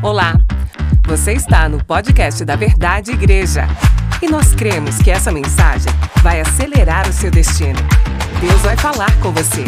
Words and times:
Olá, 0.00 0.34
você 1.08 1.32
está 1.32 1.68
no 1.68 1.84
podcast 1.84 2.44
da 2.44 2.54
Verdade 2.54 3.10
Igreja 3.10 3.62
e 4.22 4.30
nós 4.30 4.54
cremos 4.54 5.02
que 5.02 5.10
essa 5.10 5.32
mensagem 5.32 5.90
vai 6.22 6.40
acelerar 6.40 7.08
o 7.08 7.12
seu 7.12 7.32
destino. 7.32 7.80
Deus 8.40 8.62
vai 8.62 8.76
falar 8.76 9.10
com 9.20 9.32
você. 9.32 9.64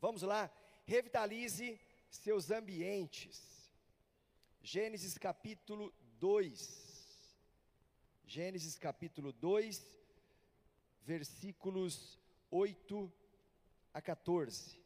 Vamos 0.00 0.22
lá, 0.22 0.50
revitalize 0.84 1.80
seus 2.10 2.50
ambientes. 2.50 3.70
Gênesis 4.60 5.16
capítulo 5.16 5.94
2. 6.18 7.06
Gênesis 8.26 8.76
capítulo 8.76 9.32
2, 9.32 9.80
versículos 11.06 12.18
8 12.50 13.12
a 13.94 14.02
14. 14.02 14.79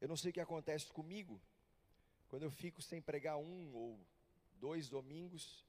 Eu 0.00 0.08
não 0.08 0.16
sei 0.16 0.30
o 0.30 0.34
que 0.34 0.40
acontece 0.40 0.92
comigo 0.92 1.40
quando 2.28 2.44
eu 2.44 2.50
fico 2.50 2.80
sem 2.80 3.00
pregar 3.00 3.36
um 3.36 3.74
ou 3.74 3.98
dois 4.60 4.88
domingos. 4.88 5.64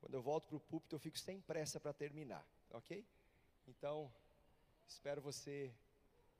Quando 0.00 0.14
eu 0.14 0.22
volto 0.22 0.46
para 0.46 0.56
o 0.56 0.60
púlpito, 0.60 0.94
eu 0.94 1.00
fico 1.00 1.18
sem 1.18 1.40
pressa 1.40 1.80
para 1.80 1.92
terminar, 1.92 2.46
ok? 2.70 3.04
Então, 3.66 4.12
espero 4.86 5.20
você, 5.20 5.74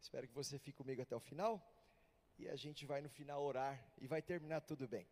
espero 0.00 0.28
que 0.28 0.34
você 0.34 0.58
fique 0.58 0.76
comigo 0.76 1.00
até 1.02 1.16
o 1.16 1.20
final 1.20 1.60
e 2.38 2.48
a 2.48 2.56
gente 2.56 2.84
vai 2.84 3.00
no 3.00 3.08
final 3.08 3.42
orar 3.42 3.82
e 3.98 4.06
vai 4.06 4.20
terminar 4.20 4.60
tudo 4.60 4.86
bem. 4.86 5.06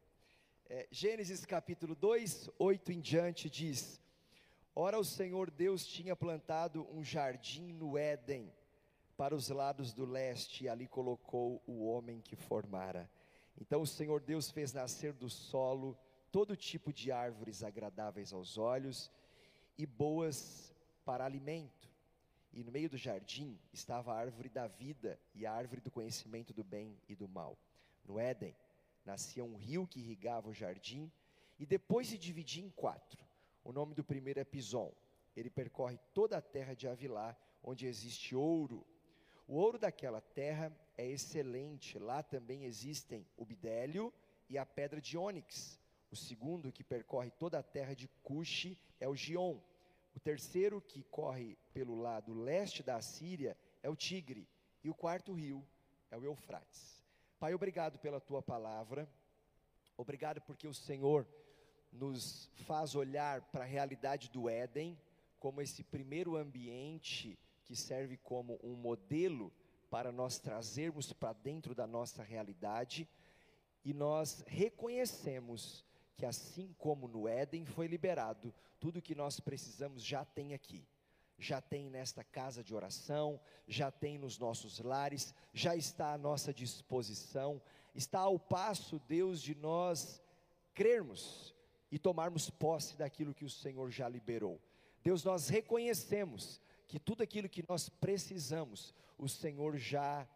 É, 0.66 0.86
Gênesis 0.90 1.44
capítulo 1.44 1.94
2, 1.94 2.50
8 2.58 2.92
em 2.92 3.00
diante 3.00 3.50
diz: 3.50 4.00
Ora, 4.74 4.98
o 4.98 5.04
Senhor 5.04 5.50
Deus 5.50 5.86
tinha 5.86 6.14
plantado 6.14 6.86
um 6.94 7.02
jardim 7.02 7.72
no 7.72 7.98
Éden 7.98 8.52
para 9.22 9.36
os 9.36 9.50
lados 9.50 9.92
do 9.92 10.04
leste, 10.04 10.64
e 10.64 10.68
ali 10.68 10.88
colocou 10.88 11.62
o 11.64 11.86
homem 11.86 12.20
que 12.20 12.34
formara. 12.34 13.08
Então 13.56 13.80
o 13.80 13.86
Senhor 13.86 14.20
Deus 14.20 14.50
fez 14.50 14.72
nascer 14.72 15.12
do 15.12 15.30
solo 15.30 15.96
todo 16.32 16.56
tipo 16.56 16.92
de 16.92 17.12
árvores 17.12 17.62
agradáveis 17.62 18.32
aos 18.32 18.58
olhos 18.58 19.12
e 19.78 19.86
boas 19.86 20.74
para 21.04 21.24
alimento. 21.24 21.88
E 22.52 22.64
no 22.64 22.72
meio 22.72 22.90
do 22.90 22.96
jardim 22.96 23.56
estava 23.72 24.12
a 24.12 24.16
árvore 24.16 24.48
da 24.48 24.66
vida 24.66 25.16
e 25.36 25.46
a 25.46 25.52
árvore 25.52 25.80
do 25.80 25.90
conhecimento 25.92 26.52
do 26.52 26.64
bem 26.64 26.98
e 27.08 27.14
do 27.14 27.28
mal. 27.28 27.56
No 28.04 28.18
Éden 28.18 28.56
nascia 29.04 29.44
um 29.44 29.54
rio 29.54 29.86
que 29.86 30.00
irrigava 30.00 30.48
o 30.48 30.52
jardim 30.52 31.08
e 31.60 31.64
depois 31.64 32.08
se 32.08 32.18
dividia 32.18 32.64
em 32.64 32.70
quatro. 32.70 33.24
O 33.62 33.70
nome 33.70 33.94
do 33.94 34.02
primeiro 34.02 34.40
é 34.40 34.44
Pison. 34.44 34.92
Ele 35.36 35.48
percorre 35.48 35.96
toda 36.12 36.36
a 36.36 36.42
terra 36.42 36.74
de 36.74 36.88
Avilá, 36.88 37.36
onde 37.62 37.86
existe 37.86 38.34
ouro, 38.34 38.84
o 39.52 39.56
ouro 39.56 39.78
daquela 39.78 40.22
terra 40.22 40.74
é 40.96 41.06
excelente, 41.06 41.98
lá 41.98 42.22
também 42.22 42.64
existem 42.64 43.26
o 43.36 43.44
bidélio 43.44 44.10
e 44.48 44.56
a 44.56 44.64
pedra 44.64 44.98
de 44.98 45.18
ônix. 45.18 45.78
O 46.10 46.16
segundo, 46.16 46.72
que 46.72 46.82
percorre 46.82 47.30
toda 47.32 47.58
a 47.58 47.62
terra 47.62 47.94
de 47.94 48.08
Cuxi, 48.22 48.78
é 48.98 49.06
o 49.06 49.14
Gion. 49.14 49.60
O 50.14 50.20
terceiro, 50.20 50.80
que 50.80 51.02
corre 51.02 51.58
pelo 51.74 52.00
lado 52.00 52.32
leste 52.32 52.82
da 52.82 52.98
Síria, 53.02 53.54
é 53.82 53.90
o 53.90 53.94
Tigre. 53.94 54.48
E 54.82 54.88
o 54.88 54.94
quarto 54.94 55.34
rio 55.34 55.62
é 56.10 56.16
o 56.16 56.24
Eufrates. 56.24 57.04
Pai, 57.38 57.52
obrigado 57.52 57.98
pela 57.98 58.22
tua 58.22 58.40
palavra. 58.40 59.06
Obrigado 59.98 60.40
porque 60.40 60.66
o 60.66 60.72
Senhor 60.72 61.28
nos 61.92 62.48
faz 62.64 62.94
olhar 62.94 63.42
para 63.52 63.64
a 63.64 63.68
realidade 63.68 64.30
do 64.30 64.48
Éden 64.48 64.98
como 65.38 65.60
esse 65.60 65.84
primeiro 65.84 66.36
ambiente 66.36 67.38
que 67.64 67.76
serve 67.76 68.16
como 68.16 68.58
um 68.62 68.74
modelo 68.74 69.52
para 69.90 70.10
nós 70.10 70.38
trazermos 70.38 71.12
para 71.12 71.32
dentro 71.32 71.74
da 71.74 71.86
nossa 71.86 72.22
realidade, 72.22 73.08
e 73.84 73.92
nós 73.92 74.42
reconhecemos 74.46 75.84
que 76.16 76.24
assim 76.24 76.74
como 76.78 77.08
no 77.08 77.26
Éden 77.26 77.66
foi 77.66 77.86
liberado, 77.86 78.54
tudo 78.78 79.02
que 79.02 79.14
nós 79.14 79.40
precisamos 79.40 80.02
já 80.02 80.24
tem 80.24 80.54
aqui. 80.54 80.86
Já 81.38 81.60
tem 81.60 81.90
nesta 81.90 82.22
casa 82.22 82.62
de 82.62 82.74
oração, 82.74 83.40
já 83.66 83.90
tem 83.90 84.16
nos 84.16 84.38
nossos 84.38 84.78
lares, 84.78 85.34
já 85.52 85.74
está 85.74 86.12
à 86.12 86.18
nossa 86.18 86.54
disposição, 86.54 87.60
está 87.94 88.20
ao 88.20 88.38
passo, 88.38 89.00
Deus, 89.08 89.42
de 89.42 89.54
nós 89.54 90.22
crermos 90.72 91.52
e 91.90 91.98
tomarmos 91.98 92.48
posse 92.48 92.96
daquilo 92.96 93.34
que 93.34 93.44
o 93.44 93.50
Senhor 93.50 93.90
já 93.90 94.08
liberou. 94.08 94.60
Deus, 95.02 95.24
nós 95.24 95.48
reconhecemos 95.48 96.61
que 96.92 97.00
tudo 97.00 97.22
aquilo 97.22 97.48
que 97.48 97.64
nós 97.66 97.88
precisamos, 97.88 98.94
o 99.16 99.26
Senhor 99.26 99.78
já 99.78 100.28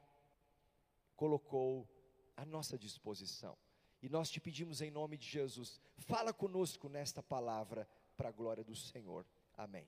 colocou 1.14 1.86
à 2.34 2.46
nossa 2.46 2.78
disposição. 2.78 3.54
E 4.02 4.08
nós 4.08 4.30
te 4.30 4.40
pedimos 4.40 4.80
em 4.80 4.90
nome 4.90 5.18
de 5.18 5.28
Jesus, 5.28 5.78
fala 5.98 6.32
conosco 6.32 6.88
nesta 6.88 7.22
palavra 7.22 7.86
para 8.16 8.30
a 8.30 8.32
glória 8.32 8.64
do 8.64 8.74
Senhor. 8.74 9.26
Amém. 9.54 9.86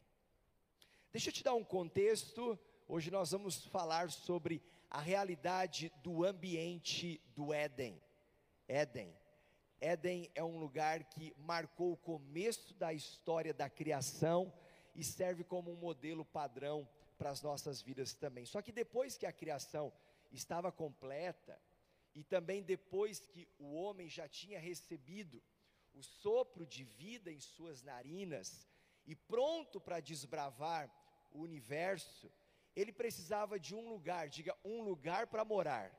Deixa 1.11 1.31
eu 1.31 1.33
te 1.33 1.43
dar 1.43 1.55
um 1.55 1.65
contexto. 1.65 2.59
Hoje 2.87 3.11
nós 3.11 3.31
vamos 3.31 3.65
falar 3.65 4.11
sobre 4.11 4.63
a 4.91 5.01
realidade 5.01 5.91
do 6.03 6.23
ambiente 6.23 7.19
do 7.35 7.51
Éden. 7.51 7.99
Éden. 8.69 9.17
Éden 9.81 10.31
é 10.35 10.45
um 10.45 10.59
lugar 10.59 11.05
que 11.05 11.35
marcou 11.39 11.93
o 11.93 11.97
começo 11.97 12.75
da 12.75 12.93
história 12.93 13.55
da 13.55 13.71
criação 13.71 14.53
e 14.99 15.05
serve 15.05 15.45
como 15.45 15.71
um 15.71 15.77
modelo 15.77 16.25
padrão 16.25 16.87
para 17.17 17.31
as 17.31 17.41
nossas 17.41 17.81
vidas 17.81 18.15
também. 18.15 18.45
Só 18.45 18.61
que 18.61 18.73
depois 18.73 19.17
que 19.17 19.27
a 19.27 19.33
criação 19.33 19.93
estava 20.33 20.73
completa, 20.73 21.57
e 22.17 22.25
também 22.25 22.65
depois 22.65 23.21
que 23.21 23.49
o 23.61 23.75
homem 23.75 24.09
já 24.09 24.27
tinha 24.27 24.59
recebido 24.59 25.41
o 25.95 26.03
sopro 26.03 26.67
de 26.67 26.83
vida 26.83 27.31
em 27.31 27.39
suas 27.39 27.81
narinas 27.81 28.69
e 29.07 29.15
pronto 29.15 29.81
para 29.81 30.01
desbravar 30.01 30.91
o 31.31 31.43
universo, 31.43 32.29
ele 32.75 32.93
precisava 32.93 33.57
de 33.57 33.77
um 33.77 33.89
lugar, 33.89 34.29
diga 34.29 34.57
um 34.65 34.83
lugar 34.83 35.29
para 35.29 35.45
morar. 35.45 35.97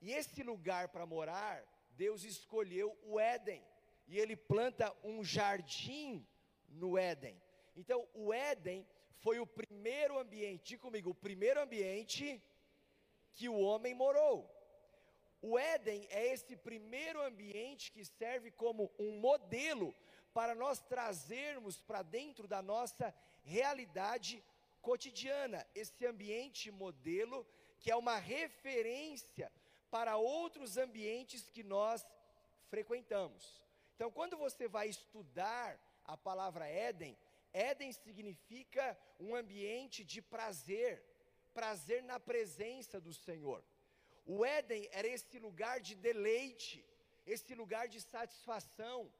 E 0.00 0.12
esse 0.12 0.42
lugar 0.42 0.88
para 0.88 1.04
morar, 1.04 1.62
Deus 1.90 2.24
escolheu 2.24 2.98
o 3.02 3.20
Éden, 3.20 3.62
e 4.08 4.18
ele 4.18 4.34
planta 4.34 4.96
um 5.04 5.22
jardim 5.22 6.26
no 6.68 6.96
Éden. 6.96 7.38
Então, 7.76 8.08
o 8.14 8.32
Éden 8.32 8.86
foi 9.18 9.38
o 9.38 9.46
primeiro 9.46 10.18
ambiente, 10.18 10.68
diga 10.68 10.82
comigo, 10.82 11.10
o 11.10 11.14
primeiro 11.14 11.60
ambiente 11.60 12.42
que 13.34 13.48
o 13.48 13.58
homem 13.58 13.94
morou. 13.94 14.50
O 15.42 15.58
Éden 15.58 16.06
é 16.10 16.26
esse 16.32 16.56
primeiro 16.56 17.20
ambiente 17.22 17.92
que 17.92 18.04
serve 18.04 18.50
como 18.50 18.90
um 18.98 19.18
modelo 19.20 19.94
para 20.32 20.54
nós 20.54 20.80
trazermos 20.80 21.78
para 21.80 22.02
dentro 22.02 22.48
da 22.48 22.62
nossa 22.62 23.14
realidade 23.42 24.42
cotidiana, 24.80 25.66
esse 25.74 26.06
ambiente 26.06 26.70
modelo 26.70 27.46
que 27.78 27.90
é 27.90 27.96
uma 27.96 28.16
referência 28.16 29.52
para 29.90 30.16
outros 30.16 30.76
ambientes 30.76 31.48
que 31.48 31.62
nós 31.62 32.06
frequentamos. 32.68 33.62
Então, 33.94 34.10
quando 34.10 34.36
você 34.36 34.66
vai 34.68 34.88
estudar 34.88 35.78
a 36.04 36.16
palavra 36.16 36.66
Éden, 36.66 37.16
Éden 37.56 37.92
significa 37.92 38.98
um 39.18 39.34
ambiente 39.34 40.04
de 40.04 40.20
prazer, 40.20 41.02
prazer 41.54 42.02
na 42.02 42.18
presença 42.20 43.00
do 43.00 43.14
Senhor. 43.14 43.64
O 44.26 44.44
Éden 44.44 44.88
era 44.92 45.08
esse 45.08 45.38
lugar 45.38 45.80
de 45.80 45.94
deleite, 45.94 46.84
esse 47.26 47.54
lugar 47.54 47.88
de 47.88 48.00
satisfação, 48.00 49.10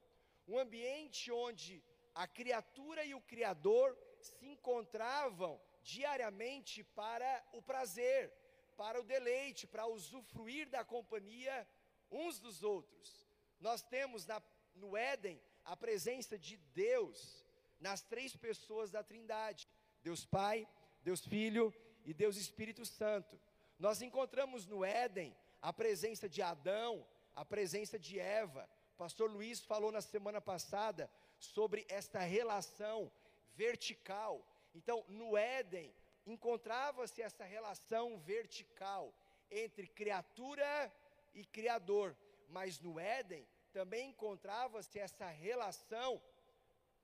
um 0.46 0.58
ambiente 0.58 1.32
onde 1.32 1.82
a 2.14 2.26
criatura 2.26 3.04
e 3.04 3.14
o 3.14 3.20
Criador 3.20 3.96
se 4.20 4.46
encontravam 4.46 5.60
diariamente 5.82 6.82
para 6.82 7.44
o 7.52 7.62
prazer, 7.62 8.32
para 8.76 9.00
o 9.00 9.04
deleite, 9.04 9.66
para 9.66 9.87
usufruir 9.87 10.69
da 10.69 10.84
companhia 10.84 11.66
uns 12.11 12.38
dos 12.38 12.62
outros. 12.62 13.26
Nós 13.61 13.82
temos 13.82 14.26
na, 14.26 14.43
no 14.75 14.96
Éden 14.96 15.40
a 15.64 15.76
presença 15.76 16.38
de 16.38 16.56
Deus, 16.56 17.45
nas 17.81 18.02
três 18.02 18.37
pessoas 18.37 18.90
da 18.90 19.02
Trindade: 19.02 19.69
Deus 20.02 20.25
Pai, 20.25 20.69
Deus 21.02 21.25
Filho 21.25 21.75
e 22.05 22.14
Deus 22.14 22.37
Espírito 22.37 22.84
Santo. 22.84 23.40
Nós 23.78 24.00
encontramos 24.00 24.67
no 24.67 24.84
Éden 24.84 25.37
a 25.61 25.73
presença 25.73 26.28
de 26.28 26.40
Adão, 26.43 27.06
a 27.34 27.44
presença 27.44 27.99
de 27.99 28.19
Eva. 28.19 28.69
O 28.94 28.96
pastor 28.96 29.31
Luiz 29.31 29.61
falou 29.61 29.93
na 29.93 30.00
semana 30.00 30.40
passada 30.40 31.11
sobre 31.38 31.87
esta 31.88 32.20
relação 32.20 33.12
vertical. 33.55 34.46
Então, 34.75 35.05
no 35.08 35.37
Éden, 35.37 35.93
encontrava-se 36.26 37.20
essa 37.23 37.44
relação 37.44 38.19
vertical 38.19 39.14
entre 39.50 39.87
criatura 39.87 40.93
e 41.34 41.44
criador, 41.44 42.17
mas 42.49 42.81
no 42.81 42.99
Éden 42.99 43.46
também 43.73 44.11
encontrava-se 44.11 44.99
essa 44.99 45.28
relação 45.28 46.20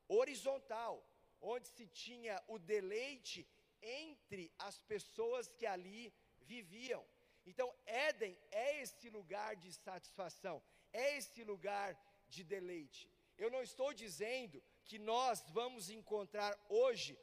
horizontal, 0.08 1.04
onde 1.40 1.66
se 1.69 1.87
tinha 1.87 2.43
o 2.46 2.58
deleite 2.58 3.46
entre 3.82 4.52
as 4.58 4.78
pessoas 4.78 5.52
que 5.52 5.66
ali 5.66 6.12
viviam. 6.40 7.04
Então, 7.44 7.72
Éden 7.84 8.38
é 8.50 8.81
esse 8.81 9.10
lugar 9.10 9.56
de 9.56 9.72
satisfação, 9.72 10.62
é 10.93 11.16
esse 11.16 11.43
lugar 11.43 11.99
de 12.28 12.44
deleite. 12.44 13.10
Eu 13.37 13.50
não 13.50 13.62
estou 13.62 13.93
dizendo 13.93 14.62
que 14.84 14.99
nós 14.99 15.43
vamos 15.50 15.90
encontrar 15.90 16.56
hoje 16.69 17.19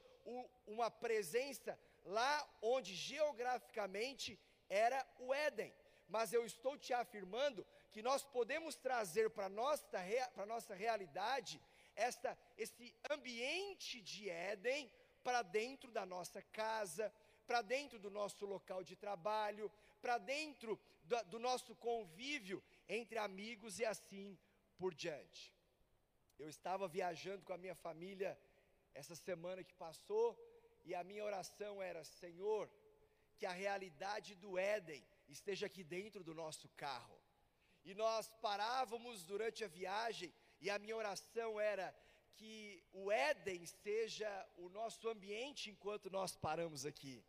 uma 0.66 0.90
presença 0.90 1.78
lá 2.04 2.58
onde 2.60 2.94
geograficamente 2.94 4.38
era 4.68 5.06
o 5.18 5.32
Éden, 5.32 5.72
mas 6.08 6.32
eu 6.32 6.44
estou 6.44 6.76
te 6.76 6.92
afirmando 6.92 7.66
que 7.90 8.02
nós 8.02 8.22
podemos 8.22 8.76
trazer 8.76 9.30
para 9.30 9.48
nossa, 9.48 9.88
para 10.34 10.46
nossa 10.46 10.74
realidade 10.74 11.60
esta, 12.08 12.36
esse 12.56 12.94
ambiente 13.10 14.00
de 14.00 14.28
Éden 14.30 14.90
para 15.22 15.42
dentro 15.42 15.90
da 15.90 16.04
nossa 16.06 16.40
casa, 16.60 17.12
para 17.46 17.60
dentro 17.60 17.98
do 17.98 18.10
nosso 18.10 18.46
local 18.46 18.82
de 18.82 18.96
trabalho, 18.96 19.70
para 20.00 20.16
dentro 20.16 20.80
do, 21.04 21.22
do 21.32 21.38
nosso 21.38 21.74
convívio 21.74 22.62
entre 22.88 23.18
amigos 23.18 23.78
e 23.78 23.84
assim 23.84 24.38
por 24.78 24.94
diante. 24.94 25.54
Eu 26.38 26.48
estava 26.48 26.88
viajando 26.88 27.44
com 27.44 27.52
a 27.52 27.58
minha 27.58 27.74
família 27.74 28.38
essa 28.94 29.14
semana 29.14 29.62
que 29.62 29.74
passou 29.74 30.28
e 30.86 30.94
a 30.94 31.04
minha 31.04 31.24
oração 31.24 31.82
era: 31.82 32.02
Senhor, 32.02 32.70
que 33.36 33.44
a 33.44 33.52
realidade 33.52 34.34
do 34.34 34.58
Éden 34.58 35.04
esteja 35.28 35.66
aqui 35.66 35.84
dentro 35.84 36.24
do 36.24 36.34
nosso 36.34 36.66
carro. 36.70 37.18
E 37.84 37.94
nós 37.94 38.28
parávamos 38.40 39.24
durante 39.24 39.64
a 39.64 39.68
viagem 39.68 40.32
e 40.60 40.68
a 40.70 40.78
minha 40.78 40.96
oração 40.96 41.58
era 41.58 41.94
que 42.34 42.82
o 42.92 43.10
Éden 43.10 43.64
seja 43.66 44.30
o 44.56 44.68
nosso 44.68 45.08
ambiente 45.08 45.70
enquanto 45.70 46.10
nós 46.10 46.36
paramos 46.36 46.86
aqui. 46.86 47.22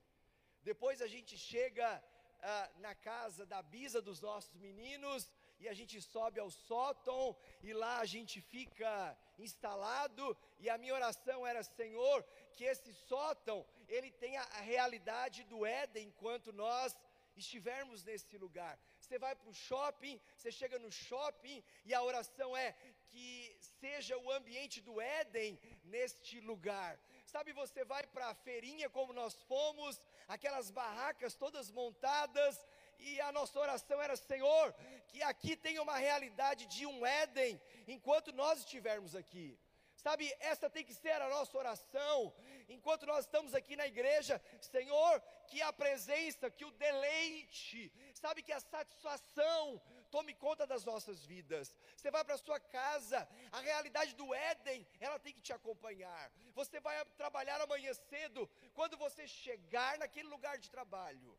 Depois 0.64 1.02
a 1.02 1.08
gente 1.08 1.38
chega 1.38 2.04
ah, 2.42 2.70
na 2.78 2.94
casa 2.96 3.46
da 3.46 3.62
bisa 3.62 4.02
dos 4.02 4.22
nossos 4.22 4.56
meninos 4.58 5.30
e 5.60 5.68
a 5.68 5.74
gente 5.74 6.02
sobe 6.02 6.40
ao 6.40 6.50
sótão 6.50 7.36
e 7.62 7.74
lá 7.74 8.00
a 8.00 8.06
gente 8.06 8.42
fica 8.42 9.18
instalado 9.38 10.38
e 10.60 10.70
a 10.70 10.78
minha 10.78 10.94
oração 10.94 11.46
era 11.46 11.62
Senhor 11.64 12.24
que 12.54 12.64
esse 12.64 12.94
sótão 12.94 13.66
ele 13.88 14.12
tenha 14.12 14.42
a 14.42 14.62
realidade 14.62 15.44
do 15.44 15.66
Éden 15.66 16.08
enquanto 16.08 16.52
nós 16.52 16.98
estivermos 17.36 18.04
nesse 18.04 18.38
lugar. 18.38 18.80
Você 19.00 19.18
vai 19.20 19.36
para 19.36 19.50
o 19.50 19.54
shopping, 19.54 20.20
você 20.36 20.52
chega 20.52 20.78
no 20.80 20.92
shopping 20.92 21.64
e 21.86 21.94
a 21.94 22.04
oração 22.04 22.56
é 22.56 22.76
que 23.12 23.58
seja 23.80 24.18
o 24.18 24.32
ambiente 24.32 24.80
do 24.88 25.00
Éden 25.02 25.60
neste 25.84 26.40
lugar. 26.40 27.00
Sabe, 27.26 27.52
você 27.54 27.84
vai 27.84 28.04
para 28.08 28.28
a 28.28 28.36
feirinha 28.36 28.90
como 28.90 29.14
nós 29.14 29.36
fomos, 29.44 30.02
aquelas 30.28 30.70
barracas 30.72 31.36
todas 31.36 31.70
montadas, 31.72 32.54
e 33.00 33.20
a 33.22 33.32
nossa 33.32 33.60
oração 33.60 34.02
era: 34.02 34.16
Senhor, 34.16 34.74
que 35.10 35.22
aqui 35.24 35.56
tenha 35.56 35.82
uma 35.82 35.98
realidade 35.98 36.66
de 36.68 36.86
um 36.86 37.06
Éden, 37.06 37.60
enquanto 37.88 38.32
nós 38.32 38.60
estivermos 38.60 39.16
aqui. 39.16 39.48
Sabe, 39.96 40.34
essa 40.40 40.68
tem 40.68 40.84
que 40.84 40.96
ser 40.96 41.22
a 41.22 41.30
nossa 41.30 41.56
oração, 41.56 42.34
enquanto 42.68 43.06
nós 43.06 43.26
estamos 43.26 43.54
aqui 43.54 43.76
na 43.76 43.86
igreja, 43.86 44.42
Senhor, 44.60 45.22
que 45.48 45.62
a 45.62 45.72
presença, 45.72 46.50
que 46.50 46.66
o 46.66 46.72
deleite, 46.72 47.92
sabe, 48.16 48.42
que 48.42 48.52
a 48.52 48.60
satisfação 48.60 49.80
tome 50.16 50.34
conta 50.46 50.66
das 50.72 50.84
nossas 50.92 51.20
vidas. 51.32 51.76
Você 51.96 52.10
vai 52.16 52.24
para 52.24 52.36
a 52.36 52.44
sua 52.46 52.60
casa, 52.60 53.20
a 53.52 53.62
realidade 53.70 54.14
do 54.22 54.28
Éden, 54.34 54.86
ela 55.00 55.18
tem 55.26 55.34
que 55.34 55.46
te 55.48 55.54
acompanhar. 55.54 56.26
Você 56.54 56.80
vai 56.88 56.96
trabalhar 57.22 57.60
amanhã 57.62 57.94
cedo, 57.94 58.50
quando 58.74 58.98
você 59.06 59.28
chegar 59.28 59.98
naquele 59.98 60.30
lugar 60.36 60.58
de 60.58 60.70
trabalho, 60.70 61.32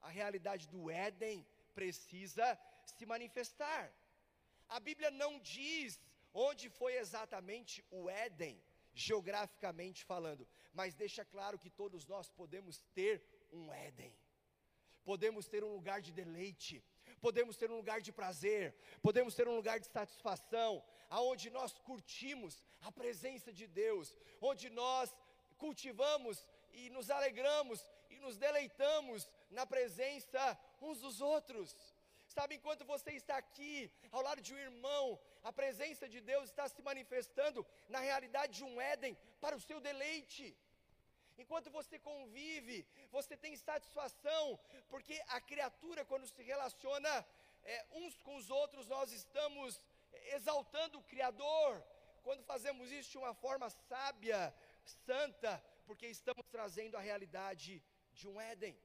a 0.00 0.08
realidade 0.08 0.66
do 0.68 0.90
Éden 0.90 1.46
precisa 1.74 2.46
se 2.94 3.04
manifestar. 3.14 3.92
A 4.68 4.80
Bíblia 4.80 5.10
não 5.10 5.32
diz 5.38 6.00
onde 6.32 6.68
foi 6.68 6.92
exatamente 6.96 7.84
o 7.90 8.10
Éden, 8.10 8.56
geograficamente 8.94 10.04
falando, 10.04 10.48
mas 10.72 10.94
deixa 10.94 11.24
claro 11.24 11.58
que 11.58 11.70
todos 11.82 12.06
nós 12.06 12.30
podemos 12.30 12.80
ter 12.94 13.22
um 13.52 13.72
Éden, 13.72 14.12
podemos 15.04 15.46
ter 15.46 15.62
um 15.62 15.72
lugar 15.78 16.00
de 16.00 16.12
deleite, 16.12 16.82
podemos 17.20 17.56
ter 17.56 17.70
um 17.70 17.76
lugar 17.76 18.00
de 18.00 18.12
prazer, 18.12 18.74
podemos 19.02 19.34
ter 19.34 19.48
um 19.48 19.56
lugar 19.56 19.78
de 19.80 19.86
satisfação, 19.86 20.82
aonde 21.08 21.50
nós 21.50 21.72
curtimos 21.78 22.62
a 22.82 22.92
presença 22.92 23.52
de 23.52 23.66
Deus, 23.66 24.16
onde 24.40 24.68
nós 24.70 25.14
cultivamos 25.58 26.46
e 26.72 26.90
nos 26.90 27.10
alegramos 27.10 27.84
e 28.10 28.18
nos 28.18 28.36
deleitamos 28.36 29.28
na 29.50 29.66
presença 29.66 30.58
uns 30.80 30.98
dos 30.98 31.20
outros. 31.20 31.74
Sabe, 32.28 32.56
enquanto 32.56 32.84
você 32.84 33.12
está 33.12 33.36
aqui, 33.36 33.90
ao 34.10 34.20
lado 34.20 34.42
de 34.42 34.52
um 34.52 34.58
irmão, 34.58 35.18
a 35.42 35.52
presença 35.52 36.08
de 36.08 36.20
Deus 36.20 36.50
está 36.50 36.68
se 36.68 36.82
manifestando 36.82 37.64
na 37.88 38.00
realidade 38.00 38.58
de 38.58 38.64
um 38.64 38.80
Éden 38.80 39.16
para 39.40 39.56
o 39.56 39.60
seu 39.60 39.80
deleite. 39.80 40.56
Enquanto 41.38 41.70
você 41.70 41.98
convive, 41.98 42.86
você 43.10 43.36
tem 43.36 43.56
satisfação, 43.56 44.58
porque 44.88 45.20
a 45.28 45.40
criatura, 45.40 46.04
quando 46.04 46.26
se 46.26 46.42
relaciona 46.42 47.12
é, 47.62 47.86
uns 47.92 48.14
com 48.22 48.36
os 48.36 48.50
outros, 48.50 48.86
nós 48.88 49.12
estamos 49.12 49.80
exaltando 50.38 50.98
o 50.98 51.02
Criador. 51.12 51.84
Quando 52.22 52.42
fazemos 52.44 52.90
isso 52.90 53.10
de 53.10 53.18
uma 53.18 53.34
forma 53.34 53.68
sábia, 53.70 54.54
santa, 54.84 55.62
porque 55.84 56.06
estamos 56.06 56.44
trazendo 56.50 56.96
a 56.96 57.00
realidade 57.00 57.82
de 58.12 58.26
um 58.28 58.40
Éden 58.40 58.76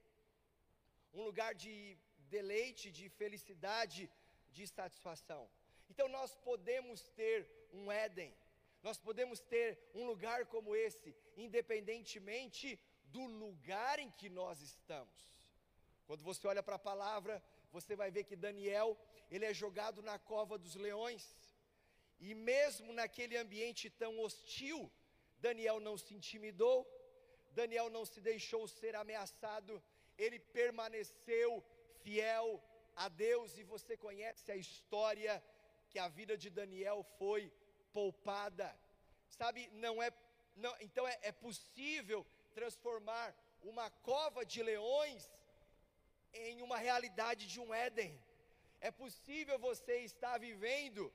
um 1.12 1.22
lugar 1.22 1.54
de 1.54 1.96
deleite, 2.30 2.90
de 2.90 3.08
felicidade, 3.10 4.10
de 4.50 4.66
satisfação. 4.66 5.48
Então 5.90 6.08
nós 6.08 6.34
podemos 6.36 7.02
ter 7.10 7.48
um 7.72 7.92
Éden, 7.92 8.34
nós 8.82 8.98
podemos 8.98 9.40
ter 9.40 9.78
um 9.94 10.04
lugar 10.06 10.46
como 10.46 10.74
esse, 10.74 11.14
independentemente 11.36 12.78
do 13.04 13.24
lugar 13.24 13.98
em 13.98 14.10
que 14.10 14.28
nós 14.28 14.60
estamos. 14.60 15.20
Quando 16.06 16.24
você 16.24 16.46
olha 16.46 16.62
para 16.62 16.76
a 16.76 16.86
palavra, 16.90 17.42
você 17.70 17.94
vai 17.94 18.10
ver 18.10 18.24
que 18.24 18.36
Daniel, 18.36 18.98
ele 19.30 19.44
é 19.44 19.54
jogado 19.54 20.02
na 20.02 20.18
cova 20.18 20.58
dos 20.58 20.74
leões. 20.74 21.24
E 22.18 22.34
mesmo 22.34 22.92
naquele 22.92 23.36
ambiente 23.36 23.88
tão 23.88 24.18
hostil, 24.20 24.90
Daniel 25.38 25.78
não 25.80 25.96
se 25.96 26.14
intimidou, 26.14 26.76
Daniel 27.52 27.88
não 27.90 28.04
se 28.04 28.20
deixou 28.20 28.66
ser 28.66 28.94
ameaçado, 28.96 29.82
ele 30.18 30.38
permaneceu 30.38 31.64
fiel 32.02 32.62
a 32.94 33.08
Deus, 33.08 33.56
e 33.58 33.62
você 33.62 33.96
conhece 33.96 34.50
a 34.52 34.56
história 34.56 35.42
que 35.88 35.98
a 35.98 36.08
vida 36.08 36.36
de 36.36 36.50
Daniel 36.50 37.02
foi 37.18 37.52
poupada. 37.92 38.68
Sabe, 39.28 39.68
não 39.72 40.02
é, 40.02 40.12
não, 40.56 40.74
então 40.80 41.06
é, 41.06 41.18
é 41.22 41.32
possível 41.32 42.26
transformar 42.54 43.34
uma 43.62 43.90
cova 43.90 44.44
de 44.44 44.62
leões 44.62 45.30
em 46.34 46.62
uma 46.62 46.78
realidade 46.78 47.46
de 47.46 47.60
um 47.60 47.72
Éden. 47.72 48.18
É 48.80 48.90
possível 48.90 49.58
você 49.58 49.98
estar 49.98 50.38
vivendo, 50.38 51.12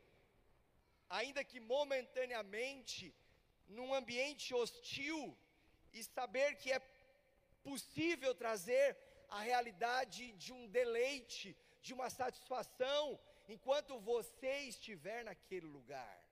ainda 1.09 1.43
que 1.43 1.59
momentaneamente, 1.59 3.13
num 3.67 3.93
ambiente 3.93 4.53
hostil 4.53 5.37
e 5.93 6.03
saber 6.03 6.55
que 6.55 6.71
é 6.71 6.81
possível 7.63 8.33
trazer 8.33 8.97
a 9.29 9.41
realidade 9.41 10.31
de 10.33 10.53
um 10.53 10.67
deleite, 10.67 11.57
de 11.81 11.93
uma 11.93 12.09
satisfação, 12.09 13.19
enquanto 13.47 13.99
você 13.99 14.59
estiver 14.61 15.23
naquele 15.23 15.65
lugar. 15.65 16.26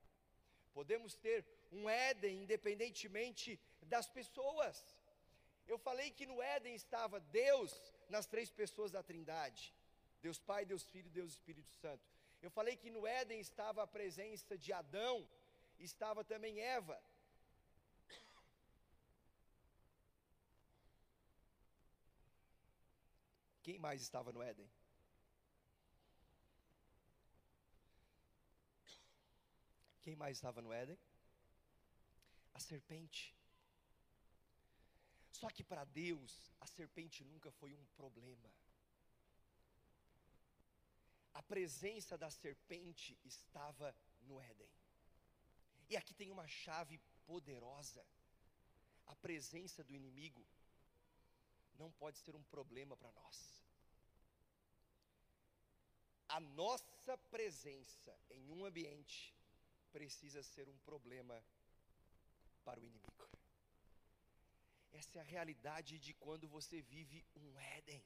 Podemos 0.78 1.12
ter 1.26 1.38
um 1.72 1.88
Éden 1.88 2.42
independentemente 2.42 3.58
das 3.94 4.06
pessoas. 4.18 4.76
Eu 5.66 5.78
falei 5.78 6.10
que 6.10 6.26
no 6.30 6.42
Éden 6.42 6.74
estava 6.74 7.18
Deus 7.18 7.72
nas 8.14 8.26
três 8.26 8.50
pessoas 8.50 8.90
da 8.96 9.02
Trindade: 9.02 9.62
Deus 10.20 10.38
Pai, 10.38 10.66
Deus 10.72 10.84
Filho 10.92 11.10
Deus 11.18 11.32
Espírito 11.32 11.72
Santo. 11.82 12.04
Eu 12.42 12.50
falei 12.50 12.76
que 12.76 12.90
no 12.90 13.06
Éden 13.06 13.40
estava 13.40 13.82
a 13.82 13.86
presença 13.86 14.58
de 14.58 14.70
Adão, 14.70 15.26
estava 15.78 16.22
também 16.22 16.60
Eva. 16.60 17.02
Quem 23.62 23.78
mais 23.78 24.02
estava 24.02 24.30
no 24.30 24.42
Éden? 24.42 24.70
Quem 30.06 30.14
mais 30.14 30.36
estava 30.36 30.62
no 30.62 30.72
Éden? 30.72 30.96
A 32.54 32.60
serpente. 32.60 33.36
Só 35.32 35.48
que 35.50 35.64
para 35.64 35.82
Deus, 35.84 36.32
a 36.60 36.66
serpente 36.68 37.24
nunca 37.24 37.50
foi 37.50 37.74
um 37.74 37.84
problema. 37.96 38.48
A 41.34 41.42
presença 41.42 42.16
da 42.16 42.30
serpente 42.30 43.18
estava 43.24 43.92
no 44.20 44.40
Éden. 44.40 44.70
E 45.88 45.96
aqui 45.96 46.14
tem 46.14 46.30
uma 46.30 46.46
chave 46.46 47.00
poderosa. 47.26 48.06
A 49.08 49.16
presença 49.16 49.82
do 49.82 49.92
inimigo 49.92 50.46
não 51.74 51.90
pode 51.90 52.18
ser 52.18 52.36
um 52.36 52.44
problema 52.44 52.96
para 52.96 53.10
nós. 53.10 53.66
a 56.28 56.40
nossa 56.40 57.16
presença 57.30 58.18
em 58.30 58.50
um 58.50 58.64
ambiente 58.64 59.35
precisa 59.96 60.42
ser 60.42 60.68
um 60.68 60.78
problema 60.88 61.36
para 62.66 62.78
o 62.78 62.84
inimigo. 62.84 63.28
Essa 64.92 65.18
é 65.18 65.22
a 65.22 65.30
realidade 65.36 65.98
de 65.98 66.12
quando 66.24 66.46
você 66.56 66.82
vive 66.82 67.24
um 67.34 67.58
Éden, 67.58 68.02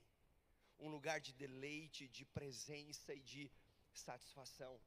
um 0.78 0.88
lugar 0.88 1.18
de 1.20 1.32
deleite, 1.32 2.06
de 2.06 2.25
presença 2.38 3.12
e 3.12 3.23
de 3.32 3.50
satisfação. 3.92 4.80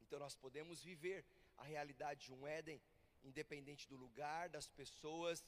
Então 0.00 0.18
nós 0.18 0.34
podemos 0.34 0.82
viver 0.82 1.22
a 1.58 1.64
realidade 1.64 2.20
de 2.26 2.32
um 2.32 2.46
Éden, 2.46 2.80
independente 3.22 3.86
do 3.86 3.96
lugar, 3.96 4.48
das 4.48 4.68
pessoas 4.80 5.44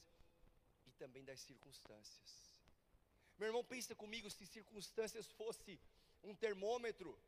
e 0.86 0.90
também 1.02 1.24
das 1.24 1.40
circunstâncias. 1.40 2.30
Meu 3.38 3.48
irmão, 3.48 3.64
pensa 3.64 3.94
comigo, 3.94 4.28
se 4.30 4.46
circunstâncias 4.46 5.32
fosse 5.32 5.80
um 6.22 6.34
termômetro, 6.34 7.18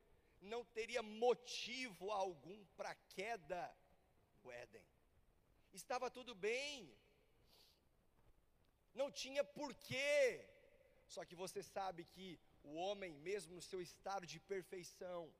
não 0.41 0.65
teria 0.65 1.03
motivo 1.03 2.11
algum 2.11 2.65
para 2.77 2.95
queda 3.17 3.75
do 4.43 4.51
Éden. 4.51 4.85
Estava 5.73 6.11
tudo 6.11 6.35
bem. 6.35 6.93
Não 8.95 9.11
tinha 9.11 9.45
porquê. 9.45 10.45
Só 11.07 11.25
que 11.25 11.35
você 11.35 11.63
sabe 11.63 12.05
que 12.05 12.39
o 12.63 12.75
homem, 12.75 13.13
mesmo 13.13 13.55
no 13.55 13.63
seu 13.63 13.81
estado 13.81 14.27
de 14.27 14.39
perfeição, 14.41 15.33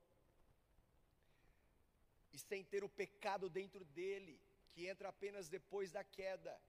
e 2.33 2.39
sem 2.39 2.63
ter 2.63 2.83
o 2.83 2.89
pecado 2.89 3.49
dentro 3.49 3.83
dele, 3.85 4.39
que 4.69 4.87
entra 4.87 5.09
apenas 5.09 5.49
depois 5.49 5.91
da 5.91 6.03
queda, 6.03 6.59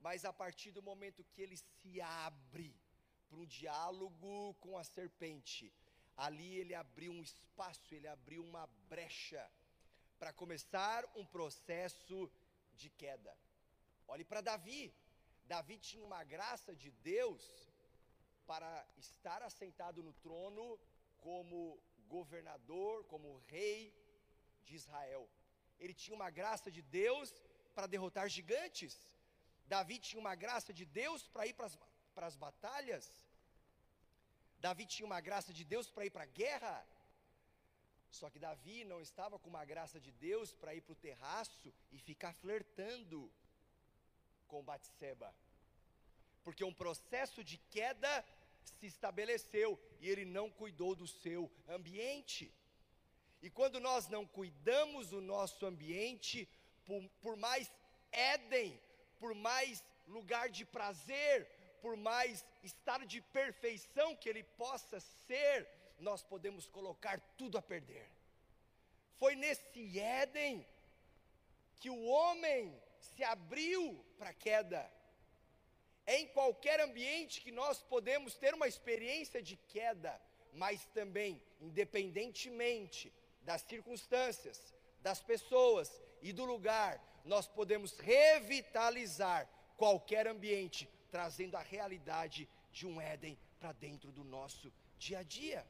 mas 0.00 0.24
a 0.24 0.32
partir 0.32 0.70
do 0.70 0.82
momento 0.82 1.24
que 1.24 1.42
ele 1.42 1.56
se 1.56 2.00
abre 2.00 2.74
para 3.28 3.38
um 3.38 3.46
diálogo 3.46 4.54
com 4.60 4.78
a 4.78 4.84
serpente, 4.84 5.72
ali 6.26 6.50
ele 6.60 6.74
abriu 6.74 7.12
um 7.12 7.22
espaço, 7.22 7.94
ele 7.94 8.08
abriu 8.08 8.42
uma 8.42 8.66
brecha 8.92 9.42
para 10.18 10.32
começar 10.32 11.00
um 11.14 11.24
processo 11.24 12.30
de 12.74 12.90
queda. 12.90 13.32
Olhe 14.08 14.24
para 14.24 14.40
Davi. 14.40 14.92
Davi 15.46 15.78
tinha 15.78 16.04
uma 16.04 16.22
graça 16.24 16.74
de 16.74 16.90
Deus 16.90 17.44
para 18.46 18.70
estar 18.96 19.42
assentado 19.42 20.02
no 20.02 20.12
trono 20.24 20.78
como 21.18 21.80
governador, 22.08 23.04
como 23.04 23.38
rei 23.54 23.94
de 24.64 24.74
Israel. 24.74 25.28
Ele 25.78 25.94
tinha 25.94 26.16
uma 26.16 26.30
graça 26.30 26.68
de 26.76 26.82
Deus 26.82 27.30
para 27.74 27.86
derrotar 27.86 28.28
gigantes. 28.28 28.94
Davi 29.66 29.98
tinha 30.00 30.18
uma 30.18 30.34
graça 30.34 30.72
de 30.72 30.84
Deus 30.84 31.28
para 31.28 31.46
ir 31.46 31.54
para 31.54 32.26
as 32.26 32.36
batalhas. 32.36 33.06
Davi 34.60 34.86
tinha 34.86 35.06
uma 35.06 35.20
graça 35.20 35.52
de 35.52 35.64
Deus 35.64 35.88
para 35.90 36.06
ir 36.06 36.10
para 36.10 36.24
a 36.24 36.26
guerra. 36.42 36.86
Só 38.10 38.28
que 38.30 38.38
Davi 38.38 38.84
não 38.84 39.00
estava 39.00 39.38
com 39.38 39.48
uma 39.48 39.64
graça 39.64 40.00
de 40.00 40.10
Deus 40.12 40.52
para 40.52 40.74
ir 40.74 40.80
para 40.80 40.92
o 40.92 41.02
terraço 41.08 41.72
e 41.92 41.98
ficar 41.98 42.32
flertando 42.34 43.30
com 44.46 44.62
Batseba. 44.62 45.34
Porque 46.42 46.64
um 46.64 46.72
processo 46.72 47.44
de 47.44 47.58
queda 47.70 48.24
se 48.64 48.86
estabeleceu 48.86 49.78
e 50.00 50.08
ele 50.08 50.24
não 50.24 50.50
cuidou 50.50 50.94
do 50.94 51.06
seu 51.06 51.50
ambiente. 51.68 52.52
E 53.42 53.48
quando 53.50 53.78
nós 53.78 54.08
não 54.08 54.26
cuidamos 54.26 55.10
do 55.10 55.20
nosso 55.20 55.64
ambiente, 55.66 56.48
por, 56.84 57.08
por 57.20 57.36
mais 57.36 57.70
Éden, 58.10 58.80
por 59.18 59.34
mais 59.34 59.84
lugar 60.06 60.48
de 60.48 60.64
prazer, 60.64 61.46
por 61.82 61.96
mais 61.96 62.44
estado 62.62 63.04
de 63.06 63.20
perfeição 63.20 64.16
que 64.16 64.28
ele 64.28 64.42
possa 64.42 65.00
ser, 65.00 65.68
nós 65.98 66.22
podemos 66.22 66.66
colocar 66.66 67.20
tudo 67.36 67.58
a 67.58 67.62
perder. 67.62 68.08
Foi 69.18 69.34
nesse 69.34 69.98
Éden 69.98 70.66
que 71.80 71.90
o 71.90 72.04
homem 72.04 72.80
se 73.00 73.22
abriu 73.24 74.04
para 74.18 74.30
a 74.30 74.34
queda. 74.34 74.90
É 76.06 76.18
em 76.20 76.28
qualquer 76.28 76.80
ambiente 76.80 77.40
que 77.40 77.52
nós 77.52 77.82
podemos 77.82 78.34
ter 78.34 78.54
uma 78.54 78.66
experiência 78.66 79.42
de 79.42 79.56
queda, 79.56 80.20
mas 80.52 80.84
também, 80.86 81.40
independentemente 81.60 83.12
das 83.42 83.62
circunstâncias, 83.62 84.74
das 85.00 85.20
pessoas 85.20 86.02
e 86.22 86.32
do 86.32 86.44
lugar, 86.44 87.02
nós 87.24 87.46
podemos 87.46 87.98
revitalizar 87.98 89.48
qualquer 89.76 90.26
ambiente, 90.26 90.88
trazendo 91.10 91.56
a 91.56 91.60
realidade 91.60 92.48
de 92.72 92.86
um 92.86 93.00
Éden 93.00 93.38
para 93.60 93.72
dentro 93.72 94.10
do 94.12 94.24
nosso 94.24 94.72
dia 94.98 95.18
a 95.20 95.22
dia. 95.22 95.64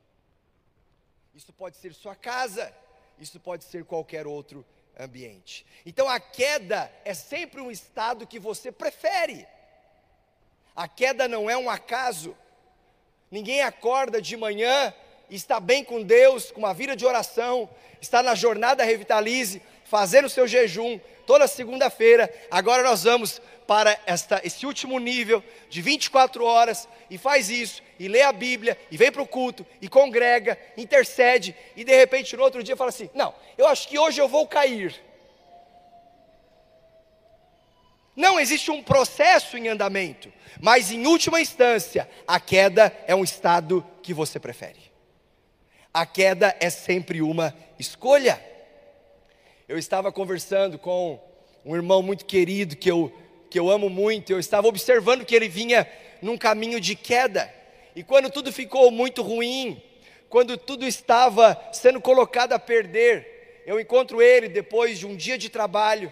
Isso 1.34 1.52
pode 1.52 1.76
ser 1.76 1.94
sua 1.94 2.14
casa, 2.14 2.74
isso 3.18 3.38
pode 3.38 3.64
ser 3.64 3.84
qualquer 3.84 4.26
outro 4.26 4.64
ambiente. 4.98 5.64
Então 5.86 6.08
a 6.08 6.18
queda 6.18 6.92
é 7.04 7.14
sempre 7.14 7.60
um 7.60 7.70
estado 7.70 8.26
que 8.26 8.38
você 8.38 8.72
prefere. 8.72 9.46
A 10.74 10.88
queda 10.88 11.28
não 11.28 11.48
é 11.48 11.56
um 11.56 11.70
acaso. 11.70 12.36
Ninguém 13.30 13.62
acorda 13.62 14.20
de 14.20 14.36
manhã 14.36 14.94
está 15.30 15.60
bem 15.60 15.84
com 15.84 16.02
Deus, 16.02 16.50
com 16.50 16.60
uma 16.60 16.74
vida 16.74 16.96
de 16.96 17.04
oração, 17.04 17.68
está 18.00 18.22
na 18.22 18.34
jornada 18.34 18.84
Revitalize, 18.84 19.62
fazendo 19.84 20.26
o 20.26 20.30
seu 20.30 20.46
jejum 20.46 20.98
toda 21.28 21.46
segunda-feira. 21.46 22.32
Agora 22.50 22.82
nós 22.82 23.04
vamos 23.04 23.42
para 23.66 24.00
esta, 24.06 24.40
esse 24.42 24.64
último 24.64 24.98
nível 24.98 25.44
de 25.68 25.82
24 25.82 26.42
horas 26.42 26.88
e 27.10 27.18
faz 27.18 27.50
isso, 27.50 27.82
e 27.98 28.08
lê 28.08 28.22
a 28.22 28.32
Bíblia, 28.32 28.78
e 28.90 28.96
vem 28.96 29.12
para 29.12 29.20
o 29.20 29.26
culto, 29.26 29.66
e 29.82 29.90
congrega, 29.90 30.58
intercede, 30.74 31.54
e 31.76 31.84
de 31.84 31.94
repente 31.94 32.34
no 32.34 32.42
outro 32.42 32.62
dia 32.62 32.74
fala 32.78 32.88
assim: 32.88 33.10
Não, 33.12 33.34
eu 33.58 33.66
acho 33.66 33.86
que 33.86 33.98
hoje 33.98 34.18
eu 34.18 34.26
vou 34.26 34.48
cair. 34.48 34.98
Não 38.16 38.40
existe 38.40 38.70
um 38.70 38.82
processo 38.82 39.58
em 39.58 39.68
andamento, 39.68 40.32
mas 40.58 40.90
em 40.90 41.06
última 41.06 41.42
instância, 41.42 42.08
a 42.26 42.40
queda 42.40 42.90
é 43.06 43.14
um 43.14 43.22
estado 43.22 43.86
que 44.02 44.14
você 44.14 44.40
prefere. 44.40 44.80
A 45.92 46.06
queda 46.06 46.56
é 46.58 46.70
sempre 46.70 47.20
uma 47.20 47.54
escolha. 47.78 48.47
Eu 49.68 49.76
estava 49.76 50.10
conversando 50.10 50.78
com 50.78 51.22
um 51.62 51.76
irmão 51.76 52.02
muito 52.02 52.24
querido 52.24 52.74
que 52.74 52.90
eu 52.90 53.12
que 53.50 53.58
eu 53.58 53.70
amo 53.70 53.90
muito, 53.90 54.32
eu 54.32 54.38
estava 54.38 54.66
observando 54.66 55.26
que 55.26 55.34
ele 55.34 55.48
vinha 55.48 55.86
num 56.22 56.38
caminho 56.38 56.80
de 56.80 56.94
queda. 56.94 57.52
E 57.94 58.02
quando 58.02 58.30
tudo 58.30 58.50
ficou 58.50 58.90
muito 58.90 59.22
ruim, 59.22 59.82
quando 60.30 60.56
tudo 60.56 60.86
estava 60.86 61.58
sendo 61.70 62.00
colocado 62.00 62.54
a 62.54 62.58
perder, 62.58 63.62
eu 63.66 63.78
encontro 63.78 64.22
ele 64.22 64.48
depois 64.48 64.98
de 64.98 65.06
um 65.06 65.14
dia 65.14 65.36
de 65.36 65.50
trabalho. 65.50 66.10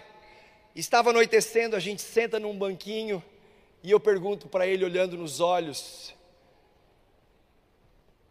Estava 0.75 1.09
anoitecendo, 1.09 1.75
a 1.75 1.79
gente 1.79 2.03
senta 2.03 2.39
num 2.39 2.55
banquinho 2.55 3.23
e 3.81 3.89
eu 3.89 3.99
pergunto 3.99 4.47
para 4.47 4.67
ele, 4.67 4.85
olhando 4.85 5.17
nos 5.17 5.39
olhos: 5.39 6.13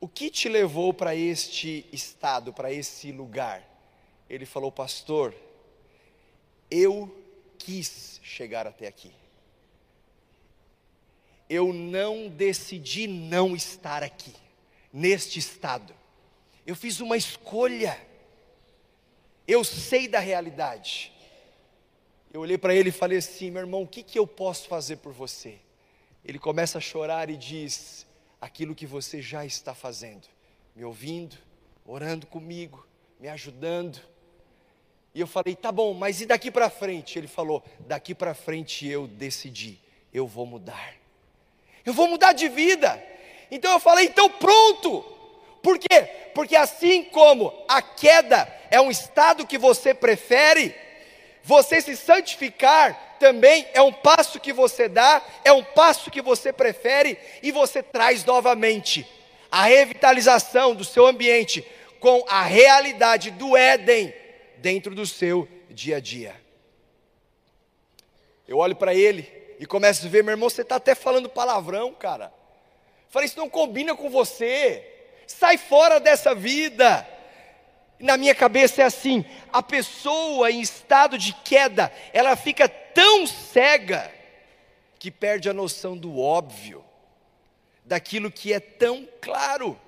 O 0.01 0.07
que 0.07 0.31
te 0.31 0.49
levou 0.49 0.95
para 0.95 1.17
este 1.17 1.85
estado, 1.93 2.53
para 2.53 2.73
esse 2.73 3.11
lugar? 3.11 3.66
Ele 4.29 4.45
falou, 4.45 4.73
pastor, 4.73 5.35
eu 6.71 7.15
quis 7.59 8.21
chegar 8.23 8.67
até 8.67 8.87
aqui. 8.87 9.13
Eu 11.49 11.73
não 11.73 12.29
decidi 12.29 13.07
não 13.07 13.55
estar 13.55 14.03
aqui, 14.03 14.35
neste 14.93 15.39
estado. 15.39 15.95
Eu 16.67 16.75
fiz 16.75 16.99
uma 17.01 17.17
escolha. 17.17 18.01
Eu 19.47 19.63
sei 19.63 20.09
da 20.09 20.19
realidade. 20.19 21.13
Eu 22.33 22.41
olhei 22.41 22.59
para 22.59 22.75
ele 22.75 22.89
e 22.89 22.93
falei 22.93 23.19
assim: 23.19 23.51
meu 23.51 23.63
irmão, 23.63 23.83
o 23.83 23.87
que, 23.87 24.03
que 24.03 24.19
eu 24.19 24.27
posso 24.27 24.67
fazer 24.67 24.97
por 24.97 25.13
você? 25.13 25.59
Ele 26.25 26.39
começa 26.39 26.79
a 26.79 26.81
chorar 26.81 27.31
e 27.31 27.37
diz: 27.37 28.05
aquilo 28.41 28.75
que 28.75 28.87
você 28.87 29.23
já 29.23 29.47
está 29.47 29.73
fazendo, 29.73 30.27
me 30.75 30.85
ouvindo, 30.85 31.37
orando 31.85 32.27
comigo, 32.27 32.85
me 33.21 33.29
ajudando 33.29 34.01
e 35.17 35.21
eu 35.21 35.27
falei, 35.27 35.57
tá 35.57 35.73
bom, 35.73 35.95
mas 35.95 36.21
e 36.21 36.27
daqui 36.27 36.51
para 36.51 36.69
frente? 36.69 37.19
Ele 37.19 37.27
falou, 37.27 37.65
daqui 37.79 38.15
para 38.15 38.35
frente 38.35 38.87
eu 38.87 39.07
decidi, 39.07 39.79
eu 40.13 40.27
vou 40.27 40.45
mudar. 40.45 40.93
Eu 41.87 41.95
vou 41.95 42.07
mudar 42.07 42.35
de 42.35 42.51
vida. 42.51 43.03
Então 43.51 43.73
eu 43.73 43.81
falei, 43.81 44.09
então 44.09 44.29
pronto. 44.29 45.01
Por 45.63 45.79
quê? 45.79 46.03
Porque 46.35 46.55
assim 46.55 47.03
como 47.05 47.51
a 47.67 47.81
queda 47.81 48.47
é 48.71 48.79
um 48.79 48.91
estado 48.91 49.47
que 49.47 49.57
você 49.57 49.95
prefere, 49.95 50.75
você 51.43 51.81
se 51.81 51.97
santificar 51.97 53.17
também 53.19 53.67
é 53.73 53.81
um 53.81 53.95
passo 53.95 54.39
que 54.39 54.53
você 54.53 54.87
dá, 54.87 55.23
é 55.43 55.51
um 55.51 55.65
passo 55.65 56.11
que 56.11 56.21
você 56.21 56.53
prefere 56.53 57.19
e 57.43 57.51
você 57.51 57.83
traz 57.83 58.23
novamente 58.23 59.11
a 59.51 59.63
revitalização 59.63 60.75
do 60.75 60.85
seu 60.85 61.07
ambiente 61.07 61.67
com 62.01 62.23
a 62.29 62.43
realidade 62.43 63.31
do 63.31 63.57
Éden 63.57 64.13
dentro 64.59 64.95
do 64.95 65.07
seu 65.07 65.49
dia 65.71 65.97
a 65.97 66.01
dia. 66.01 66.35
Eu 68.47 68.59
olho 68.59 68.77
para 68.77 68.95
ele 68.95 69.31
e 69.59 69.67
começo 69.67 70.07
a 70.07 70.09
ver, 70.09 70.23
meu 70.23 70.33
irmão, 70.33 70.49
você 70.49 70.63
está 70.63 70.77
até 70.77 70.95
falando 70.95 71.29
palavrão, 71.29 71.93
cara. 71.93 72.33
falei, 73.09 73.27
isso 73.27 73.39
não 73.39 73.49
combina 73.49 73.95
com 73.95 74.11
você. 74.11 74.87
sai 75.27 75.59
fora 75.59 75.99
dessa 75.99 76.35
vida. 76.35 77.07
Na 77.99 78.17
minha 78.17 78.35
cabeça 78.35 78.83
é 78.83 78.85
assim: 78.85 79.25
a 79.53 79.63
pessoa 79.63 80.51
em 80.51 80.61
estado 80.61 81.17
de 81.17 81.33
queda, 81.33 81.93
ela 82.13 82.37
fica 82.37 82.69
tão 82.69 83.27
cega 83.27 84.13
que 84.99 85.11
perde 85.11 85.49
a 85.49 85.55
noção 85.55 85.97
do 85.97 86.19
óbvio, 86.19 86.85
daquilo 87.85 88.31
que 88.31 88.53
é 88.53 88.61
tão 88.61 89.09
claro. 89.21 89.81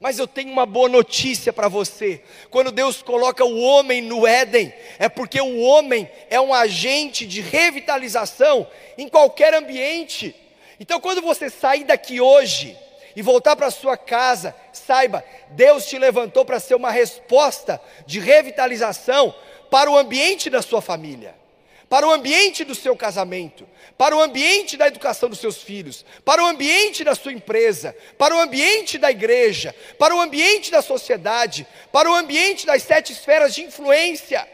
Mas 0.00 0.18
eu 0.18 0.28
tenho 0.28 0.52
uma 0.52 0.64
boa 0.64 0.88
notícia 0.88 1.52
para 1.52 1.66
você. 1.66 2.22
Quando 2.50 2.70
Deus 2.70 3.02
coloca 3.02 3.44
o 3.44 3.58
homem 3.60 4.00
no 4.00 4.26
Éden, 4.26 4.72
é 4.98 5.08
porque 5.08 5.40
o 5.40 5.58
homem 5.58 6.08
é 6.30 6.40
um 6.40 6.54
agente 6.54 7.26
de 7.26 7.40
revitalização 7.40 8.66
em 8.96 9.08
qualquer 9.08 9.54
ambiente. 9.54 10.34
Então, 10.78 11.00
quando 11.00 11.20
você 11.20 11.50
sair 11.50 11.82
daqui 11.82 12.20
hoje 12.20 12.76
e 13.16 13.22
voltar 13.22 13.56
para 13.56 13.72
sua 13.72 13.96
casa, 13.96 14.54
saiba, 14.72 15.24
Deus 15.50 15.86
te 15.86 15.98
levantou 15.98 16.44
para 16.44 16.60
ser 16.60 16.76
uma 16.76 16.92
resposta 16.92 17.80
de 18.06 18.20
revitalização 18.20 19.34
para 19.68 19.90
o 19.90 19.98
ambiente 19.98 20.48
da 20.48 20.62
sua 20.62 20.80
família 20.80 21.37
para 21.88 22.06
o 22.06 22.12
ambiente 22.12 22.64
do 22.64 22.74
seu 22.74 22.94
casamento, 22.94 23.66
para 23.96 24.14
o 24.14 24.20
ambiente 24.20 24.76
da 24.76 24.86
educação 24.86 25.28
dos 25.28 25.38
seus 25.38 25.62
filhos, 25.62 26.04
para 26.24 26.42
o 26.42 26.46
ambiente 26.46 27.02
da 27.02 27.14
sua 27.14 27.32
empresa, 27.32 27.96
para 28.18 28.36
o 28.36 28.40
ambiente 28.40 28.98
da 28.98 29.10
igreja, 29.10 29.74
para 29.98 30.14
o 30.14 30.20
ambiente 30.20 30.70
da 30.70 30.82
sociedade, 30.82 31.66
para 31.90 32.10
o 32.10 32.14
ambiente 32.14 32.66
das 32.66 32.82
sete 32.82 33.12
esferas 33.12 33.54
de 33.54 33.62
influência. 33.62 34.46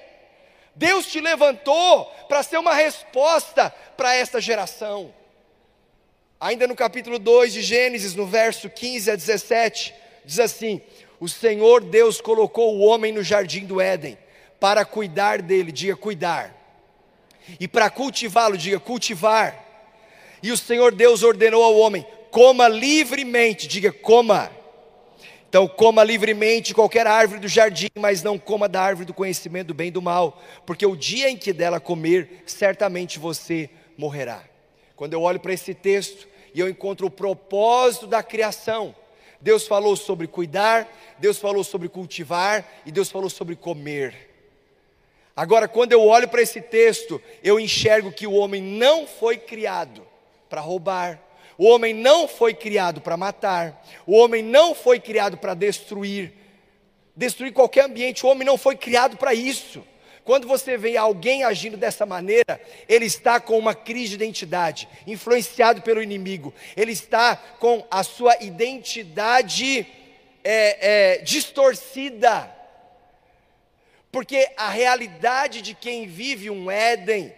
Deus 0.76 1.06
te 1.06 1.20
levantou 1.20 2.04
para 2.28 2.42
ser 2.42 2.58
uma 2.58 2.74
resposta 2.74 3.70
para 3.96 4.14
esta 4.14 4.40
geração. 4.40 5.12
Ainda 6.40 6.66
no 6.66 6.76
capítulo 6.76 7.18
2 7.18 7.52
de 7.52 7.62
Gênesis, 7.62 8.14
no 8.14 8.26
verso 8.26 8.70
15 8.70 9.10
a 9.10 9.16
17, 9.16 9.94
diz 10.24 10.38
assim: 10.38 10.80
O 11.18 11.28
Senhor 11.28 11.82
Deus 11.82 12.20
colocou 12.20 12.76
o 12.76 12.80
homem 12.80 13.12
no 13.12 13.22
jardim 13.22 13.66
do 13.66 13.80
Éden 13.80 14.18
para 14.60 14.84
cuidar 14.84 15.42
dele, 15.42 15.72
diga 15.72 15.96
cuidar 15.96 16.63
e 17.58 17.68
para 17.68 17.90
cultivá-lo, 17.90 18.56
diga 18.56 18.80
cultivar. 18.80 19.62
E 20.42 20.52
o 20.52 20.56
Senhor 20.56 20.94
Deus 20.94 21.22
ordenou 21.22 21.62
ao 21.62 21.76
homem: 21.76 22.06
coma 22.30 22.68
livremente, 22.68 23.66
diga 23.66 23.92
coma. 23.92 24.50
Então, 25.48 25.68
coma 25.68 26.02
livremente 26.02 26.74
qualquer 26.74 27.06
árvore 27.06 27.40
do 27.40 27.46
jardim, 27.46 27.88
mas 27.96 28.24
não 28.24 28.36
coma 28.36 28.68
da 28.68 28.82
árvore 28.82 29.06
do 29.06 29.14
conhecimento 29.14 29.68
do 29.68 29.74
bem 29.74 29.86
e 29.86 29.92
do 29.92 30.02
mal, 30.02 30.42
porque 30.66 30.84
o 30.84 30.96
dia 30.96 31.30
em 31.30 31.36
que 31.36 31.52
dela 31.52 31.78
comer, 31.78 32.42
certamente 32.44 33.20
você 33.20 33.70
morrerá. 33.96 34.42
Quando 34.96 35.12
eu 35.12 35.22
olho 35.22 35.38
para 35.38 35.52
esse 35.52 35.72
texto 35.72 36.26
e 36.52 36.58
eu 36.58 36.68
encontro 36.68 37.06
o 37.06 37.10
propósito 37.10 38.08
da 38.08 38.20
criação, 38.20 38.96
Deus 39.40 39.64
falou 39.66 39.94
sobre 39.94 40.26
cuidar, 40.26 40.88
Deus 41.20 41.38
falou 41.38 41.62
sobre 41.62 41.88
cultivar 41.88 42.66
e 42.84 42.90
Deus 42.90 43.08
falou 43.08 43.30
sobre 43.30 43.54
comer. 43.54 44.33
Agora, 45.36 45.66
quando 45.66 45.92
eu 45.92 46.00
olho 46.00 46.28
para 46.28 46.42
esse 46.42 46.60
texto, 46.60 47.20
eu 47.42 47.58
enxergo 47.58 48.12
que 48.12 48.26
o 48.26 48.34
homem 48.34 48.62
não 48.62 49.04
foi 49.04 49.36
criado 49.36 50.06
para 50.48 50.60
roubar, 50.60 51.20
o 51.58 51.66
homem 51.66 51.92
não 51.92 52.28
foi 52.28 52.54
criado 52.54 53.00
para 53.00 53.16
matar, 53.16 53.84
o 54.06 54.16
homem 54.16 54.42
não 54.42 54.76
foi 54.76 55.00
criado 55.00 55.36
para 55.36 55.54
destruir, 55.54 56.32
destruir 57.16 57.52
qualquer 57.52 57.84
ambiente, 57.84 58.24
o 58.24 58.28
homem 58.28 58.46
não 58.46 58.56
foi 58.56 58.76
criado 58.76 59.16
para 59.16 59.34
isso. 59.34 59.84
Quando 60.24 60.46
você 60.46 60.76
vê 60.76 60.96
alguém 60.96 61.42
agindo 61.42 61.76
dessa 61.76 62.06
maneira, 62.06 62.60
ele 62.88 63.04
está 63.04 63.40
com 63.40 63.58
uma 63.58 63.74
crise 63.74 64.10
de 64.10 64.24
identidade, 64.24 64.88
influenciado 65.04 65.82
pelo 65.82 66.02
inimigo, 66.02 66.54
ele 66.76 66.92
está 66.92 67.34
com 67.34 67.84
a 67.90 68.04
sua 68.04 68.36
identidade 68.40 69.86
é, 70.44 71.14
é, 71.14 71.18
distorcida 71.18 72.53
porque 74.14 74.48
a 74.56 74.68
realidade 74.68 75.60
de 75.60 75.74
quem 75.74 76.06
vive 76.06 76.48
um 76.48 76.70
Éden, 76.70 77.34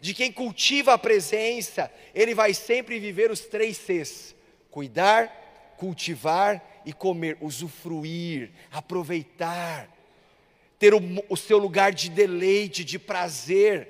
de 0.00 0.14
quem 0.14 0.32
cultiva 0.32 0.94
a 0.94 0.98
presença, 0.98 1.92
ele 2.14 2.34
vai 2.34 2.54
sempre 2.54 2.98
viver 2.98 3.30
os 3.30 3.40
três 3.40 3.76
Cs: 3.76 4.34
cuidar, 4.70 5.74
cultivar 5.76 6.80
e 6.86 6.94
comer, 6.94 7.36
usufruir, 7.42 8.52
aproveitar, 8.72 9.86
ter 10.78 10.94
o, 10.94 11.00
o 11.28 11.36
seu 11.36 11.58
lugar 11.58 11.92
de 11.92 12.08
deleite, 12.08 12.84
de 12.84 12.98
prazer. 12.98 13.86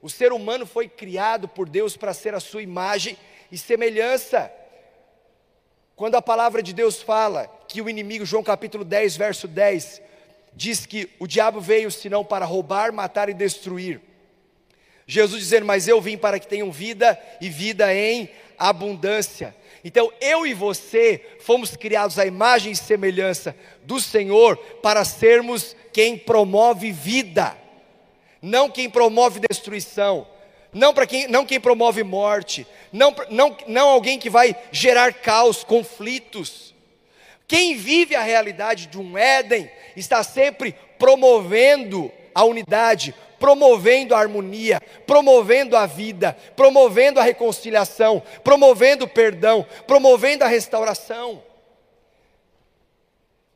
O 0.00 0.08
ser 0.08 0.32
humano 0.32 0.64
foi 0.64 0.88
criado 0.88 1.46
por 1.46 1.68
Deus 1.68 1.94
para 1.94 2.14
ser 2.14 2.34
a 2.34 2.40
sua 2.40 2.62
imagem 2.62 3.18
e 3.52 3.58
semelhança. 3.58 4.50
Quando 5.94 6.14
a 6.14 6.22
palavra 6.22 6.62
de 6.62 6.72
Deus 6.72 7.02
fala 7.02 7.48
que 7.68 7.82
o 7.82 7.90
inimigo, 7.90 8.24
João 8.24 8.42
capítulo 8.42 8.82
10, 8.82 9.18
verso 9.18 9.46
10, 9.46 10.06
diz 10.56 10.86
que 10.86 11.10
o 11.20 11.26
diabo 11.26 11.60
veio 11.60 11.90
senão 11.90 12.24
para 12.24 12.46
roubar, 12.46 12.92
matar 12.92 13.28
e 13.28 13.34
destruir. 13.34 14.00
Jesus 15.06 15.40
dizendo: 15.40 15.66
Mas 15.66 15.86
eu 15.86 16.00
vim 16.00 16.16
para 16.16 16.40
que 16.40 16.48
tenham 16.48 16.72
vida 16.72 17.20
e 17.40 17.48
vida 17.48 17.94
em 17.94 18.28
abundância. 18.58 19.54
Então 19.84 20.12
eu 20.20 20.46
e 20.46 20.54
você 20.54 21.24
fomos 21.40 21.76
criados 21.76 22.18
à 22.18 22.26
imagem 22.26 22.72
e 22.72 22.76
semelhança 22.76 23.54
do 23.84 24.00
Senhor 24.00 24.56
para 24.82 25.04
sermos 25.04 25.76
quem 25.92 26.18
promove 26.18 26.90
vida, 26.90 27.56
não 28.42 28.68
quem 28.68 28.90
promove 28.90 29.38
destruição, 29.38 30.26
não, 30.72 30.92
para 30.92 31.06
quem, 31.06 31.28
não 31.28 31.46
quem 31.46 31.60
promove 31.60 32.02
morte, 32.02 32.66
não, 32.92 33.14
não, 33.30 33.56
não 33.66 33.88
alguém 33.88 34.18
que 34.18 34.28
vai 34.28 34.56
gerar 34.72 35.14
caos, 35.14 35.62
conflitos. 35.62 36.74
Quem 37.48 37.76
vive 37.76 38.16
a 38.16 38.22
realidade 38.22 38.86
de 38.86 38.98
um 38.98 39.16
Éden 39.16 39.70
está 39.96 40.22
sempre 40.22 40.74
promovendo 40.98 42.12
a 42.34 42.44
unidade, 42.44 43.14
promovendo 43.38 44.14
a 44.14 44.18
harmonia, 44.18 44.78
promovendo 45.06 45.74
a 45.76 45.86
vida, 45.86 46.36
promovendo 46.56 47.20
a 47.20 47.22
reconciliação, 47.22 48.20
promovendo 48.42 49.04
o 49.04 49.08
perdão, 49.08 49.64
promovendo 49.86 50.42
a 50.44 50.48
restauração. 50.48 51.42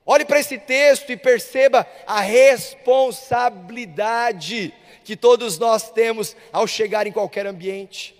Olhe 0.06 0.24
para 0.24 0.38
esse 0.40 0.56
texto 0.58 1.12
e 1.12 1.16
perceba 1.16 1.86
a 2.06 2.20
responsabilidade 2.20 4.72
que 5.04 5.16
todos 5.16 5.58
nós 5.58 5.90
temos 5.90 6.36
ao 6.52 6.66
chegar 6.66 7.06
em 7.06 7.12
qualquer 7.12 7.46
ambiente. 7.46 8.14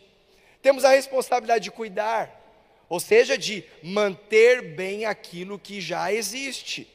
Temos 0.61 0.85
a 0.85 0.90
responsabilidade 0.90 1.64
de 1.64 1.70
cuidar, 1.70 2.39
ou 2.90 2.98
seja, 2.98 3.38
de 3.38 3.64
manter 3.85 4.74
bem 4.74 5.05
aquilo 5.05 5.61
que 5.61 5.81
já 5.81 6.12
existe, 6.12 6.92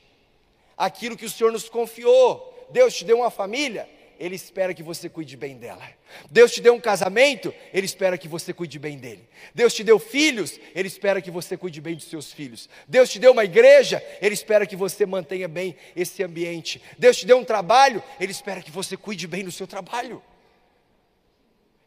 aquilo 0.78 1.16
que 1.16 1.24
o 1.24 1.30
Senhor 1.30 1.54
nos 1.54 1.70
confiou. 1.70 2.68
Deus 2.70 2.94
te 2.94 3.06
deu 3.06 3.20
uma 3.20 3.32
família, 3.32 3.88
Ele 4.20 4.36
espera 4.36 4.74
que 4.74 4.84
você 4.84 5.08
cuide 5.08 5.38
bem 5.38 5.56
dela. 5.58 5.88
Deus 6.30 6.52
te 6.52 6.60
deu 6.60 6.74
um 6.74 6.82
casamento, 6.82 7.54
Ele 7.74 7.86
espera 7.86 8.18
que 8.18 8.28
você 8.28 8.52
cuide 8.52 8.78
bem 8.78 8.98
dele. 8.98 9.26
Deus 9.54 9.74
te 9.74 9.86
deu 9.86 9.98
filhos, 9.98 10.60
Ele 10.76 10.90
espera 10.90 11.22
que 11.22 11.32
você 11.32 11.56
cuide 11.56 11.80
bem 11.80 11.96
dos 11.96 12.10
seus 12.10 12.34
filhos. 12.34 12.68
Deus 12.86 13.10
te 13.10 13.18
deu 13.18 13.32
uma 13.32 13.46
igreja, 13.46 14.04
Ele 14.22 14.34
espera 14.34 14.68
que 14.68 14.76
você 14.76 15.06
mantenha 15.06 15.48
bem 15.48 15.78
esse 15.96 16.22
ambiente. 16.22 16.82
Deus 17.00 17.16
te 17.16 17.26
deu 17.26 17.38
um 17.38 17.46
trabalho, 17.46 18.04
Ele 18.20 18.34
espera 18.34 18.62
que 18.62 18.70
você 18.70 18.98
cuide 18.98 19.28
bem 19.28 19.46
do 19.46 19.52
seu 19.52 19.66
trabalho. 19.66 20.22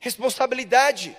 Responsabilidade, 0.00 1.14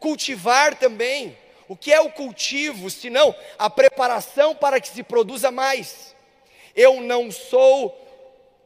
cultivar 0.00 0.74
também. 0.74 1.43
O 1.68 1.76
que 1.76 1.92
é 1.92 2.00
o 2.00 2.10
cultivo, 2.10 2.90
senão 2.90 3.34
a 3.58 3.70
preparação 3.70 4.54
para 4.54 4.80
que 4.80 4.88
se 4.88 5.02
produza 5.02 5.50
mais? 5.50 6.14
Eu 6.74 7.00
não 7.00 7.30
sou 7.30 8.00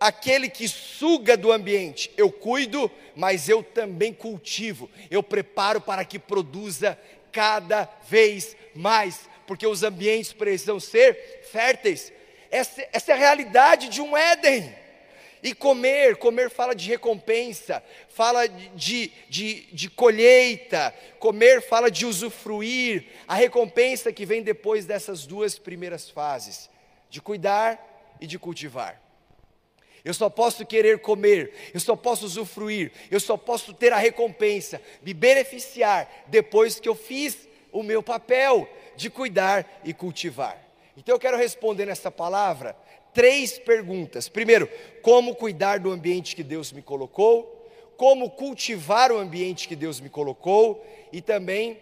aquele 0.01 0.49
que 0.49 0.69
suga 0.69 1.37
do 1.37 1.53
ambiente, 1.53 2.11
eu 2.17 2.31
cuido, 2.31 2.91
mas 3.15 3.49
eu 3.49 3.63
também 3.63 4.13
cultivo, 4.13 4.89
eu 5.11 5.23
preparo 5.23 5.81
para 5.81 6.05
que 6.05 6.19
produza 6.19 6.99
cada 7.33 7.89
vez 8.09 8.57
mais, 8.75 9.29
porque 9.47 9.67
os 9.67 9.83
ambientes 9.83 10.33
precisam 10.33 10.79
ser 10.79 11.43
férteis. 11.51 12.13
Essa, 12.51 12.87
essa 12.93 13.13
é 13.13 13.15
a 13.15 13.19
realidade 13.19 13.89
de 13.89 14.01
um 14.01 14.17
Éden. 14.17 14.75
E 15.43 15.55
comer, 15.55 16.17
comer 16.17 16.51
fala 16.51 16.75
de 16.75 16.89
recompensa, 16.89 17.83
fala 18.09 18.47
de, 18.47 19.13
de, 19.29 19.67
de 19.73 19.89
colheita, 19.89 20.95
comer 21.19 21.63
fala 21.63 21.91
de 21.91 22.05
usufruir, 22.05 23.07
a 23.27 23.35
recompensa 23.35 24.13
que 24.13 24.27
vem 24.27 24.43
depois 24.43 24.85
dessas 24.85 25.27
duas 25.27 25.59
primeiras 25.59 26.11
fases, 26.11 26.69
de 27.09 27.21
cuidar 27.21 28.17
e 28.21 28.27
de 28.27 28.39
cultivar. 28.39 29.01
Eu 30.05 30.15
só 30.15 30.31
posso 30.31 30.65
querer 30.65 31.01
comer, 31.01 31.53
eu 31.75 31.81
só 31.81 31.95
posso 31.95 32.25
usufruir, 32.25 32.93
eu 33.11 33.21
só 33.21 33.37
posso 33.37 33.75
ter 33.75 33.93
a 33.93 33.97
recompensa, 33.97 34.81
me 35.03 35.13
beneficiar 35.13 36.25
depois 36.29 36.81
que 36.81 36.89
eu 36.89 36.95
fiz 36.95 37.49
o 37.71 37.83
meu 37.83 38.03
papel 38.03 38.69
de 38.97 39.11
cuidar 39.11 39.81
e 39.85 39.93
cultivar. 39.93 40.67
Então 40.97 41.15
eu 41.15 41.19
quero 41.21 41.37
responder 41.37 41.87
nessa 41.87 42.11
palavra 42.11 42.77
três 43.13 43.59
perguntas. 43.59 44.29
Primeiro, 44.29 44.69
como 45.03 45.35
cuidar 45.35 45.79
do 45.79 45.91
ambiente 45.91 46.37
que 46.37 46.43
Deus 46.43 46.73
me 46.73 46.83
colocou, 46.83 47.71
como 47.97 48.31
cultivar 48.31 49.11
o 49.11 49.19
ambiente 49.19 49.67
que 49.67 49.75
Deus 49.75 50.01
me 50.01 50.09
colocou 50.09 50.85
e 51.13 51.21
também 51.21 51.79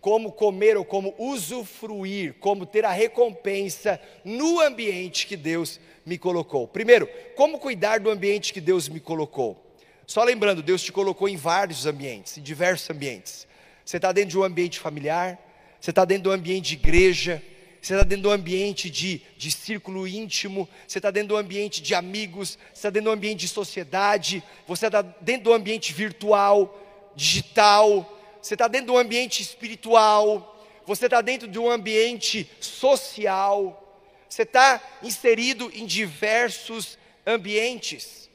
como 0.00 0.32
comer 0.32 0.76
ou 0.76 0.84
como 0.84 1.14
usufruir, 1.18 2.34
como 2.40 2.64
ter 2.64 2.84
a 2.84 2.90
recompensa 2.90 4.00
no 4.24 4.58
ambiente 4.60 5.26
que 5.26 5.36
Deus 5.36 5.78
me 6.06 6.16
colocou. 6.16 6.66
Primeiro, 6.66 7.06
como 7.36 7.58
cuidar 7.58 8.00
do 8.00 8.10
ambiente 8.10 8.52
que 8.52 8.60
Deus 8.60 8.88
me 8.88 8.98
colocou. 8.98 9.62
Só 10.06 10.24
lembrando, 10.24 10.62
Deus 10.62 10.82
te 10.82 10.90
colocou 10.90 11.28
em 11.28 11.36
vários 11.36 11.86
ambientes, 11.86 12.38
em 12.38 12.42
diversos 12.42 12.88
ambientes. 12.90 13.46
Você 13.84 13.96
está 13.96 14.10
dentro 14.12 14.30
de 14.30 14.38
um 14.38 14.42
ambiente 14.42 14.80
familiar, 14.80 15.38
você 15.80 15.90
está 15.90 16.04
dentro 16.04 16.24
de 16.24 16.28
um 16.30 16.32
ambiente 16.32 16.68
de 16.70 16.74
igreja, 16.74 17.42
você 17.80 17.94
está 17.94 18.04
dentro 18.04 18.24
do 18.24 18.30
ambiente 18.30 18.90
de, 18.90 19.22
de 19.38 19.50
círculo 19.50 20.06
íntimo, 20.06 20.68
você 20.86 20.98
está 20.98 21.10
dentro 21.10 21.30
do 21.30 21.36
ambiente 21.36 21.80
de 21.80 21.94
amigos, 21.94 22.58
você 22.74 22.78
está 22.78 22.90
dentro 22.90 23.10
do 23.10 23.14
ambiente 23.14 23.40
de 23.40 23.48
sociedade, 23.48 24.42
você 24.66 24.86
está 24.86 25.00
dentro 25.00 25.44
do 25.44 25.52
ambiente 25.54 25.92
virtual, 25.92 26.78
digital, 27.16 28.18
você 28.42 28.54
está 28.54 28.68
dentro 28.68 28.88
do 28.88 28.98
ambiente 28.98 29.42
espiritual, 29.42 30.62
você 30.86 31.06
está 31.06 31.22
dentro 31.22 31.48
de 31.48 31.58
um 31.58 31.70
ambiente 31.70 32.50
social, 32.60 33.98
você 34.28 34.42
está 34.42 34.82
inserido 35.02 35.70
em 35.74 35.86
diversos 35.86 36.98
ambientes. 37.26 38.28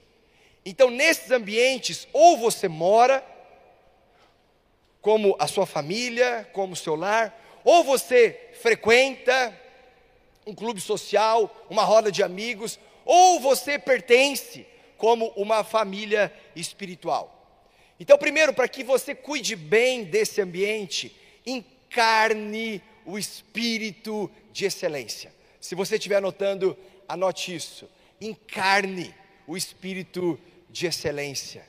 Então, 0.66 0.90
nesses 0.90 1.30
ambientes, 1.30 2.08
ou 2.12 2.38
você 2.38 2.68
mora, 2.68 3.24
como 5.02 5.36
a 5.38 5.46
sua 5.46 5.68
família, 5.68 6.50
como 6.52 6.74
o 6.74 6.76
seu 6.76 6.96
lar, 6.96 7.45
ou 7.66 7.84
você 7.84 8.52
frequenta 8.62 9.60
um 10.46 10.54
clube 10.54 10.80
social, 10.80 11.66
uma 11.70 11.84
roda 11.84 12.12
de 12.12 12.22
amigos, 12.22 12.80
ou 13.04 13.40
você 13.40 13.80
pertence 13.80 14.66
como 14.98 15.30
uma 15.36 15.64
família 15.64 16.32
espiritual. 16.56 17.32
Então, 18.00 18.18
primeiro, 18.18 18.54
para 18.54 18.68
que 18.68 18.84
você 18.84 19.16
cuide 19.16 19.56
bem 19.56 20.04
desse 20.04 20.40
ambiente, 20.40 21.16
encarne 21.46 22.82
o 23.04 23.18
espírito 23.18 24.30
de 24.52 24.66
excelência. 24.66 25.34
Se 25.60 25.74
você 25.74 25.96
estiver 25.96 26.18
anotando, 26.18 26.78
anote 27.08 27.56
isso. 27.56 27.90
Encarne 28.22 29.14
o 29.48 29.58
espírito 29.58 30.40
de 30.70 30.86
excelência. 30.86 31.66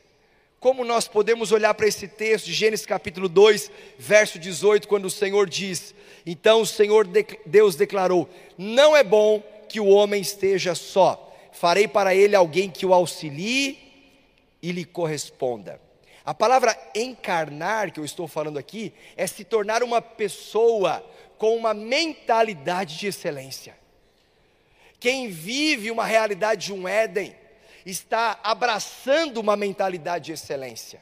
Como 0.59 0.85
nós 0.85 1.07
podemos 1.07 1.53
olhar 1.53 1.75
para 1.75 1.87
esse 1.87 2.09
texto 2.09 2.47
de 2.47 2.53
Gênesis 2.53 2.87
capítulo 2.87 3.29
2, 3.29 3.71
verso 3.99 4.39
18, 4.39 4.89
quando 4.89 5.05
o 5.05 5.11
Senhor 5.11 5.49
diz: 5.49 5.95
Então 6.25 6.63
o 6.63 6.67
Senhor 6.67 7.07
Deus 7.45 7.77
declarou: 7.77 8.29
Não 8.57 8.97
é 8.97 9.05
bom 9.05 9.43
que 9.69 9.79
o 9.79 9.87
homem 9.87 10.21
esteja 10.21 10.75
só, 10.75 11.35
farei 11.53 11.87
para 11.87 12.15
ele 12.15 12.35
alguém 12.35 12.71
que 12.71 12.87
o 12.87 12.95
auxilie 12.95 13.79
e 14.63 14.73
lhe 14.73 14.85
corresponda. 14.85 15.81
A 16.25 16.35
palavra 16.35 16.77
encarnar 16.95 17.93
que 17.93 18.01
eu 18.01 18.05
estou 18.05 18.27
falando 18.27 18.59
aqui 18.59 18.93
é 19.17 19.27
se 19.27 19.45
tornar 19.45 19.83
uma 19.83 20.03
pessoa 20.03 21.05
com 21.39 21.55
uma 21.55 21.75
mentalidade 21.75 22.99
de 22.99 23.07
excelência. 23.07 23.77
Quem 24.99 25.29
vive 25.29 25.91
uma 25.91 26.05
realidade 26.05 26.67
de 26.67 26.73
um 26.73 26.89
Éden, 26.89 27.33
está 27.91 28.41
abraçando 28.43 29.39
uma 29.39 29.57
mentalidade 29.57 30.27
de 30.27 30.33
excelência. 30.33 31.01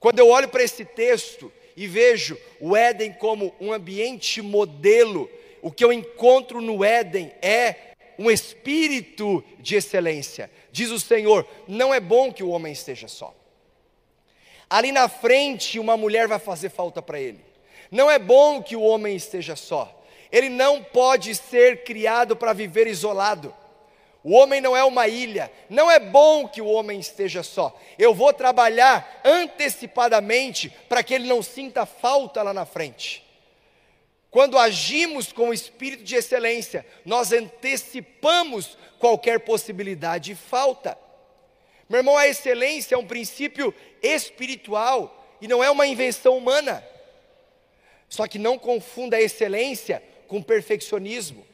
Quando 0.00 0.18
eu 0.18 0.28
olho 0.28 0.48
para 0.48 0.62
esse 0.62 0.84
texto 0.84 1.52
e 1.76 1.86
vejo 1.86 2.36
o 2.60 2.76
Éden 2.76 3.12
como 3.12 3.54
um 3.60 3.72
ambiente 3.72 4.42
modelo, 4.42 5.30
o 5.62 5.70
que 5.70 5.84
eu 5.84 5.92
encontro 5.92 6.60
no 6.60 6.84
Éden 6.84 7.32
é 7.40 7.94
um 8.18 8.30
espírito 8.30 9.42
de 9.58 9.76
excelência. 9.76 10.50
Diz 10.70 10.90
o 10.90 11.00
Senhor: 11.00 11.46
não 11.66 11.94
é 11.94 12.00
bom 12.00 12.32
que 12.32 12.42
o 12.42 12.50
homem 12.50 12.72
esteja 12.72 13.08
só. 13.08 13.34
Ali 14.68 14.90
na 14.90 15.08
frente, 15.08 15.78
uma 15.78 15.96
mulher 15.96 16.26
vai 16.26 16.38
fazer 16.38 16.70
falta 16.70 17.00
para 17.00 17.20
ele. 17.20 17.40
Não 17.90 18.10
é 18.10 18.18
bom 18.18 18.62
que 18.62 18.74
o 18.74 18.82
homem 18.82 19.14
esteja 19.14 19.54
só. 19.54 20.02
Ele 20.32 20.48
não 20.48 20.82
pode 20.82 21.34
ser 21.34 21.84
criado 21.84 22.34
para 22.34 22.52
viver 22.52 22.88
isolado. 22.88 23.54
O 24.24 24.32
homem 24.32 24.58
não 24.58 24.74
é 24.74 24.82
uma 24.82 25.06
ilha, 25.06 25.52
não 25.68 25.90
é 25.90 26.00
bom 26.00 26.48
que 26.48 26.62
o 26.62 26.66
homem 26.66 26.98
esteja 26.98 27.42
só. 27.42 27.78
Eu 27.98 28.14
vou 28.14 28.32
trabalhar 28.32 29.20
antecipadamente 29.22 30.70
para 30.88 31.02
que 31.02 31.12
ele 31.12 31.28
não 31.28 31.42
sinta 31.42 31.84
falta 31.84 32.42
lá 32.42 32.54
na 32.54 32.64
frente. 32.64 33.22
Quando 34.30 34.58
agimos 34.58 35.30
com 35.30 35.50
o 35.50 35.54
espírito 35.54 36.02
de 36.02 36.16
excelência, 36.16 36.86
nós 37.04 37.32
antecipamos 37.32 38.78
qualquer 38.98 39.40
possibilidade 39.40 40.30
de 40.30 40.34
falta. 40.34 40.96
Meu 41.86 41.98
irmão, 41.98 42.16
a 42.16 42.26
excelência 42.26 42.94
é 42.94 42.98
um 42.98 43.06
princípio 43.06 43.74
espiritual 44.02 45.36
e 45.38 45.46
não 45.46 45.62
é 45.62 45.70
uma 45.70 45.86
invenção 45.86 46.38
humana. 46.38 46.82
Só 48.08 48.26
que 48.26 48.38
não 48.38 48.58
confunda 48.58 49.18
a 49.18 49.22
excelência 49.22 50.02
com 50.26 50.42
perfeccionismo. 50.42 51.46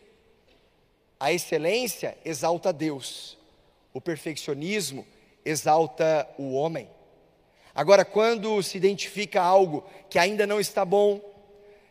A 1.21 1.31
excelência 1.31 2.17
exalta 2.25 2.73
Deus, 2.73 3.37
o 3.93 4.01
perfeccionismo 4.01 5.07
exalta 5.45 6.27
o 6.39 6.55
homem. 6.55 6.89
Agora, 7.75 8.07
quando 8.07 8.63
se 8.63 8.79
identifica 8.79 9.43
algo 9.43 9.85
que 10.09 10.19
ainda 10.19 10.47
não 10.47 10.59
está 10.59 10.83
bom, 10.83 11.21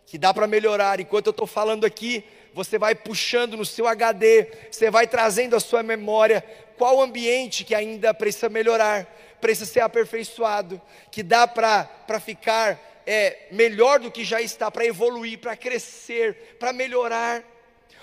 que 0.08 0.18
dá 0.18 0.34
para 0.34 0.48
melhorar, 0.48 1.00
enquanto 1.00 1.28
eu 1.28 1.32
estou 1.32 1.46
falando 1.46 1.86
aqui, 1.86 2.24
você 2.56 2.80
vai 2.80 2.96
puxando 2.96 3.56
no 3.56 3.64
seu 3.64 3.88
HD, 3.88 4.48
você 4.72 4.90
vai 4.90 5.06
trazendo 5.06 5.56
a 5.56 5.60
sua 5.60 5.84
memória 5.84 6.44
qual 6.76 7.00
ambiente 7.00 7.64
que 7.64 7.76
ainda 7.76 8.12
precisa 8.16 8.50
melhorar, 8.50 9.06
precisa 9.40 9.72
ser 9.72 9.82
aperfeiçoado, 9.82 10.82
que 11.12 11.22
dá 11.22 11.48
para 11.48 12.20
ficar 12.20 12.80
é, 13.06 13.48
melhor 13.52 14.00
do 14.00 14.12
que 14.12 14.24
já 14.24 14.42
está, 14.42 14.72
para 14.72 14.86
evoluir, 14.86 15.38
para 15.38 15.56
crescer, 15.56 16.58
para 16.60 16.74
melhorar. 16.74 17.44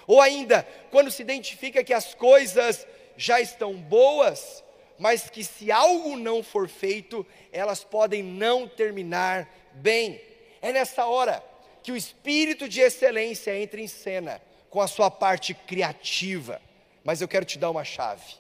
Ou 0.07 0.21
ainda, 0.21 0.67
quando 0.91 1.11
se 1.11 1.23
identifica 1.23 1.83
que 1.83 1.93
as 1.93 2.15
coisas 2.15 2.87
já 3.17 3.41
estão 3.41 3.75
boas, 3.75 4.63
mas 4.99 5.29
que 5.29 5.43
se 5.43 5.71
algo 5.73 6.17
não 6.17 6.43
for 6.43 6.69
feito, 6.69 7.27
elas 7.53 7.83
podem 7.83 8.23
não 8.23 8.69
terminar 8.69 9.49
bem. 9.75 10.21
É 10.63 10.73
nessa 10.73 11.07
hora 11.07 11.43
que 11.83 11.93
o 11.93 11.97
espírito 11.97 12.69
de 12.69 12.81
excelência 12.81 13.59
entra 13.59 13.81
em 13.81 13.89
cena 13.89 14.41
com 14.71 14.81
a 14.81 14.87
sua 14.87 15.11
parte 15.11 15.55
criativa. 15.55 16.61
Mas 17.05 17.21
eu 17.21 17.29
quero 17.29 17.45
te 17.45 17.59
dar 17.59 17.71
uma 17.71 17.85
chave. 17.85 18.35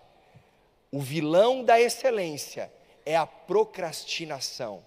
O 0.90 1.00
vilão 1.00 1.64
da 1.64 1.80
excelência 1.80 2.72
é 3.04 3.16
a 3.16 3.26
procrastinação. 3.26 4.84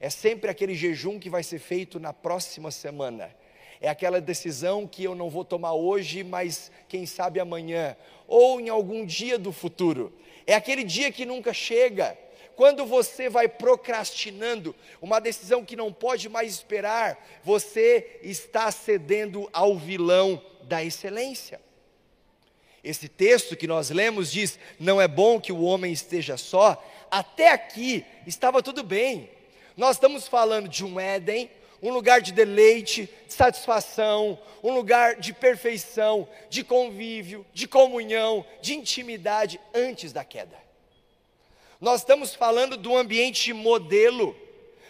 É 0.00 0.08
sempre 0.08 0.50
aquele 0.50 0.74
jejum 0.74 1.18
que 1.18 1.28
vai 1.28 1.42
ser 1.42 1.58
feito 1.58 1.98
na 1.98 2.12
próxima 2.12 2.70
semana 2.70 3.34
é 3.80 3.88
aquela 3.88 4.20
decisão 4.20 4.86
que 4.86 5.04
eu 5.04 5.14
não 5.14 5.30
vou 5.30 5.44
tomar 5.44 5.72
hoje, 5.74 6.24
mas 6.24 6.70
quem 6.88 7.06
sabe 7.06 7.38
amanhã, 7.38 7.96
ou 8.26 8.60
em 8.60 8.68
algum 8.68 9.06
dia 9.06 9.38
do 9.38 9.52
futuro. 9.52 10.12
É 10.46 10.54
aquele 10.54 10.82
dia 10.82 11.12
que 11.12 11.24
nunca 11.24 11.52
chega. 11.52 12.16
Quando 12.56 12.84
você 12.84 13.28
vai 13.28 13.48
procrastinando 13.48 14.74
uma 15.00 15.20
decisão 15.20 15.64
que 15.64 15.76
não 15.76 15.92
pode 15.92 16.28
mais 16.28 16.52
esperar, 16.52 17.24
você 17.44 18.18
está 18.22 18.70
cedendo 18.72 19.48
ao 19.52 19.76
vilão 19.76 20.42
da 20.64 20.82
excelência. 20.82 21.60
Esse 22.82 23.08
texto 23.08 23.56
que 23.56 23.66
nós 23.66 23.90
lemos 23.90 24.32
diz: 24.32 24.58
Não 24.78 25.00
é 25.00 25.06
bom 25.06 25.40
que 25.40 25.52
o 25.52 25.62
homem 25.62 25.92
esteja 25.92 26.36
só. 26.36 26.84
Até 27.10 27.52
aqui 27.52 28.04
estava 28.26 28.62
tudo 28.62 28.82
bem. 28.82 29.30
Nós 29.76 29.96
estamos 29.96 30.26
falando 30.26 30.68
de 30.68 30.84
um 30.84 30.98
Éden, 30.98 31.48
um 31.82 31.90
lugar 31.90 32.20
de 32.20 32.32
deleite, 32.32 33.08
de 33.26 33.32
satisfação, 33.32 34.38
um 34.62 34.72
lugar 34.72 35.16
de 35.16 35.32
perfeição, 35.32 36.28
de 36.50 36.64
convívio, 36.64 37.46
de 37.52 37.68
comunhão, 37.68 38.44
de 38.60 38.74
intimidade 38.74 39.60
antes 39.72 40.12
da 40.12 40.24
queda. 40.24 40.56
Nós 41.80 42.00
estamos 42.00 42.34
falando 42.34 42.76
de 42.76 42.88
um 42.88 42.96
ambiente 42.96 43.52
modelo, 43.52 44.36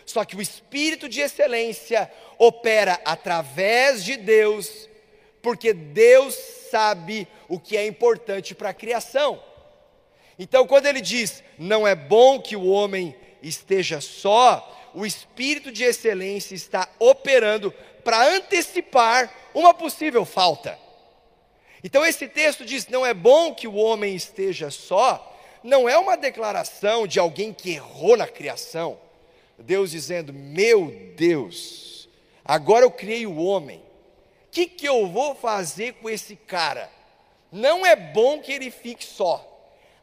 só 0.07 0.24
que 0.24 0.37
o 0.37 0.40
espírito 0.40 1.09
de 1.09 1.20
excelência 1.20 2.11
opera 2.38 2.98
através 3.05 4.03
de 4.03 4.16
Deus, 4.16 4.88
porque 5.42 5.74
Deus 5.74 6.35
sabe 6.70 7.29
o 7.46 7.61
que 7.61 7.77
é 7.77 7.87
importante 7.87 8.55
para 8.55 8.70
a 8.70 8.74
criação. 8.74 9.42
Então, 10.38 10.66
quando 10.66 10.87
ele 10.87 11.03
diz: 11.03 11.42
"Não 11.59 11.87
é 11.87 11.94
bom 11.94 12.40
que 12.40 12.57
o 12.57 12.66
homem 12.66 13.14
esteja 13.42 14.01
só", 14.01 14.77
o 14.98 15.06
espírito 15.06 15.70
de 15.70 15.84
excelência 15.84 16.56
está 16.56 16.88
operando 16.98 17.72
para 18.02 18.34
antecipar 18.34 19.32
uma 19.54 19.72
possível 19.72 20.24
falta. 20.24 20.76
Então 21.84 22.04
esse 22.04 22.26
texto 22.26 22.64
diz: 22.64 22.88
não 22.88 23.06
é 23.06 23.14
bom 23.14 23.54
que 23.54 23.68
o 23.68 23.76
homem 23.76 24.16
esteja 24.16 24.72
só, 24.72 25.38
não 25.62 25.88
é 25.88 25.96
uma 25.96 26.16
declaração 26.16 27.06
de 27.06 27.20
alguém 27.20 27.52
que 27.52 27.74
errou 27.74 28.16
na 28.16 28.26
criação. 28.26 28.98
Deus 29.56 29.92
dizendo: 29.92 30.32
meu 30.32 30.90
Deus, 31.14 32.08
agora 32.44 32.84
eu 32.84 32.90
criei 32.90 33.24
o 33.24 33.37
homem, 33.37 33.78
o 33.78 34.50
que, 34.50 34.66
que 34.66 34.88
eu 34.88 35.06
vou 35.06 35.32
fazer 35.37 35.92
com 35.94 36.11
esse 36.11 36.34
cara? 36.34 36.90
Não 37.52 37.87
é 37.87 37.94
bom 37.94 38.40
que 38.40 38.50
ele 38.50 38.72
fique 38.72 39.04
só. 39.04 39.44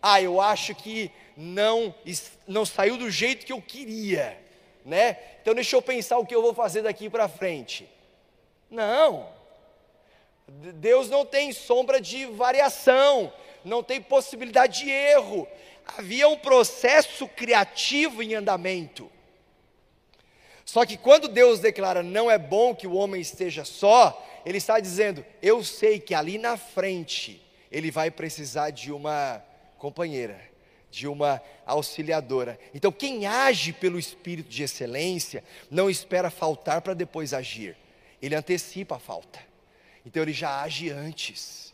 Ah, 0.01 0.21
eu 0.21 0.39
acho 0.39 0.73
que 0.73 1.11
não, 1.35 1.93
não 2.47 2.65
saiu 2.65 2.95
do 2.95 3.11
jeito 3.11 3.45
que 3.45 3.51
eu 3.51 3.61
queria 3.61 4.44
né? 4.85 5.17
Então 5.41 5.55
deixa 5.55 5.75
eu 5.75 5.81
pensar 5.81 6.17
o 6.19 6.25
que 6.25 6.35
eu 6.35 6.41
vou 6.41 6.53
fazer 6.53 6.83
daqui 6.83 7.09
para 7.09 7.27
frente. 7.27 7.89
Não. 8.69 9.27
Deus 10.47 11.09
não 11.09 11.25
tem 11.25 11.51
sombra 11.51 11.99
de 11.99 12.27
variação, 12.27 13.33
não 13.63 13.81
tem 13.81 13.99
possibilidade 13.99 14.83
de 14.83 14.89
erro. 14.91 15.47
Havia 15.97 16.27
um 16.27 16.37
processo 16.37 17.27
criativo 17.27 18.21
em 18.21 18.35
andamento. 18.35 19.11
Só 20.63 20.85
que 20.85 20.97
quando 20.97 21.27
Deus 21.27 21.59
declara 21.59 22.01
não 22.03 22.29
é 22.29 22.37
bom 22.37 22.75
que 22.75 22.87
o 22.87 22.95
homem 22.95 23.21
esteja 23.21 23.65
só, 23.65 24.23
Ele 24.45 24.57
está 24.57 24.79
dizendo: 24.79 25.25
eu 25.41 25.63
sei 25.63 25.99
que 25.99 26.13
ali 26.13 26.37
na 26.37 26.57
frente 26.57 27.41
ele 27.71 27.91
vai 27.91 28.09
precisar 28.09 28.69
de 28.69 28.91
uma 28.91 29.43
companheira, 29.77 30.39
de 30.95 31.09
uma 31.09 31.41
auxiliadora. 31.65 32.57
Então, 32.73 32.89
quem 32.89 33.25
age 33.25 33.73
pelo 33.73 33.99
espírito 33.99 34.49
de 34.49 34.63
excelência 34.63 35.43
não 35.69 35.89
espera 35.89 36.29
faltar 36.29 36.81
para 36.81 36.93
depois 36.93 37.33
agir, 37.33 37.75
ele 38.21 38.33
antecipa 38.33 38.95
a 38.95 38.99
falta. 38.99 39.39
Então, 40.05 40.23
ele 40.23 40.31
já 40.31 40.61
age 40.61 40.89
antes. 40.89 41.73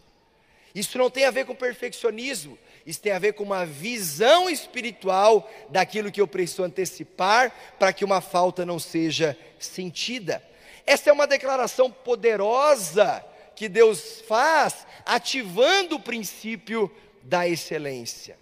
Isso 0.73 0.97
não 0.97 1.07
tem 1.07 1.25
a 1.25 1.31
ver 1.31 1.45
com 1.45 1.53
perfeccionismo, 1.53 2.57
isso 2.83 2.99
tem 2.99 3.11
a 3.11 3.19
ver 3.19 3.33
com 3.33 3.43
uma 3.43 3.63
visão 3.63 4.49
espiritual 4.49 5.47
daquilo 5.69 6.11
que 6.11 6.19
eu 6.19 6.27
preciso 6.27 6.63
antecipar 6.63 7.53
para 7.77 7.93
que 7.93 8.03
uma 8.03 8.21
falta 8.21 8.65
não 8.65 8.79
seja 8.79 9.37
sentida. 9.59 10.41
Essa 10.83 11.11
é 11.11 11.13
uma 11.13 11.27
declaração 11.27 11.91
poderosa 11.91 13.23
que 13.55 13.69
Deus 13.69 14.21
faz, 14.27 14.87
ativando 15.05 15.97
o 15.97 16.01
princípio 16.01 16.91
da 17.21 17.47
excelência. 17.47 18.40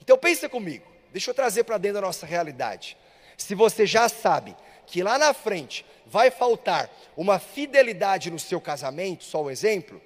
Então 0.00 0.16
pensa 0.18 0.48
comigo, 0.48 0.86
deixa 1.12 1.30
eu 1.30 1.34
trazer 1.34 1.64
para 1.64 1.78
dentro 1.78 2.00
da 2.00 2.06
nossa 2.06 2.26
realidade. 2.26 2.96
Se 3.36 3.54
você 3.54 3.86
já 3.86 4.08
sabe 4.08 4.56
que 4.86 5.02
lá 5.02 5.18
na 5.18 5.32
frente 5.32 5.84
vai 6.06 6.30
faltar 6.30 6.90
uma 7.16 7.38
fidelidade 7.38 8.30
no 8.30 8.38
seu 8.38 8.60
casamento, 8.60 9.24
só 9.24 9.44
um 9.44 9.50
exemplo, 9.50 10.00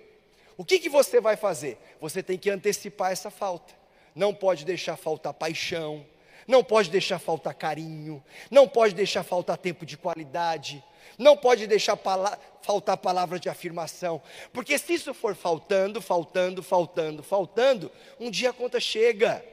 o 0.57 0.65
que, 0.65 0.79
que 0.79 0.89
você 0.89 1.21
vai 1.21 1.37
fazer? 1.37 1.79
Você 2.01 2.23
tem 2.23 2.39
que 2.39 2.51
antecipar 2.51 3.11
essa 3.11 3.31
falta. 3.31 3.75
Não 4.15 4.33
pode 4.33 4.65
deixar 4.65 4.97
faltar 4.97 5.33
paixão, 5.35 6.07
não 6.47 6.63
pode 6.63 6.91
deixar 6.91 7.19
faltar 7.19 7.55
carinho, 7.55 8.23
não 8.51 8.69
pode 8.69 8.95
deixar 8.95 9.25
faltar 9.25 9.57
tempo 9.57 9.85
de 9.85 9.97
qualidade, 9.97 10.85
não 11.19 11.37
pode 11.37 11.67
deixar 11.67 11.97
pala 11.97 12.39
faltar 12.63 12.97
palavras 12.97 13.41
de 13.41 13.49
afirmação, 13.49 14.23
porque 14.53 14.79
se 14.79 14.95
isso 14.95 15.13
for 15.13 15.35
faltando, 15.35 16.01
faltando, 16.01 16.63
faltando, 16.63 17.23
faltando, 17.23 17.93
um 18.19 18.31
dia 18.31 18.51
a 18.51 18.53
conta 18.55 18.81
chega. 18.81 19.45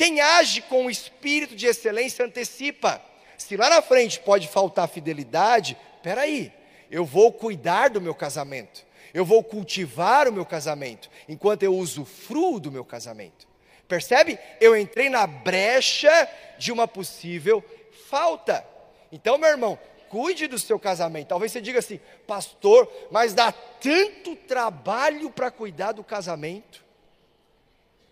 Quem 0.00 0.18
age 0.18 0.62
com 0.62 0.86
o 0.86 0.90
espírito 0.90 1.54
de 1.54 1.66
excelência 1.66 2.24
antecipa. 2.24 3.02
Se 3.36 3.54
lá 3.54 3.68
na 3.68 3.82
frente 3.82 4.18
pode 4.18 4.48
faltar 4.48 4.88
fidelidade, 4.88 5.76
peraí, 6.02 6.50
eu 6.90 7.04
vou 7.04 7.30
cuidar 7.30 7.90
do 7.90 8.00
meu 8.00 8.14
casamento, 8.14 8.86
eu 9.12 9.26
vou 9.26 9.44
cultivar 9.44 10.26
o 10.26 10.32
meu 10.32 10.46
casamento, 10.46 11.10
enquanto 11.28 11.64
eu 11.64 11.76
usufruo 11.76 12.58
do 12.58 12.72
meu 12.72 12.82
casamento. 12.82 13.46
Percebe? 13.86 14.38
Eu 14.58 14.74
entrei 14.74 15.10
na 15.10 15.26
brecha 15.26 16.10
de 16.58 16.72
uma 16.72 16.88
possível 16.88 17.62
falta. 18.08 18.66
Então, 19.12 19.36
meu 19.36 19.50
irmão, 19.50 19.78
cuide 20.08 20.46
do 20.46 20.58
seu 20.58 20.78
casamento. 20.78 21.28
Talvez 21.28 21.52
você 21.52 21.60
diga 21.60 21.78
assim, 21.78 22.00
pastor, 22.26 22.90
mas 23.10 23.34
dá 23.34 23.52
tanto 23.52 24.34
trabalho 24.34 25.30
para 25.30 25.50
cuidar 25.50 25.92
do 25.92 26.02
casamento. 26.02 26.82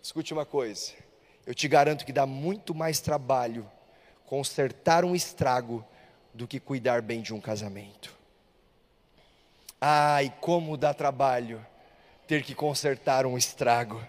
Escute 0.03 0.33
uma 0.33 0.45
coisa, 0.45 0.93
eu 1.49 1.55
te 1.55 1.67
garanto 1.67 2.05
que 2.05 2.13
dá 2.13 2.27
muito 2.27 2.75
mais 2.75 2.99
trabalho 2.99 3.67
consertar 4.23 5.03
um 5.03 5.15
estrago 5.15 5.83
do 6.31 6.47
que 6.47 6.59
cuidar 6.59 7.01
bem 7.01 7.23
de 7.23 7.33
um 7.33 7.41
casamento. 7.41 8.15
Ai, 9.81 10.31
como 10.41 10.77
dá 10.77 10.93
trabalho 10.93 11.65
ter 12.27 12.43
que 12.43 12.53
consertar 12.53 13.25
um 13.25 13.35
estrago. 13.35 13.99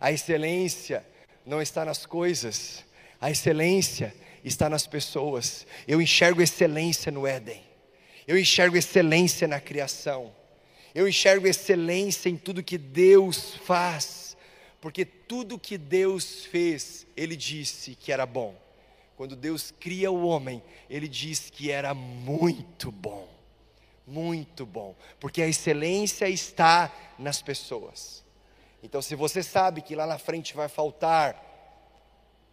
A 0.00 0.10
excelência 0.10 1.04
não 1.44 1.60
está 1.60 1.84
nas 1.84 2.06
coisas, 2.06 2.82
a 3.20 3.30
excelência 3.30 4.14
está 4.42 4.70
nas 4.70 4.86
pessoas. 4.86 5.66
Eu 5.86 6.00
enxergo 6.00 6.40
excelência 6.40 7.12
no 7.12 7.26
Éden. 7.26 7.62
Eu 8.26 8.38
enxergo 8.38 8.74
excelência 8.74 9.46
na 9.46 9.60
criação. 9.60 10.34
Eu 10.94 11.06
enxergo 11.06 11.46
excelência 11.46 12.30
em 12.30 12.38
tudo 12.38 12.62
que 12.62 12.78
Deus 12.78 13.54
faz. 13.66 14.25
Porque 14.86 15.04
tudo 15.04 15.58
que 15.58 15.76
Deus 15.76 16.44
fez, 16.44 17.08
Ele 17.16 17.34
disse 17.34 17.96
que 17.96 18.12
era 18.12 18.24
bom. 18.24 18.54
Quando 19.16 19.34
Deus 19.34 19.74
cria 19.80 20.12
o 20.12 20.24
homem, 20.24 20.62
Ele 20.88 21.08
diz 21.08 21.50
que 21.50 21.72
era 21.72 21.92
muito 21.92 22.92
bom. 22.92 23.28
Muito 24.06 24.64
bom. 24.64 24.94
Porque 25.18 25.42
a 25.42 25.48
excelência 25.48 26.28
está 26.28 26.94
nas 27.18 27.42
pessoas. 27.42 28.22
Então, 28.80 29.02
se 29.02 29.16
você 29.16 29.42
sabe 29.42 29.82
que 29.82 29.96
lá 29.96 30.06
na 30.06 30.18
frente 30.18 30.54
vai 30.54 30.68
faltar 30.68 31.34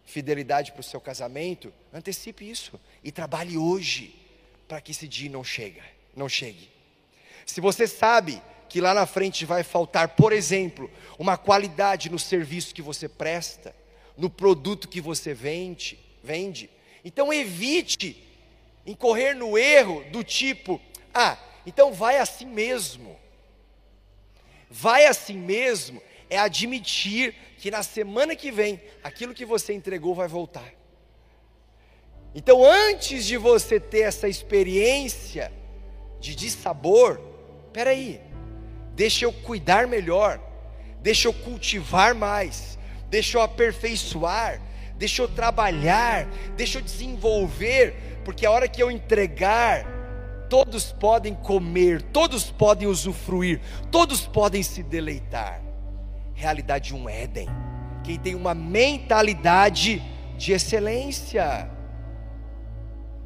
fidelidade 0.04 0.72
para 0.72 0.80
o 0.80 0.82
seu 0.82 1.00
casamento, 1.00 1.72
antecipe 1.92 2.50
isso 2.50 2.80
e 3.04 3.12
trabalhe 3.12 3.56
hoje 3.56 4.12
para 4.66 4.80
que 4.80 4.90
esse 4.90 5.06
dia 5.06 5.30
não 5.30 5.44
chegue, 5.44 5.80
não 6.16 6.28
chegue. 6.28 6.68
Se 7.46 7.60
você 7.60 7.86
sabe 7.86 8.42
que 8.74 8.80
lá 8.80 8.92
na 8.92 9.06
frente 9.06 9.44
vai 9.44 9.62
faltar, 9.62 10.16
por 10.16 10.32
exemplo, 10.32 10.90
uma 11.16 11.38
qualidade 11.38 12.10
no 12.10 12.18
serviço 12.18 12.74
que 12.74 12.82
você 12.82 13.08
presta, 13.08 13.72
no 14.18 14.28
produto 14.28 14.88
que 14.88 15.00
você 15.00 15.32
vende, 15.32 15.96
vende, 16.24 16.68
então 17.04 17.32
evite 17.32 18.20
incorrer 18.84 19.36
no 19.36 19.56
erro 19.56 20.02
do 20.10 20.24
tipo: 20.24 20.80
ah, 21.14 21.38
então 21.64 21.92
vai 21.92 22.18
assim 22.18 22.46
mesmo. 22.46 23.16
Vai 24.68 25.06
assim 25.06 25.38
mesmo 25.38 26.02
é 26.28 26.36
admitir 26.36 27.32
que 27.58 27.70
na 27.70 27.84
semana 27.84 28.34
que 28.34 28.50
vem 28.50 28.82
aquilo 29.04 29.34
que 29.34 29.44
você 29.44 29.72
entregou 29.72 30.16
vai 30.16 30.26
voltar. 30.26 30.74
Então, 32.34 32.64
antes 32.64 33.24
de 33.24 33.36
você 33.36 33.78
ter 33.78 34.00
essa 34.00 34.26
experiência 34.28 35.52
de 36.18 36.34
dissabor, 36.34 37.20
peraí, 37.72 38.20
deixa 38.94 39.24
eu 39.24 39.32
cuidar 39.32 39.86
melhor, 39.86 40.40
deixa 41.00 41.28
eu 41.28 41.32
cultivar 41.32 42.14
mais, 42.14 42.78
deixa 43.10 43.38
eu 43.38 43.42
aperfeiçoar, 43.42 44.60
deixa 44.96 45.22
eu 45.22 45.28
trabalhar, 45.28 46.26
deixa 46.56 46.78
eu 46.78 46.82
desenvolver, 46.82 48.20
porque 48.24 48.46
a 48.46 48.50
hora 48.50 48.68
que 48.68 48.82
eu 48.82 48.90
entregar, 48.90 49.86
todos 50.48 50.92
podem 50.92 51.34
comer, 51.34 52.00
todos 52.00 52.50
podem 52.50 52.86
usufruir, 52.86 53.60
todos 53.90 54.26
podem 54.26 54.62
se 54.62 54.82
deleitar. 54.82 55.60
Realidade 56.34 56.88
de 56.88 56.94
um 56.94 57.08
Éden, 57.08 57.48
quem 58.02 58.18
tem 58.18 58.34
uma 58.34 58.54
mentalidade 58.54 60.02
de 60.36 60.52
excelência. 60.52 61.70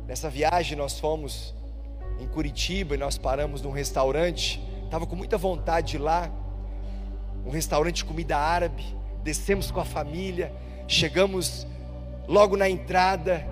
Nessa 0.06 0.30
viagem 0.30 0.76
nós 0.76 0.98
fomos 0.98 1.54
em 2.18 2.26
Curitiba 2.26 2.94
e 2.94 2.98
nós 2.98 3.18
paramos 3.18 3.62
num 3.62 3.70
restaurante, 3.70 4.60
estava 4.88 5.06
com 5.06 5.14
muita 5.14 5.36
vontade 5.36 5.88
de 5.88 5.96
ir 5.96 6.00
lá, 6.00 6.30
um 7.44 7.50
restaurante 7.50 7.96
de 7.96 8.04
comida 8.04 8.36
árabe, 8.36 8.84
descemos 9.22 9.70
com 9.70 9.80
a 9.80 9.84
família, 9.84 10.52
chegamos 10.86 11.66
logo 12.26 12.56
na 12.56 12.68
entrada, 12.68 13.46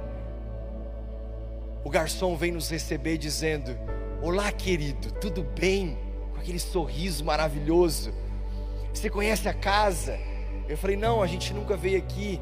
o 1.85 1.90
garçom 1.90 2.37
vem 2.37 2.51
nos 2.51 2.68
receber 2.68 3.16
dizendo: 3.18 3.79
Olá, 4.20 4.51
querido, 4.51 5.12
tudo 5.12 5.44
bem? 5.44 5.96
Com 6.33 6.40
aquele 6.40 6.59
sorriso 6.59 7.25
maravilhoso. 7.25 8.12
Você 8.92 9.09
conhece 9.09 9.49
a 9.49 9.55
casa? 9.55 10.18
Eu 10.68 10.77
falei: 10.77 10.96
Não, 10.96 11.22
a 11.22 11.27
gente 11.27 11.55
nunca 11.55 11.77
veio 11.77 11.99
aqui. 11.99 12.40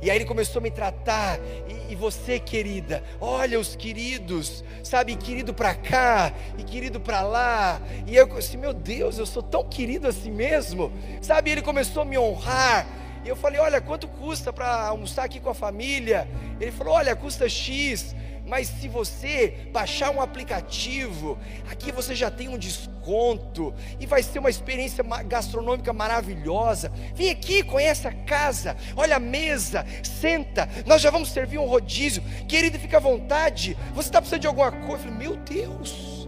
E 0.00 0.10
aí 0.10 0.16
ele 0.16 0.24
começou 0.24 0.60
a 0.60 0.62
me 0.62 0.70
tratar, 0.70 1.38
e, 1.68 1.92
e, 1.92 1.94
você, 1.96 2.38
querida, 2.38 3.02
olha 3.20 3.58
os 3.58 3.74
queridos, 3.74 4.62
sabe, 4.82 5.16
querido 5.16 5.52
para 5.52 5.74
cá 5.74 6.32
e 6.56 6.62
querido 6.62 7.00
para 7.00 7.22
lá. 7.22 7.80
E 8.06 8.14
eu 8.14 8.36
assim, 8.36 8.56
meu 8.56 8.72
Deus, 8.72 9.18
eu 9.18 9.26
sou 9.26 9.42
tão 9.42 9.64
querido 9.68 10.06
assim 10.06 10.30
mesmo, 10.30 10.92
sabe? 11.20 11.50
Ele 11.50 11.62
começou 11.62 12.02
a 12.02 12.04
me 12.04 12.16
honrar. 12.16 12.86
E 13.24 13.28
eu 13.28 13.34
falei, 13.34 13.60
olha, 13.60 13.80
quanto 13.80 14.06
custa 14.06 14.52
para 14.52 14.86
almoçar 14.86 15.24
aqui 15.24 15.40
com 15.40 15.50
a 15.50 15.54
família? 15.54 16.28
Ele 16.60 16.70
falou, 16.70 16.94
olha, 16.94 17.16
custa 17.16 17.48
X. 17.48 18.14
Mas 18.48 18.66
se 18.66 18.88
você 18.88 19.68
baixar 19.72 20.10
um 20.10 20.22
aplicativo, 20.22 21.38
aqui 21.70 21.92
você 21.92 22.14
já 22.14 22.30
tem 22.30 22.48
um 22.48 22.56
desconto 22.56 23.74
e 24.00 24.06
vai 24.06 24.22
ser 24.22 24.38
uma 24.38 24.48
experiência 24.48 25.04
gastronômica 25.26 25.92
maravilhosa. 25.92 26.90
Vem 27.14 27.30
aqui, 27.30 27.62
conhece 27.62 28.08
a 28.08 28.12
casa, 28.12 28.74
olha 28.96 29.16
a 29.16 29.20
mesa, 29.20 29.84
senta. 30.02 30.66
Nós 30.86 31.02
já 31.02 31.10
vamos 31.10 31.30
servir 31.30 31.58
um 31.58 31.66
rodízio. 31.66 32.22
Querido, 32.48 32.78
fica 32.78 32.96
à 32.96 33.00
vontade. 33.00 33.76
Você 33.94 34.08
está 34.08 34.18
precisando 34.18 34.40
de 34.40 34.46
alguma 34.46 34.72
coisa? 34.72 35.04
Eu 35.04 35.12
falei, 35.12 35.18
meu 35.18 35.36
Deus. 35.36 36.26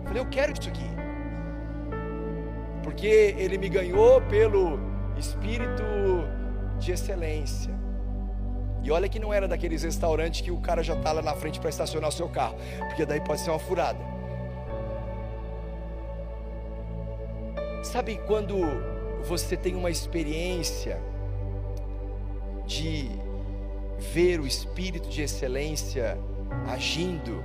Eu 0.00 0.04
falei, 0.04 0.22
eu 0.22 0.26
quero 0.26 0.52
isso 0.52 0.68
aqui. 0.68 0.90
Porque 2.82 3.34
ele 3.38 3.56
me 3.56 3.70
ganhou 3.70 4.20
pelo 4.22 4.78
espírito 5.16 5.82
de 6.78 6.92
excelência. 6.92 7.79
E 8.82 8.90
olha 8.90 9.08
que 9.08 9.18
não 9.18 9.32
era 9.32 9.46
daqueles 9.46 9.82
restaurantes 9.82 10.40
que 10.40 10.50
o 10.50 10.58
cara 10.58 10.82
já 10.82 10.94
está 10.94 11.12
lá 11.12 11.22
na 11.22 11.34
frente 11.34 11.60
para 11.60 11.68
estacionar 11.68 12.08
o 12.08 12.12
seu 12.12 12.28
carro, 12.28 12.56
porque 12.88 13.04
daí 13.04 13.20
pode 13.20 13.40
ser 13.40 13.50
uma 13.50 13.58
furada. 13.58 13.98
Sabe 17.82 18.18
quando 18.26 18.56
você 19.24 19.56
tem 19.56 19.74
uma 19.74 19.90
experiência 19.90 20.98
de 22.66 23.10
ver 24.12 24.40
o 24.40 24.46
espírito 24.46 25.08
de 25.08 25.22
excelência 25.22 26.18
agindo 26.68 27.44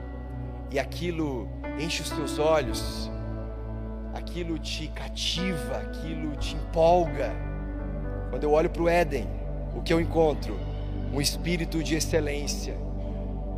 e 0.71 0.79
aquilo 0.79 1.47
enche 1.79 2.01
os 2.01 2.09
teus 2.11 2.39
olhos, 2.39 3.09
aquilo 4.13 4.57
te 4.57 4.87
cativa, 4.89 5.77
aquilo 5.77 6.35
te 6.37 6.55
empolga. 6.55 7.31
Quando 8.29 8.43
eu 8.43 8.51
olho 8.51 8.69
para 8.69 8.83
o 8.83 8.89
Éden, 8.89 9.27
o 9.75 9.81
que 9.81 9.93
eu 9.93 9.99
encontro? 9.99 10.57
Um 11.13 11.21
espírito 11.21 11.83
de 11.83 11.95
excelência. 11.95 12.75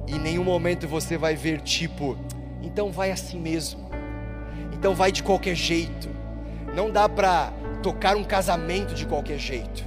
E 0.07 0.15
em 0.15 0.19
nenhum 0.19 0.43
momento 0.43 0.87
você 0.87 1.17
vai 1.17 1.35
ver 1.35 1.61
tipo, 1.61 2.17
então 2.61 2.91
vai 2.91 3.11
assim 3.11 3.39
mesmo. 3.39 3.89
Então 4.73 4.93
vai 4.93 5.11
de 5.11 5.23
qualquer 5.23 5.55
jeito. 5.55 6.09
Não 6.73 6.91
dá 6.91 7.09
para 7.09 7.51
tocar 7.81 8.15
um 8.15 8.23
casamento 8.23 8.93
de 8.93 9.05
qualquer 9.05 9.39
jeito. 9.39 9.83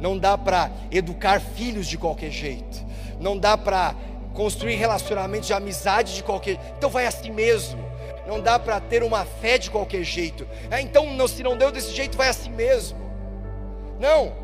Não 0.00 0.18
dá 0.18 0.36
para 0.36 0.70
educar 0.90 1.40
filhos 1.40 1.86
de 1.86 1.96
qualquer 1.96 2.30
jeito. 2.30 2.84
Não 3.20 3.38
dá 3.38 3.56
para 3.56 3.94
construir 4.34 4.74
relacionamentos 4.74 5.46
de 5.46 5.52
amizade 5.52 6.14
de 6.14 6.22
qualquer. 6.22 6.58
Então 6.76 6.90
vai 6.90 7.06
assim 7.06 7.30
mesmo. 7.30 7.82
Não 8.26 8.40
dá 8.40 8.58
para 8.58 8.80
ter 8.80 9.02
uma 9.02 9.24
fé 9.24 9.58
de 9.58 9.70
qualquer 9.70 10.02
jeito. 10.02 10.46
É, 10.70 10.80
então, 10.80 11.06
se 11.28 11.42
não 11.42 11.56
deu 11.56 11.70
desse 11.70 11.94
jeito, 11.94 12.16
vai 12.16 12.28
assim 12.28 12.50
mesmo. 12.50 12.98
Não. 14.00 14.43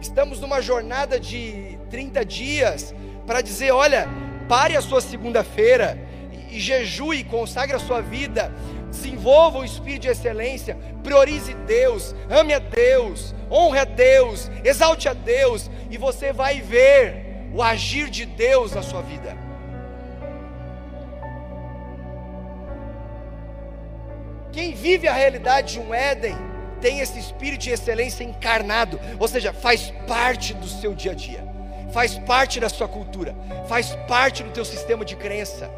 Estamos 0.00 0.40
numa 0.40 0.62
jornada 0.62 1.20
de 1.20 1.78
30 1.90 2.24
dias 2.24 2.94
para 3.26 3.42
dizer: 3.42 3.70
olha, 3.72 4.08
pare 4.48 4.74
a 4.74 4.80
sua 4.80 5.00
segunda-feira 5.00 5.98
e, 6.50 6.58
jejue, 6.58 7.22
consagre 7.24 7.76
a 7.76 7.78
sua 7.78 8.00
vida, 8.00 8.52
desenvolva 8.90 9.58
o 9.58 9.64
espírito 9.64 10.02
de 10.02 10.08
excelência, 10.08 10.76
priorize 11.02 11.52
Deus, 11.66 12.14
ame 12.30 12.54
a 12.54 12.58
Deus, 12.58 13.34
honre 13.50 13.78
a 13.78 13.84
Deus, 13.84 14.50
exalte 14.64 15.06
a 15.06 15.12
Deus, 15.12 15.70
e 15.90 15.98
você 15.98 16.32
vai 16.32 16.60
ver 16.62 17.50
o 17.52 17.62
agir 17.62 18.08
de 18.08 18.24
Deus 18.24 18.72
na 18.72 18.82
sua 18.82 19.02
vida. 19.02 19.36
Quem 24.50 24.74
vive 24.74 25.06
a 25.06 25.12
realidade 25.12 25.74
de 25.74 25.80
um 25.80 25.94
Éden 25.94 26.49
tem 26.80 27.00
esse 27.00 27.18
espírito 27.18 27.62
de 27.62 27.70
excelência 27.70 28.24
encarnado, 28.24 28.98
ou 29.18 29.28
seja, 29.28 29.52
faz 29.52 29.92
parte 30.06 30.54
do 30.54 30.66
seu 30.66 30.94
dia 30.94 31.12
a 31.12 31.14
dia, 31.14 31.44
faz 31.92 32.18
parte 32.18 32.58
da 32.58 32.68
sua 32.68 32.88
cultura, 32.88 33.34
faz 33.68 33.94
parte 34.08 34.42
do 34.42 34.50
teu 34.50 34.64
sistema 34.64 35.04
de 35.04 35.16
crença, 35.16 35.70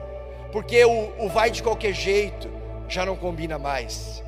porque 0.51 0.85
o, 0.85 1.13
o 1.19 1.29
vai 1.29 1.51
de 1.51 1.63
qualquer 1.63 1.93
jeito 1.93 2.49
já 2.89 3.07
não 3.07 3.17
combina 3.17 3.59
mais. 3.59 4.23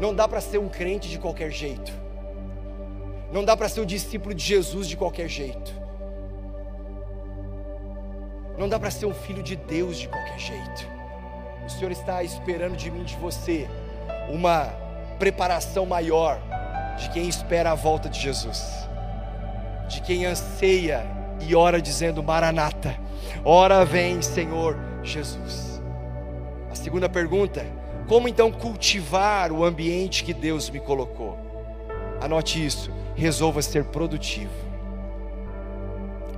Não 0.00 0.14
dá 0.14 0.28
para 0.28 0.40
ser 0.40 0.58
um 0.58 0.68
crente 0.68 1.08
de 1.08 1.18
qualquer 1.18 1.50
jeito. 1.50 1.92
Não 3.32 3.44
dá 3.44 3.56
para 3.56 3.68
ser 3.68 3.80
um 3.80 3.86
discípulo 3.86 4.34
de 4.34 4.42
Jesus 4.42 4.88
de 4.88 4.96
qualquer 4.96 5.28
jeito. 5.28 5.72
Não 8.56 8.68
dá 8.68 8.78
para 8.78 8.90
ser 8.90 9.06
um 9.06 9.14
filho 9.14 9.42
de 9.42 9.56
Deus 9.56 9.98
de 9.98 10.08
qualquer 10.08 10.38
jeito. 10.38 10.88
O 11.66 11.70
Senhor 11.70 11.92
está 11.92 12.22
esperando 12.22 12.76
de 12.76 12.90
mim, 12.90 13.04
de 13.04 13.14
você, 13.16 13.68
uma 14.30 14.72
preparação 15.18 15.84
maior 15.84 16.40
de 16.98 17.10
quem 17.10 17.28
espera 17.28 17.72
a 17.72 17.74
volta 17.74 18.08
de 18.08 18.20
Jesus, 18.20 18.88
de 19.88 20.00
quem 20.00 20.24
anseia 20.26 21.04
e 21.40 21.54
ora 21.54 21.80
dizendo: 21.80 22.22
Maranata, 22.22 22.94
ora 23.44 23.84
vem, 23.84 24.22
Senhor 24.22 24.78
Jesus. 25.02 25.82
A 26.70 26.74
segunda 26.74 27.08
pergunta: 27.08 27.64
como 28.06 28.28
então 28.28 28.50
cultivar 28.50 29.52
o 29.52 29.64
ambiente 29.64 30.24
que 30.24 30.32
Deus 30.32 30.70
me 30.70 30.80
colocou? 30.80 31.38
Anote 32.20 32.64
isso, 32.64 32.90
resolva 33.14 33.62
ser 33.62 33.84
produtivo. 33.84 34.52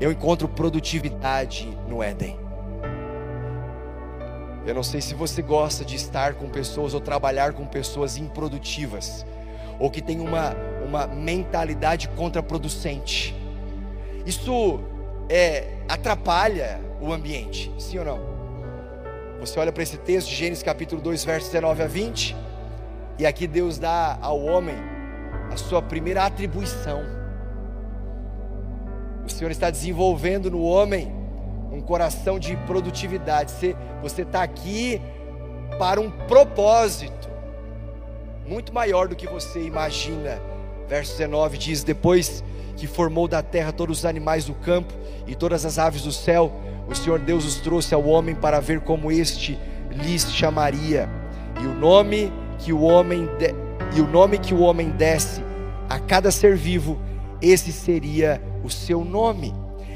Eu 0.01 0.11
encontro 0.11 0.49
produtividade 0.49 1.69
no 1.87 2.03
Éden. 2.03 2.50
Eu 4.67 4.75
não 4.75 4.83
sei 4.83 5.01
se 5.01 5.15
você 5.15 5.41
gosta 5.41 5.85
de 5.85 5.97
estar 5.97 6.35
com 6.35 6.49
pessoas 6.49 6.93
ou 6.93 7.01
trabalhar 7.01 7.53
com 7.55 7.65
pessoas 7.67 8.17
improdutivas, 8.17 9.25
ou 9.79 9.91
que 9.91 10.03
tem 10.03 10.21
uma, 10.21 10.55
uma 10.87 11.07
mentalidade 11.07 12.09
contraproducente. 12.11 13.35
Isso 14.27 14.81
é, 15.29 15.79
atrapalha 15.89 16.81
o 17.01 17.13
ambiente, 17.13 17.73
sim 17.79 17.99
ou 17.99 18.05
não? 18.05 18.21
Você 19.41 19.59
olha 19.59 19.73
para 19.73 19.83
esse 19.83 19.97
texto 19.97 20.29
de 20.29 20.35
Gênesis 20.35 20.63
capítulo 20.63 21.01
2, 21.01 21.25
versos 21.25 21.51
19 21.51 21.83
a 21.83 21.87
20, 21.87 22.37
e 23.19 23.27
aqui 23.27 23.47
Deus 23.47 23.79
dá 23.79 24.19
ao 24.21 24.43
homem 24.43 24.77
a 25.51 25.57
sua 25.57 25.81
primeira 25.81 26.25
atribuição. 26.27 27.03
O 29.25 29.29
Senhor 29.31 29.51
está 29.51 29.71
desenvolvendo 29.71 30.51
no 30.51 30.63
homem 30.63 31.20
um 31.71 31.81
coração 31.81 32.39
de 32.39 32.57
produtividade. 32.59 33.53
Você 34.03 34.23
está 34.23 34.43
aqui 34.43 35.01
para 35.79 36.01
um 36.01 36.11
propósito 36.11 37.31
muito 38.47 38.75
maior 38.75 39.07
do 39.07 39.15
que 39.15 39.27
você 39.27 39.63
imagina. 39.63 40.41
Verso 40.89 41.13
19 41.13 41.57
diz: 41.57 41.85
Depois 41.85 42.43
que 42.77 42.87
formou 42.87 43.29
da 43.29 43.43
terra 43.43 43.73
todos 43.73 43.99
os 43.99 44.05
animais 44.05 44.45
do 44.45 44.55
campo 44.55 44.93
e 45.27 45.35
todas 45.35 45.65
as 45.65 45.79
aves 45.79 46.03
do 46.03 46.13
céu, 46.13 46.53
o 46.89 46.95
Senhor 46.95 47.21
Deus 47.21 47.45
os 47.45 47.57
trouxe 47.57 47.95
ao 47.95 48.05
homem 48.05 48.35
para 48.35 48.59
ver 48.59 48.81
como 48.81 49.13
este 49.13 49.59
lhes 49.91 50.33
chamaria. 50.33 51.09
E 51.63 51.67
o 51.67 51.75
nome 51.75 52.33
que 52.59 52.73
o 52.73 52.83
homem 52.83 53.27
de... 53.39 53.55
e 53.97 54.01
o 54.01 54.07
nome 54.07 54.39
que 54.39 54.53
o 54.53 54.61
homem 54.61 54.91
desse 54.91 55.43
a 55.89 55.99
cada 55.99 56.31
ser 56.31 56.57
vivo, 56.57 56.99
esse 57.43 57.73
seria 57.73 58.41
o 58.65 58.71
seu 58.71 59.05
nome. 59.05 59.53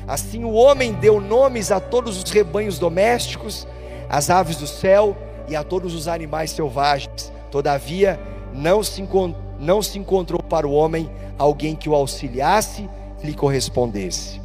Assim 0.06 0.44
o 0.44 0.52
homem 0.52 0.92
deu 0.92 1.20
nomes 1.20 1.70
a 1.70 1.80
todos 1.80 2.22
os 2.22 2.30
rebanhos 2.30 2.78
domésticos, 2.78 3.66
às 4.08 4.28
aves 4.30 4.56
do 4.56 4.66
céu 4.66 5.16
e 5.48 5.56
a 5.56 5.62
todos 5.62 5.94
os 5.94 6.08
animais 6.08 6.50
selvagens. 6.50 7.32
Todavia, 7.50 8.20
não 8.52 8.82
se, 8.82 9.06
não 9.58 9.82
se 9.82 9.98
encontrou 9.98 10.42
para 10.42 10.66
o 10.66 10.72
homem 10.72 11.10
alguém 11.38 11.74
que 11.74 11.88
o 11.88 11.94
auxiliasse, 11.94 12.88
lhe 13.22 13.34
correspondesse. 13.34 14.40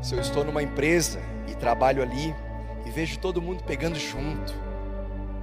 Se 0.00 0.14
eu 0.14 0.20
estou 0.20 0.42
numa 0.42 0.62
empresa 0.62 1.20
e 1.46 1.54
trabalho 1.54 2.02
ali 2.02 2.34
e 2.86 2.90
vejo 2.90 3.18
todo 3.18 3.42
mundo 3.42 3.62
pegando 3.64 3.98
junto, 3.98 4.54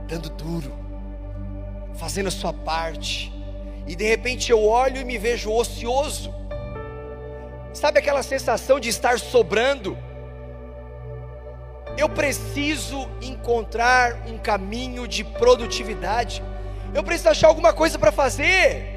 dando 0.07 0.29
duro, 0.31 0.73
fazendo 1.93 2.27
a 2.27 2.31
sua 2.31 2.51
parte, 2.51 3.31
e 3.87 3.95
de 3.95 4.05
repente 4.05 4.51
eu 4.51 4.63
olho 4.65 4.97
e 4.97 5.05
me 5.05 5.17
vejo 5.17 5.51
ocioso. 5.51 6.33
Sabe 7.73 7.99
aquela 7.99 8.21
sensação 8.21 8.79
de 8.79 8.89
estar 8.89 9.17
sobrando? 9.17 9.97
Eu 11.97 12.09
preciso 12.09 13.09
encontrar 13.21 14.27
um 14.27 14.37
caminho 14.37 15.07
de 15.07 15.23
produtividade. 15.23 16.43
Eu 16.93 17.03
preciso 17.03 17.29
achar 17.29 17.47
alguma 17.47 17.71
coisa 17.71 17.97
para 17.97 18.11
fazer. 18.11 18.95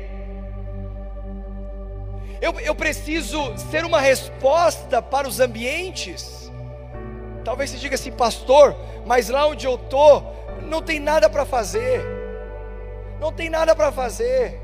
Eu, 2.41 2.59
eu 2.61 2.75
preciso 2.75 3.57
ser 3.71 3.85
uma 3.85 4.01
resposta 4.01 5.01
para 5.01 5.29
os 5.29 5.39
ambientes. 5.41 6.51
Talvez 7.45 7.71
você 7.71 7.77
diga 7.77 7.95
assim, 7.95 8.11
pastor, 8.11 8.75
mas 9.07 9.29
lá 9.29 9.47
onde 9.47 9.67
eu 9.67 9.77
estou, 9.77 10.35
não 10.63 10.83
tem 10.83 10.99
nada 10.99 11.31
para 11.31 11.45
fazer. 11.45 12.03
Não 13.21 13.33
tem 13.33 13.49
nada 13.49 13.77
para 13.77 13.93
fazer 13.93 14.60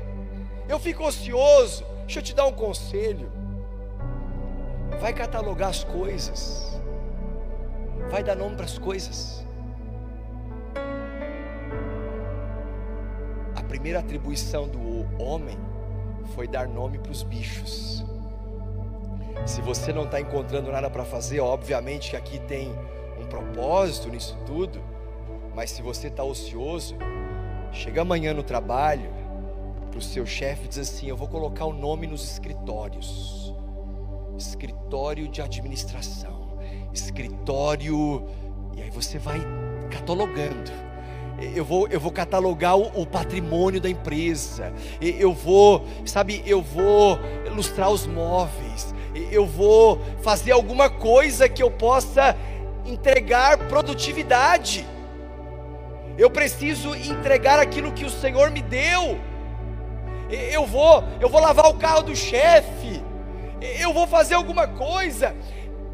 eu 0.67 0.79
fico 0.79 1.03
ocioso. 1.05 1.85
Deixa 2.01 2.19
eu 2.19 2.23
te 2.23 2.33
dar 2.33 2.45
um 2.45 2.53
conselho. 2.53 3.31
Vai 4.99 5.13
catalogar 5.13 5.69
as 5.69 5.83
coisas. 5.83 6.79
Vai 8.09 8.23
dar 8.23 8.35
nome 8.35 8.55
para 8.55 8.65
as 8.65 8.77
coisas. 8.77 9.45
A 13.55 13.61
primeira 13.63 13.99
atribuição 13.99 14.67
do 14.67 15.05
homem 15.21 15.57
foi 16.33 16.47
dar 16.47 16.67
nome 16.67 16.97
para 16.97 17.11
os 17.11 17.23
bichos. 17.23 18.05
Se 19.45 19.61
você 19.61 19.93
não 19.93 20.03
está 20.03 20.19
encontrando 20.19 20.71
nada 20.71 20.89
para 20.89 21.05
fazer, 21.05 21.39
obviamente 21.39 22.11
que 22.11 22.15
aqui 22.15 22.39
tem 22.39 22.73
um 23.19 23.25
propósito 23.27 24.09
nisso 24.09 24.37
tudo. 24.45 24.81
Mas 25.55 25.71
se 25.71 25.81
você 25.81 26.07
está 26.07 26.23
ocioso, 26.23 26.95
chega 27.71 28.01
amanhã 28.01 28.33
no 28.33 28.43
trabalho, 28.43 29.09
para 29.97 29.99
o 29.99 30.01
seu 30.01 30.25
chefe 30.25 30.67
diz 30.67 30.77
assim: 30.77 31.07
Eu 31.07 31.17
vou 31.17 31.27
colocar 31.27 31.65
o 31.65 31.73
nome 31.73 32.05
nos 32.05 32.23
escritórios, 32.23 33.53
escritório 34.37 35.27
de 35.27 35.41
administração, 35.41 36.59
escritório, 36.93 38.23
e 38.75 38.83
aí 38.83 38.91
você 38.91 39.17
vai 39.17 39.39
catalogando. 39.89 40.71
eu 41.55 41.65
vou, 41.65 41.87
eu 41.87 41.99
vou 41.99 42.11
catalogar 42.11 42.77
o, 42.77 43.01
o, 43.01 43.07
patrimônio 43.07 43.81
da 43.81 43.89
empresa, 43.89 44.71
eu 45.01 45.33
vou, 45.33 45.83
sabe, 46.05 46.43
eu 46.45 46.61
vou 46.61 47.17
ilustrar 47.47 47.89
os 47.89 48.05
móveis, 48.05 48.93
eu 49.31 49.47
vou 49.47 49.99
fazer 50.21 50.51
alguma 50.51 50.91
coisa 50.91 51.49
que 51.49 51.63
eu 51.63 51.71
possa 51.71 52.37
entregar 52.85 53.57
produtividade. 53.67 54.85
Eu 56.19 56.29
preciso 56.31 56.95
entregar 56.95 57.59
aquilo 57.59 57.91
que 57.91 58.03
o 58.05 58.09
Senhor 58.09 58.49
me 58.49 58.61
deu. 58.61 59.19
Eu 60.29 60.65
vou, 60.65 61.03
eu 61.19 61.29
vou 61.29 61.39
lavar 61.39 61.67
o 61.67 61.75
carro 61.75 62.03
do 62.03 62.15
chefe. 62.15 63.03
Eu 63.61 63.93
vou 63.93 64.07
fazer 64.07 64.35
alguma 64.35 64.67
coisa. 64.67 65.35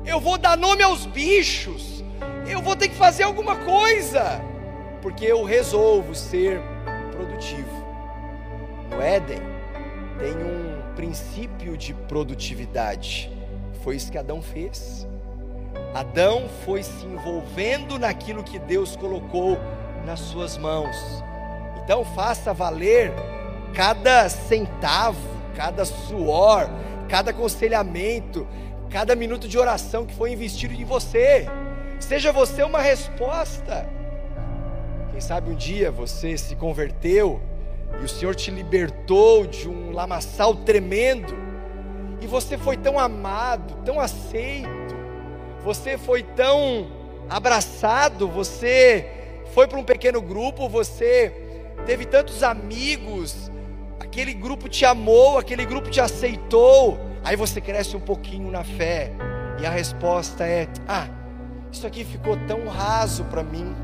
Eu 0.06 0.20
vou 0.20 0.38
dar 0.38 0.58
nome 0.58 0.84
aos 0.84 1.06
bichos. 1.06 2.04
Eu 2.48 2.62
vou 2.62 2.76
ter 2.76 2.90
que 2.90 2.96
fazer 2.96 3.24
alguma 3.24 3.56
coisa 3.58 4.42
porque 5.04 5.26
eu 5.26 5.44
resolvo 5.44 6.16
ser 6.16 6.62
produtivo. 7.12 7.84
No 8.90 9.02
Éden 9.02 9.40
tem 10.18 10.32
um 10.32 10.96
princípio 10.96 11.76
de 11.76 11.94
produtividade. 11.94 13.30
Foi 13.84 13.98
isso 13.98 14.10
que 14.10 14.18
Adão 14.18 14.42
fez. 14.42 15.06
Adão 15.94 16.48
foi 16.64 16.84
se 16.84 17.06
envolvendo 17.06 18.00
naquilo 18.00 18.44
que 18.44 18.58
Deus 18.60 18.96
colocou 18.96 19.58
nas 20.06 20.22
suas 20.22 20.58
mãos. 20.58 20.96
Então 21.84 22.06
faça 22.06 22.54
valer 22.54 23.12
cada 23.74 24.30
centavo, 24.30 25.20
cada 25.56 25.86
suor, 25.86 26.70
cada 27.10 27.32
aconselhamento, 27.32 28.48
cada 28.90 29.16
minuto 29.16 29.48
de 29.48 29.58
oração 29.58 30.06
que 30.06 30.14
foi 30.14 30.32
investido 30.32 30.74
em 30.74 30.86
você. 30.86 31.48
Seja 32.00 32.32
você 32.32 32.64
uma 32.64 32.82
resposta. 32.82 33.88
Quem 35.12 35.22
sabe 35.22 35.52
um 35.52 35.56
dia 35.56 35.92
você 35.92 36.38
se 36.38 36.56
converteu 36.56 37.42
e 38.02 38.06
o 38.06 38.10
Senhor 38.10 38.36
te 38.36 38.50
libertou 38.50 39.46
de 39.46 39.70
um 39.70 39.92
lamaçal 39.92 40.56
tremendo, 40.56 41.36
e 42.22 42.28
você 42.28 42.58
foi 42.58 42.78
tão 42.78 42.98
amado, 42.98 43.76
tão 43.84 44.00
aceito, 44.00 44.96
você 45.64 45.98
foi 45.98 46.24
tão 46.24 46.88
abraçado, 47.30 48.28
você 48.28 49.08
foi 49.54 49.68
para 49.68 49.78
um 49.78 49.84
pequeno 49.84 50.22
grupo, 50.22 50.70
você 50.70 51.34
teve 51.86 52.06
tantos 52.06 52.44
amigos, 52.44 53.52
aquele 54.00 54.34
grupo 54.34 54.70
te 54.70 54.86
amou, 54.86 55.38
aquele 55.38 55.66
grupo 55.66 55.90
te 55.90 56.00
aceitou, 56.00 57.00
aí 57.24 57.36
você 57.36 57.60
cresce 57.62 57.96
um 57.96 58.00
pouquinho 58.00 58.52
na 58.52 58.64
fé, 58.64 59.12
e 59.60 59.66
a 59.66 59.70
resposta 59.70 60.46
é: 60.46 60.68
ah, 60.88 61.08
isso 61.72 61.88
aqui 61.88 62.04
ficou 62.04 62.38
tão 62.48 62.68
raso 62.68 63.24
para 63.26 63.44
mim. 63.44 63.76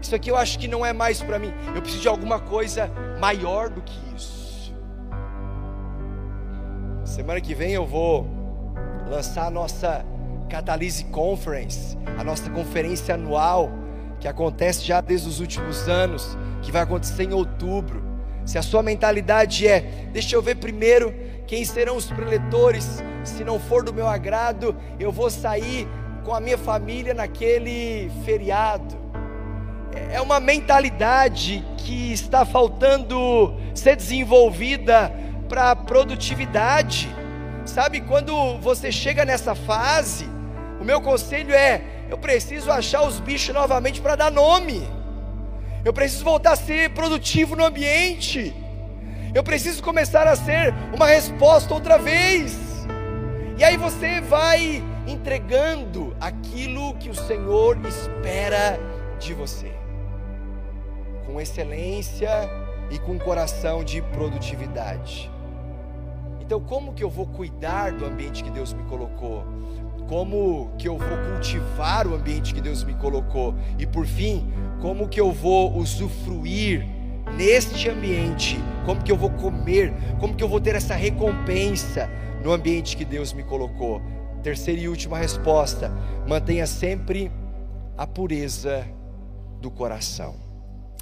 Isso 0.00 0.14
aqui 0.14 0.30
eu 0.30 0.36
acho 0.36 0.58
que 0.58 0.66
não 0.66 0.84
é 0.84 0.92
mais 0.92 1.22
para 1.22 1.38
mim. 1.38 1.52
Eu 1.74 1.82
preciso 1.82 2.02
de 2.02 2.08
alguma 2.08 2.40
coisa 2.40 2.90
maior 3.18 3.68
do 3.68 3.82
que 3.82 3.92
isso. 4.16 4.74
Semana 7.04 7.40
que 7.40 7.54
vem 7.54 7.72
eu 7.72 7.86
vou 7.86 8.26
lançar 9.10 9.46
a 9.46 9.50
nossa 9.50 10.04
Catalyse 10.48 11.04
Conference, 11.06 11.98
a 12.18 12.24
nossa 12.24 12.48
conferência 12.50 13.14
anual, 13.14 13.70
que 14.18 14.28
acontece 14.28 14.84
já 14.84 15.00
desde 15.00 15.28
os 15.28 15.40
últimos 15.40 15.88
anos, 15.88 16.36
que 16.62 16.72
vai 16.72 16.82
acontecer 16.82 17.24
em 17.24 17.32
outubro. 17.32 18.02
Se 18.50 18.58
a 18.58 18.62
sua 18.62 18.82
mentalidade 18.82 19.68
é, 19.68 19.80
deixa 20.12 20.34
eu 20.34 20.42
ver 20.42 20.56
primeiro 20.56 21.14
quem 21.46 21.64
serão 21.64 21.96
os 21.96 22.06
preletores, 22.06 23.00
se 23.22 23.44
não 23.44 23.60
for 23.60 23.84
do 23.84 23.94
meu 23.94 24.08
agrado, 24.08 24.74
eu 24.98 25.12
vou 25.12 25.30
sair 25.30 25.86
com 26.24 26.34
a 26.34 26.40
minha 26.40 26.58
família 26.58 27.14
naquele 27.14 28.10
feriado 28.24 28.98
é 30.12 30.20
uma 30.20 30.40
mentalidade 30.40 31.64
que 31.78 32.12
está 32.12 32.44
faltando 32.44 33.54
ser 33.74 33.96
desenvolvida 33.96 35.12
para 35.48 35.74
produtividade. 35.76 37.08
Sabe, 37.64 38.00
quando 38.00 38.58
você 38.58 38.90
chega 38.90 39.24
nessa 39.24 39.54
fase, 39.54 40.28
o 40.80 40.84
meu 40.84 41.00
conselho 41.00 41.54
é: 41.54 41.82
eu 42.08 42.18
preciso 42.18 42.70
achar 42.70 43.02
os 43.02 43.20
bichos 43.20 43.54
novamente 43.54 44.00
para 44.00 44.16
dar 44.16 44.30
nome. 44.30 44.99
Eu 45.84 45.92
preciso 45.92 46.24
voltar 46.24 46.52
a 46.52 46.56
ser 46.56 46.90
produtivo 46.90 47.56
no 47.56 47.64
ambiente. 47.64 48.54
Eu 49.34 49.42
preciso 49.42 49.82
começar 49.82 50.26
a 50.26 50.36
ser 50.36 50.74
uma 50.92 51.06
resposta 51.06 51.72
outra 51.72 51.96
vez. 51.96 52.58
E 53.56 53.64
aí 53.64 53.76
você 53.76 54.20
vai 54.20 54.82
entregando 55.06 56.14
aquilo 56.20 56.94
que 56.94 57.08
o 57.08 57.14
Senhor 57.14 57.78
espera 57.86 58.78
de 59.18 59.32
você 59.34 59.72
com 61.26 61.40
excelência 61.40 62.28
e 62.90 62.98
com 62.98 63.18
coração 63.18 63.84
de 63.84 64.02
produtividade. 64.02 65.30
Então, 66.40 66.60
como 66.60 66.92
que 66.92 67.04
eu 67.04 67.08
vou 67.08 67.26
cuidar 67.26 67.92
do 67.92 68.04
ambiente 68.04 68.42
que 68.42 68.50
Deus 68.50 68.72
me 68.72 68.82
colocou? 68.84 69.44
Como 70.10 70.72
que 70.76 70.88
eu 70.88 70.98
vou 70.98 71.16
cultivar 71.18 72.04
o 72.04 72.16
ambiente 72.16 72.52
que 72.52 72.60
Deus 72.60 72.82
me 72.82 72.94
colocou? 72.94 73.54
E 73.78 73.86
por 73.86 74.04
fim, 74.04 74.52
como 74.80 75.06
que 75.06 75.20
eu 75.20 75.30
vou 75.30 75.78
usufruir 75.78 76.84
neste 77.36 77.88
ambiente? 77.88 78.58
Como 78.84 79.04
que 79.04 79.12
eu 79.12 79.16
vou 79.16 79.30
comer? 79.30 79.94
Como 80.18 80.34
que 80.34 80.42
eu 80.42 80.48
vou 80.48 80.60
ter 80.60 80.74
essa 80.74 80.96
recompensa 80.96 82.10
no 82.42 82.50
ambiente 82.50 82.96
que 82.96 83.04
Deus 83.04 83.32
me 83.32 83.44
colocou? 83.44 84.02
Terceira 84.42 84.80
e 84.80 84.88
última 84.88 85.16
resposta: 85.16 85.92
mantenha 86.26 86.66
sempre 86.66 87.30
a 87.96 88.04
pureza 88.04 88.84
do 89.60 89.70
coração. 89.70 90.34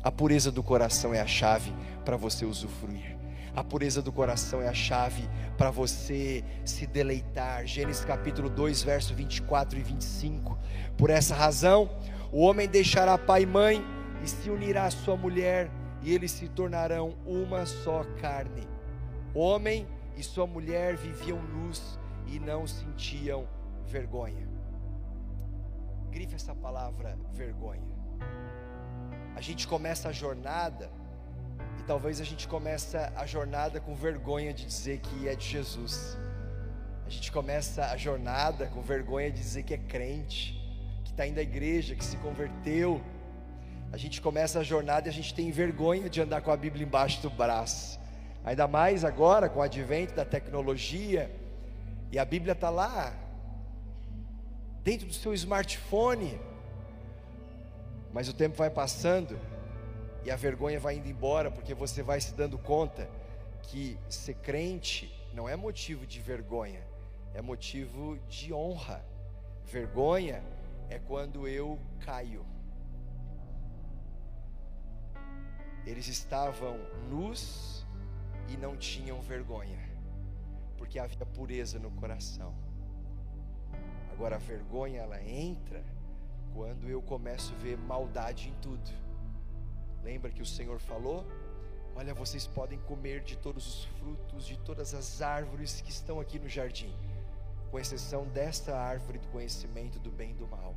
A 0.03 0.13
pureza 0.13 0.53
do 0.53 0.63
coração 0.63 1.15
é 1.15 1.21
a 1.23 1.27
chave 1.27 1.73
para 2.05 2.19
você 2.19 2.45
usufruir. 2.45 3.18
A 3.59 3.65
pureza 3.65 4.01
do 4.01 4.13
coração 4.13 4.63
é 4.63 4.69
a 4.69 4.73
chave 4.73 5.29
para 5.57 5.69
você 5.69 6.45
se 6.65 6.87
deleitar. 6.87 7.67
Gênesis 7.67 8.05
capítulo 8.05 8.49
2, 8.49 8.85
verso 8.85 9.13
24 9.17 9.77
e 9.77 9.83
25. 9.83 10.57
Por 10.97 11.11
essa 11.11 11.35
razão, 11.35 11.91
o 12.31 12.41
homem 12.43 12.69
deixará 12.69 13.19
pai 13.19 13.43
e 13.43 13.47
mãe 13.47 13.85
e 14.23 14.29
se 14.29 14.49
unirá 14.49 14.85
à 14.85 14.91
sua 14.93 15.17
mulher, 15.17 15.69
e 16.03 16.15
eles 16.15 16.31
se 16.31 16.47
tornarão 16.47 17.17
uma 17.27 17.67
só 17.67 18.05
carne. 18.21 18.63
O 19.35 19.41
homem 19.41 19.89
e 20.17 20.23
sua 20.23 20.47
mulher 20.47 20.97
viviam 20.97 21.43
nus 21.43 21.99
e 22.29 22.39
não 22.39 22.65
sentiam 22.65 23.45
vergonha. 23.89 24.49
Grife 26.13 26.37
essa 26.37 26.55
palavra 26.55 27.19
vergonha 27.33 27.99
a 29.39 29.41
gente 29.41 29.69
começa 29.69 30.09
a 30.09 30.13
jornada 30.13 30.91
talvez 31.89 32.21
a 32.21 32.25
gente 32.25 32.47
começa 32.47 33.11
a 33.17 33.25
jornada 33.25 33.81
com 33.81 33.95
vergonha 33.95 34.53
de 34.53 34.67
dizer 34.67 34.99
que 34.99 35.27
é 35.27 35.35
de 35.35 35.47
Jesus. 35.47 36.19
A 37.07 37.09
gente 37.09 37.33
começa 37.33 37.87
a 37.87 37.97
jornada 37.97 38.67
com 38.67 38.83
vergonha 38.83 39.31
de 39.31 39.39
dizer 39.39 39.63
que 39.63 39.73
é 39.73 39.79
crente, 39.79 40.53
que 41.03 41.11
está 41.11 41.27
indo 41.27 41.41
à 41.41 41.43
igreja, 41.43 41.95
que 41.95 42.05
se 42.05 42.19
converteu. 42.19 43.01
A 43.91 43.97
gente 43.97 44.21
começa 44.21 44.59
a 44.61 44.63
jornada 44.63 45.09
e 45.09 45.11
a 45.11 45.13
gente 45.15 45.33
tem 45.33 45.51
vergonha 45.51 46.11
de 46.11 46.21
andar 46.21 46.43
com 46.43 46.51
a 46.51 46.59
Bíblia 46.59 46.85
embaixo 46.85 47.23
do 47.23 47.31
braço. 47.31 47.99
Ainda 48.45 48.69
mais 48.69 49.03
agora 49.03 49.49
com 49.49 49.61
o 49.61 49.63
advento 49.63 50.15
da 50.15 50.27
tecnologia, 50.27 51.35
e 52.13 52.19
a 52.19 52.25
Bíblia 52.27 52.53
está 52.53 52.69
lá, 52.69 53.15
dentro 54.85 55.07
do 55.07 55.15
seu 55.15 55.33
smartphone. 55.33 56.39
Mas 58.13 58.29
o 58.29 58.35
tempo 58.35 58.59
vai 58.59 58.69
passando 58.69 59.41
e 60.25 60.31
a 60.31 60.37
vergonha 60.37 60.81
vai 60.81 60.97
indo 60.97 61.09
embora, 61.09 61.51
porque 61.51 61.75
você 61.75 62.03
vai 62.03 62.21
se 62.21 62.35
dando 62.35 62.59
conta 62.59 63.09
que 63.63 63.99
ser 64.09 64.35
crente 64.35 65.13
não 65.33 65.49
é 65.49 65.57
motivo 65.57 66.07
de 66.07 66.21
vergonha, 66.21 66.83
é 67.35 67.43
motivo 67.43 68.19
de 68.29 68.53
honra. 68.53 69.05
Vergonha 69.65 70.43
é 70.89 70.99
quando 70.99 71.47
eu 71.47 71.79
caio. 72.01 72.45
Eles 75.87 76.09
estavam 76.09 76.79
nus 77.09 77.87
e 78.49 78.57
não 78.57 78.77
tinham 78.77 79.21
vergonha, 79.21 79.79
porque 80.77 80.99
havia 80.99 81.25
pureza 81.27 81.79
no 81.79 81.91
coração. 81.91 82.55
Agora 84.13 84.37
a 84.37 84.39
vergonha 84.39 85.03
ela 85.03 85.23
entra 85.23 85.85
quando 86.53 86.89
eu 86.89 87.01
começo 87.01 87.55
a 87.55 87.57
ver 87.59 87.79
maldade 87.79 88.49
em 88.49 88.55
tudo. 88.61 89.08
Lembra 90.09 90.31
que 90.31 90.41
o 90.41 90.47
Senhor 90.47 90.81
falou? 90.81 91.23
Olha, 91.95 92.15
vocês 92.15 92.47
podem 92.47 92.79
comer 92.79 93.21
de 93.21 93.37
todos 93.37 93.67
os 93.67 93.85
frutos, 93.85 94.47
de 94.47 94.57
todas 94.61 94.95
as 94.95 95.21
árvores 95.21 95.83
que 95.83 95.91
estão 95.91 96.19
aqui 96.19 96.39
no 96.39 96.49
jardim, 96.49 96.97
com 97.71 97.79
exceção 97.79 98.25
desta 98.29 98.75
árvore 98.75 99.19
do 99.19 99.29
conhecimento 99.29 99.99
do 99.99 100.11
bem 100.11 100.31
e 100.31 100.33
do 100.33 100.49
mal. 100.49 100.75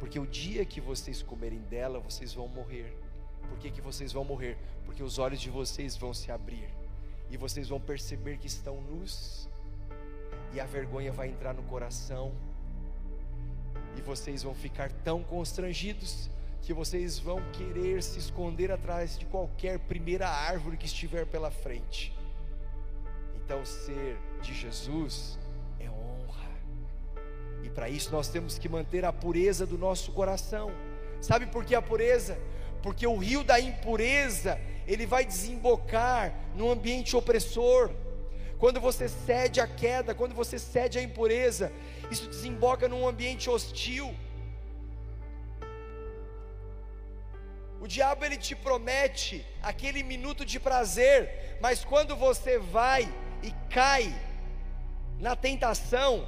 Porque 0.00 0.18
o 0.18 0.26
dia 0.26 0.64
que 0.64 0.80
vocês 0.80 1.22
comerem 1.22 1.60
dela, 1.60 2.00
vocês 2.00 2.32
vão 2.32 2.48
morrer. 2.48 2.96
Por 3.46 3.58
que, 3.58 3.70
que 3.70 3.82
vocês 3.82 4.10
vão 4.10 4.24
morrer? 4.24 4.56
Porque 4.86 5.02
os 5.02 5.18
olhos 5.18 5.38
de 5.38 5.50
vocês 5.50 5.94
vão 5.94 6.14
se 6.14 6.32
abrir 6.32 6.70
e 7.28 7.36
vocês 7.36 7.68
vão 7.68 7.78
perceber 7.78 8.38
que 8.38 8.46
estão 8.46 8.80
nus, 8.80 9.50
e 10.54 10.60
a 10.60 10.64
vergonha 10.64 11.12
vai 11.12 11.28
entrar 11.28 11.52
no 11.52 11.62
coração 11.64 12.32
e 13.98 14.00
vocês 14.00 14.42
vão 14.42 14.54
ficar 14.54 14.90
tão 14.90 15.22
constrangidos 15.22 16.30
que 16.62 16.72
vocês 16.72 17.18
vão 17.18 17.42
querer 17.52 18.02
se 18.02 18.20
esconder 18.20 18.70
atrás 18.70 19.18
de 19.18 19.26
qualquer 19.26 19.80
primeira 19.80 20.28
árvore 20.28 20.76
que 20.76 20.86
estiver 20.86 21.26
pela 21.26 21.50
frente. 21.50 22.16
Então, 23.34 23.64
ser 23.64 24.16
de 24.40 24.54
Jesus 24.54 25.38
é 25.80 25.90
honra, 25.90 26.50
e 27.64 27.68
para 27.68 27.88
isso 27.88 28.12
nós 28.12 28.28
temos 28.28 28.58
que 28.58 28.68
manter 28.68 29.04
a 29.04 29.12
pureza 29.12 29.66
do 29.66 29.76
nosso 29.76 30.12
coração. 30.12 30.72
Sabe 31.20 31.46
por 31.46 31.64
que 31.64 31.74
a 31.74 31.82
pureza? 31.82 32.38
Porque 32.80 33.06
o 33.06 33.18
rio 33.18 33.42
da 33.42 33.60
impureza, 33.60 34.58
ele 34.86 35.04
vai 35.04 35.24
desembocar 35.24 36.32
num 36.54 36.70
ambiente 36.70 37.16
opressor. 37.16 37.90
Quando 38.58 38.80
você 38.80 39.08
cede 39.08 39.60
à 39.60 39.66
queda, 39.66 40.14
quando 40.14 40.34
você 40.34 40.56
cede 40.60 40.96
à 40.96 41.02
impureza, 41.02 41.72
isso 42.08 42.28
desemboca 42.28 42.88
num 42.88 43.06
ambiente 43.06 43.50
hostil. 43.50 44.14
O 47.82 47.88
diabo 47.88 48.24
ele 48.24 48.36
te 48.36 48.54
promete 48.54 49.44
aquele 49.60 50.04
minuto 50.04 50.44
de 50.44 50.60
prazer, 50.60 51.58
mas 51.60 51.84
quando 51.84 52.14
você 52.14 52.56
vai 52.56 53.12
e 53.42 53.50
cai 53.68 54.14
na 55.18 55.34
tentação, 55.34 56.24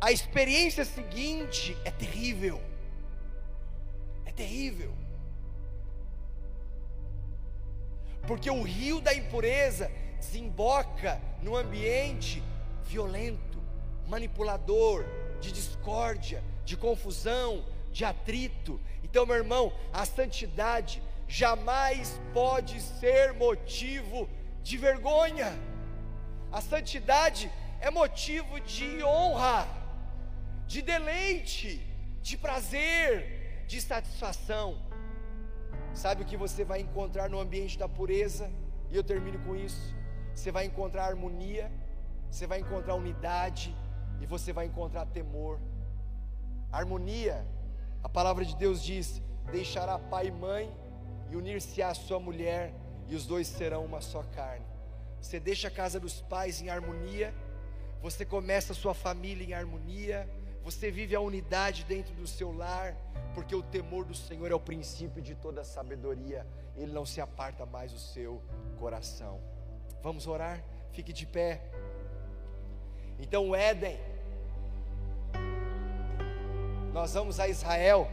a 0.00 0.10
experiência 0.10 0.86
seguinte 0.86 1.76
é 1.84 1.90
terrível. 1.90 2.62
É 4.24 4.32
terrível. 4.32 4.94
Porque 8.26 8.50
o 8.50 8.62
rio 8.62 9.02
da 9.02 9.12
impureza 9.12 9.92
desemboca 10.18 11.20
num 11.42 11.54
ambiente 11.54 12.42
violento, 12.84 13.62
manipulador, 14.08 15.04
de 15.42 15.52
discórdia, 15.52 16.42
de 16.64 16.74
confusão, 16.74 17.62
de 17.92 18.04
atrito. 18.04 18.80
Então, 19.12 19.26
meu 19.26 19.36
irmão, 19.36 19.70
a 19.92 20.06
santidade 20.06 21.02
jamais 21.28 22.18
pode 22.32 22.80
ser 22.80 23.34
motivo 23.34 24.26
de 24.62 24.78
vergonha. 24.78 25.52
A 26.50 26.62
santidade 26.62 27.52
é 27.78 27.90
motivo 27.90 28.58
de 28.60 29.04
honra, 29.04 29.68
de 30.66 30.80
deleite, 30.80 31.72
de 32.22 32.38
prazer, 32.38 33.66
de 33.66 33.82
satisfação. 33.82 34.80
Sabe 35.92 36.22
o 36.22 36.24
que 36.24 36.38
você 36.38 36.64
vai 36.64 36.80
encontrar 36.80 37.28
no 37.28 37.38
ambiente 37.38 37.78
da 37.78 37.86
pureza? 37.86 38.50
E 38.90 38.96
eu 38.96 39.04
termino 39.04 39.38
com 39.40 39.54
isso. 39.54 39.94
Você 40.34 40.50
vai 40.50 40.64
encontrar 40.64 41.04
harmonia, 41.04 41.70
você 42.30 42.46
vai 42.46 42.60
encontrar 42.60 42.94
unidade 42.94 43.76
e 44.22 44.24
você 44.24 44.54
vai 44.54 44.64
encontrar 44.64 45.04
temor. 45.04 45.60
Harmonia, 46.72 47.46
a 48.02 48.08
palavra 48.08 48.44
de 48.44 48.56
Deus 48.56 48.82
diz: 48.82 49.22
deixará 49.50 49.98
pai 49.98 50.26
e 50.28 50.30
mãe 50.30 50.70
e 51.30 51.36
unir-se 51.36 51.82
à 51.82 51.94
sua 51.94 52.18
mulher, 52.18 52.74
e 53.08 53.14
os 53.14 53.26
dois 53.26 53.46
serão 53.46 53.84
uma 53.84 54.00
só 54.00 54.22
carne. 54.34 54.66
Você 55.20 55.38
deixa 55.38 55.68
a 55.68 55.70
casa 55.70 56.00
dos 56.00 56.20
pais 56.20 56.60
em 56.60 56.68
harmonia, 56.68 57.32
você 58.02 58.24
começa 58.24 58.72
a 58.72 58.76
sua 58.76 58.92
família 58.92 59.44
em 59.44 59.54
harmonia, 59.54 60.28
você 60.62 60.90
vive 60.90 61.14
a 61.14 61.20
unidade 61.20 61.84
dentro 61.84 62.14
do 62.14 62.26
seu 62.26 62.52
lar, 62.52 62.96
porque 63.34 63.54
o 63.54 63.62
temor 63.62 64.04
do 64.04 64.14
Senhor 64.14 64.50
é 64.50 64.54
o 64.54 64.60
princípio 64.60 65.22
de 65.22 65.34
toda 65.34 65.64
sabedoria, 65.64 66.46
ele 66.76 66.92
não 66.92 67.06
se 67.06 67.20
aparta 67.20 67.64
mais 67.64 67.92
do 67.92 67.98
seu 67.98 68.42
coração. 68.78 69.40
Vamos 70.02 70.26
orar? 70.26 70.62
Fique 70.92 71.12
de 71.12 71.24
pé. 71.26 71.62
Então, 73.18 73.48
o 73.48 73.54
Éden, 73.54 73.98
nós 76.92 77.14
vamos 77.14 77.40
a 77.40 77.48
Israel 77.48 78.06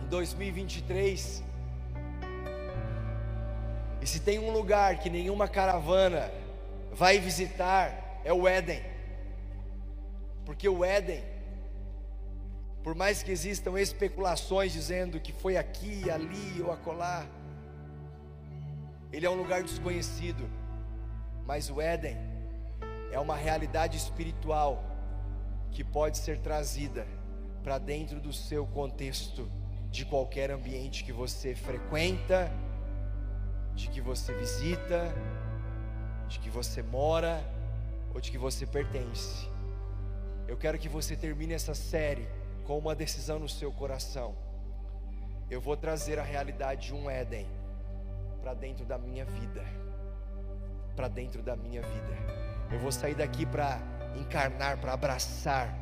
em 0.00 0.06
2023. 0.06 1.42
E 4.00 4.06
se 4.06 4.20
tem 4.20 4.38
um 4.38 4.52
lugar 4.52 5.00
que 5.00 5.10
nenhuma 5.10 5.48
caravana 5.48 6.30
vai 6.92 7.18
visitar, 7.18 8.20
é 8.24 8.32
o 8.32 8.46
Éden. 8.46 8.82
Porque 10.44 10.68
o 10.68 10.84
Éden, 10.84 11.24
por 12.84 12.94
mais 12.94 13.22
que 13.22 13.32
existam 13.32 13.80
especulações 13.80 14.72
dizendo 14.72 15.18
que 15.18 15.32
foi 15.32 15.56
aqui, 15.56 16.08
ali 16.08 16.62
ou 16.62 16.70
acolá, 16.70 17.26
ele 19.12 19.26
é 19.26 19.30
um 19.30 19.34
lugar 19.34 19.62
desconhecido, 19.64 20.48
mas 21.44 21.68
o 21.68 21.80
Éden 21.80 22.16
é 23.10 23.18
uma 23.18 23.36
realidade 23.36 23.96
espiritual 23.96 24.91
que 25.72 25.82
pode 25.82 26.18
ser 26.18 26.38
trazida 26.38 27.06
para 27.62 27.78
dentro 27.78 28.20
do 28.20 28.32
seu 28.32 28.66
contexto, 28.66 29.50
de 29.90 30.04
qualquer 30.04 30.50
ambiente 30.50 31.04
que 31.04 31.12
você 31.12 31.54
frequenta, 31.54 32.50
de 33.74 33.88
que 33.88 34.00
você 34.00 34.32
visita, 34.34 35.14
de 36.28 36.38
que 36.38 36.50
você 36.50 36.82
mora 36.82 37.42
ou 38.14 38.20
de 38.20 38.30
que 38.30 38.38
você 38.38 38.66
pertence. 38.66 39.48
Eu 40.46 40.56
quero 40.56 40.78
que 40.78 40.88
você 40.88 41.16
termine 41.16 41.54
essa 41.54 41.74
série 41.74 42.28
com 42.64 42.78
uma 42.78 42.94
decisão 42.94 43.38
no 43.38 43.48
seu 43.48 43.72
coração. 43.72 44.34
Eu 45.50 45.60
vou 45.60 45.76
trazer 45.76 46.18
a 46.18 46.22
realidade 46.22 46.88
de 46.88 46.94
um 46.94 47.08
Éden 47.08 47.46
para 48.40 48.54
dentro 48.54 48.84
da 48.84 48.98
minha 48.98 49.24
vida. 49.24 49.64
Para 50.96 51.08
dentro 51.08 51.42
da 51.42 51.56
minha 51.56 51.82
vida. 51.82 52.16
Eu 52.70 52.78
vou 52.78 52.90
sair 52.92 53.14
daqui 53.14 53.46
para 53.46 53.80
encarnar, 54.16 54.78
para 54.78 54.92
abraçar, 54.92 55.74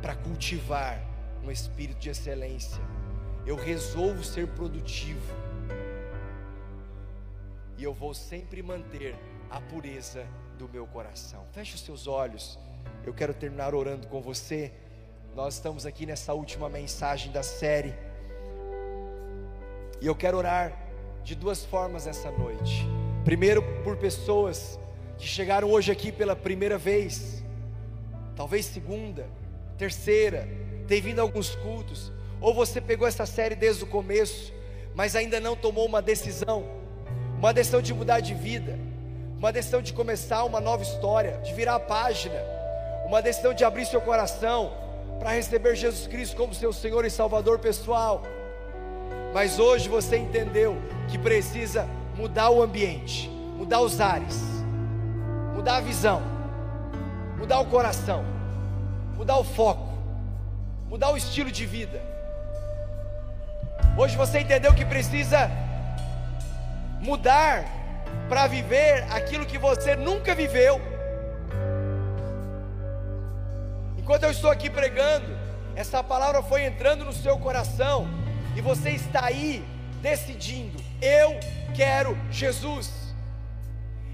para 0.00 0.14
cultivar 0.14 1.00
um 1.42 1.50
espírito 1.50 1.98
de 1.98 2.10
excelência. 2.10 2.80
Eu 3.46 3.56
resolvo 3.56 4.24
ser 4.24 4.48
produtivo. 4.48 5.34
E 7.78 7.84
eu 7.84 7.92
vou 7.92 8.14
sempre 8.14 8.62
manter 8.62 9.14
a 9.50 9.60
pureza 9.60 10.26
do 10.58 10.68
meu 10.68 10.86
coração. 10.86 11.44
Feche 11.52 11.74
os 11.74 11.82
seus 11.82 12.06
olhos. 12.06 12.58
Eu 13.04 13.14
quero 13.14 13.34
terminar 13.34 13.74
orando 13.74 14.06
com 14.08 14.20
você. 14.20 14.72
Nós 15.34 15.54
estamos 15.54 15.84
aqui 15.84 16.06
nessa 16.06 16.32
última 16.32 16.68
mensagem 16.68 17.30
da 17.30 17.42
série. 17.42 17.94
E 20.00 20.06
eu 20.06 20.14
quero 20.14 20.38
orar 20.38 20.72
de 21.22 21.34
duas 21.34 21.64
formas 21.64 22.06
essa 22.06 22.30
noite. 22.30 22.86
Primeiro, 23.24 23.62
por 23.82 23.96
pessoas 23.96 24.78
que 25.18 25.26
chegaram 25.26 25.70
hoje 25.70 25.90
aqui 25.90 26.12
pela 26.12 26.36
primeira 26.36 26.76
vez, 26.76 27.42
talvez 28.34 28.66
segunda, 28.66 29.26
terceira, 29.78 30.48
tem 30.86 31.00
vindo 31.00 31.20
alguns 31.20 31.54
cultos, 31.56 32.12
ou 32.40 32.54
você 32.54 32.80
pegou 32.80 33.06
essa 33.06 33.26
série 33.26 33.54
desde 33.54 33.84
o 33.84 33.86
começo, 33.86 34.52
mas 34.94 35.16
ainda 35.16 35.40
não 35.40 35.56
tomou 35.56 35.86
uma 35.86 36.02
decisão, 36.02 36.64
uma 37.38 37.52
decisão 37.52 37.80
de 37.80 37.92
mudar 37.92 38.20
de 38.20 38.34
vida, 38.34 38.78
uma 39.38 39.52
decisão 39.52 39.82
de 39.82 39.92
começar 39.92 40.44
uma 40.44 40.60
nova 40.60 40.82
história, 40.82 41.38
de 41.44 41.52
virar 41.52 41.74
a 41.76 41.80
página, 41.80 42.40
uma 43.06 43.20
decisão 43.20 43.52
de 43.52 43.64
abrir 43.64 43.86
seu 43.86 44.00
coração 44.00 44.72
para 45.18 45.32
receber 45.32 45.74
Jesus 45.76 46.06
Cristo 46.06 46.36
como 46.36 46.54
seu 46.54 46.72
Senhor 46.72 47.04
e 47.04 47.10
Salvador 47.10 47.58
pessoal. 47.58 48.22
Mas 49.32 49.58
hoje 49.58 49.88
você 49.88 50.16
entendeu 50.16 50.76
que 51.08 51.18
precisa 51.18 51.86
mudar 52.16 52.50
o 52.50 52.62
ambiente, 52.62 53.28
mudar 53.28 53.80
os 53.80 54.00
ares, 54.00 54.55
mudar 55.66 55.78
a 55.78 55.80
visão, 55.80 56.22
mudar 57.36 57.58
o 57.58 57.66
coração, 57.66 58.24
mudar 59.16 59.36
o 59.36 59.42
foco, 59.42 59.98
mudar 60.88 61.10
o 61.10 61.16
estilo 61.16 61.50
de 61.50 61.66
vida. 61.66 62.00
Hoje 63.98 64.16
você 64.16 64.38
entendeu 64.38 64.72
que 64.72 64.84
precisa 64.84 65.50
mudar 67.00 67.64
para 68.28 68.46
viver 68.46 69.08
aquilo 69.10 69.44
que 69.44 69.58
você 69.58 69.96
nunca 69.96 70.36
viveu 70.36 70.80
Enquanto 73.98 74.22
eu 74.22 74.30
estou 74.30 74.52
aqui 74.52 74.70
pregando, 74.70 75.36
essa 75.74 76.00
palavra 76.00 76.44
foi 76.44 76.64
entrando 76.64 77.04
no 77.04 77.12
seu 77.12 77.36
coração 77.38 78.06
e 78.54 78.60
você 78.60 78.90
está 78.90 79.24
aí 79.24 79.64
decidindo: 80.00 80.80
eu 81.02 81.40
quero 81.74 82.16
Jesus. 82.30 83.05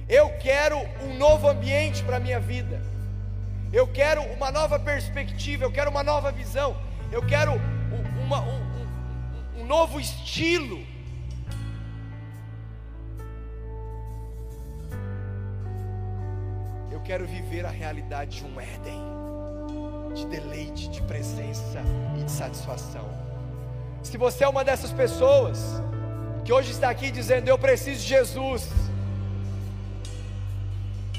Eu 0.09 0.30
quero 0.38 0.78
um 1.03 1.16
novo 1.16 1.48
ambiente 1.48 2.03
para 2.03 2.16
a 2.16 2.20
minha 2.20 2.40
vida. 2.40 2.80
Eu 3.72 3.86
quero 3.88 4.22
uma 4.22 4.50
nova 4.50 4.78
perspectiva, 4.78 5.64
eu 5.64 5.72
quero 5.72 5.90
uma 5.90 6.03
nova 6.03 6.30
visão, 6.30 6.76
eu 7.11 7.24
quero 7.24 7.53
uma, 8.22 8.40
um, 8.40 8.62
um, 9.59 9.62
um 9.62 9.66
novo 9.66 9.98
estilo. 9.98 10.84
Eu 16.90 17.00
quero 17.00 17.26
viver 17.26 17.64
a 17.64 17.70
realidade 17.70 18.38
de 18.38 18.44
um 18.44 18.61
Éden 18.61 19.12
de 20.14 20.26
deleite, 20.26 20.88
de 20.88 21.03
presença 21.03 21.82
e 22.18 22.24
de 22.24 22.30
satisfação. 22.30 23.09
Se 24.03 24.16
você 24.18 24.44
é 24.44 24.48
uma 24.48 24.64
dessas 24.64 24.92
pessoas 24.92 25.59
que 26.44 26.53
hoje 26.53 26.72
está 26.72 26.90
aqui 26.90 27.11
dizendo: 27.11 27.48
Eu 27.48 27.59
preciso 27.59 28.00
de 28.00 28.09
Jesus, 28.09 28.68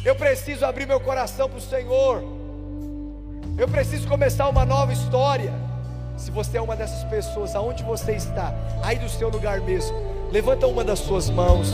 eu 0.03 0.15
preciso 0.15 0.65
abrir 0.65 0.85
meu 0.85 0.99
coração 0.99 1.49
para 1.49 1.57
o 1.57 1.61
Senhor, 1.61 2.23
eu 3.57 3.67
preciso 3.67 4.07
começar 4.07 4.49
uma 4.49 4.65
nova 4.65 4.91
história, 4.91 5.53
Se 6.15 6.29
você 6.29 6.57
é 6.57 6.61
uma 6.61 6.75
dessas 6.75 7.03
pessoas, 7.05 7.55
aonde 7.55 7.83
você 7.83 8.11
está, 8.13 8.53
aí 8.83 8.97
do 8.99 9.09
seu 9.09 9.29
lugar 9.29 9.59
mesmo, 9.61 9.95
levanta 10.31 10.67
uma 10.67 10.83
das 10.83 10.99
suas 10.99 11.27
mãos. 11.27 11.71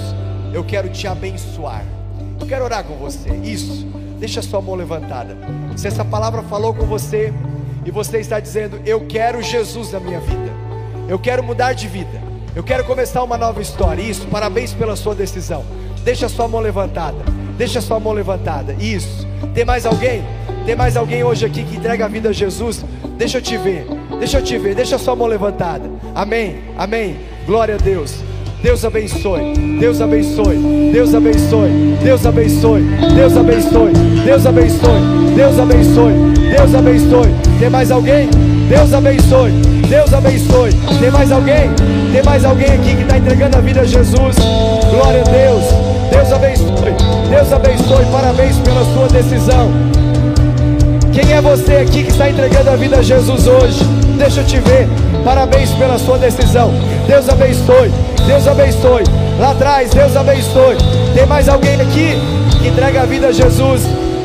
Eu 0.53 0.63
quero 0.63 0.89
te 0.89 1.05
abençoar. 1.07 1.83
Eu 2.39 2.47
quero 2.47 2.63
orar 2.63 2.85
com 2.85 2.95
você. 2.95 3.29
Isso. 3.43 3.85
Deixa 4.17 4.39
a 4.39 4.43
sua 4.43 4.61
mão 4.61 4.75
levantada. 4.75 5.35
Se 5.75 5.87
essa 5.87 6.05
palavra 6.05 6.41
falou 6.43 6.73
com 6.73 6.85
você 6.85 7.33
e 7.85 7.91
você 7.91 8.19
está 8.19 8.39
dizendo: 8.39 8.81
Eu 8.85 9.05
quero 9.07 9.41
Jesus 9.41 9.91
na 9.91 9.99
minha 9.99 10.21
vida. 10.21 10.51
Eu 11.07 11.19
quero 11.19 11.43
mudar 11.43 11.73
de 11.73 11.87
vida. 11.87 12.21
Eu 12.55 12.63
quero 12.63 12.85
começar 12.85 13.21
uma 13.23 13.37
nova 13.37 13.61
história. 13.61 14.01
Isso. 14.01 14.25
Parabéns 14.27 14.73
pela 14.73 14.95
sua 14.95 15.13
decisão. 15.13 15.65
Deixa 16.03 16.27
a 16.27 16.29
sua 16.29 16.47
mão 16.47 16.61
levantada. 16.61 17.38
Deixa 17.59 17.81
sua 17.81 17.99
mão 17.99 18.13
levantada. 18.13 18.73
Isso. 18.79 19.27
Tem 19.53 19.65
mais 19.65 19.85
alguém? 19.85 20.23
Tem 20.65 20.77
mais 20.77 20.95
alguém 20.95 21.25
hoje 21.25 21.45
aqui 21.45 21.61
que 21.61 21.75
entrega 21.75 22.05
a 22.05 22.07
vida 22.07 22.29
a 22.29 22.31
Jesus? 22.31 22.85
Deixa 23.17 23.39
eu 23.39 23.41
te 23.41 23.57
ver. 23.57 23.85
Deixa 24.17 24.37
eu 24.37 24.41
te 24.41 24.57
ver. 24.57 24.73
Deixa 24.73 24.97
sua 24.97 25.13
mão 25.13 25.27
levantada. 25.27 25.83
Amém. 26.15 26.59
Amém. 26.77 27.17
Glória 27.45 27.75
a 27.75 27.77
Deus. 27.77 28.15
Deus 28.61 28.83
abençoe, 28.83 29.53
Deus 29.79 30.01
abençoe, 30.01 30.57
Deus 30.91 31.15
abençoe, 31.15 31.97
Deus 32.03 32.25
abençoe, 32.25 32.81
Deus 33.15 33.37
abençoe, 33.37 33.93
Deus 34.25 34.45
abençoe, 34.45 35.01
Deus 35.33 35.59
abençoe, 35.59 36.13
Deus 36.51 36.75
abençoe. 36.75 37.29
Tem 37.57 37.69
mais 37.69 37.89
alguém? 37.89 38.29
Deus 38.67 38.93
abençoe, 38.93 39.51
Deus 39.87 40.13
abençoe. 40.13 40.71
Tem 40.99 41.09
mais 41.09 41.31
alguém? 41.31 41.69
Tem 42.11 42.21
mais 42.21 42.43
alguém 42.43 42.67
aqui 42.67 42.95
que 42.97 43.01
está 43.03 43.17
entregando 43.17 43.57
a 43.57 43.61
vida 43.61 43.79
a 43.79 43.85
Jesus? 43.85 44.35
Glória 44.91 45.21
a 45.21 45.29
Deus, 45.29 45.63
Deus 46.11 46.31
abençoe, 46.31 46.95
Deus 47.29 47.53
abençoe. 47.53 48.05
Parabéns 48.11 48.57
pela 48.57 48.83
sua 48.93 49.07
decisão. 49.07 49.69
Quem 51.13 51.33
é 51.33 51.41
você 51.41 51.77
aqui 51.77 52.03
que 52.03 52.11
está 52.11 52.29
entregando 52.29 52.69
a 52.69 52.75
vida 52.75 52.97
a 52.97 53.01
Jesus 53.01 53.47
hoje? 53.47 53.83
Deixa 54.17 54.41
eu 54.41 54.45
te 54.45 54.59
ver. 54.59 54.87
Parabéns 55.23 55.71
pela 55.71 55.97
sua 55.97 56.17
decisão. 56.17 56.71
Deus 57.07 57.27
abençoe. 57.27 57.91
Deus 58.27 58.47
abençoe. 58.47 59.03
Lá 59.39 59.51
atrás, 59.51 59.89
Deus 59.91 60.15
abençoe. 60.15 60.77
Tem 61.13 61.25
mais 61.25 61.49
alguém 61.49 61.79
aqui 61.81 62.17
que 62.61 62.67
entrega 62.67 63.01
a 63.01 63.05
vida 63.05 63.27
a 63.27 63.31
Jesus? 63.31 63.81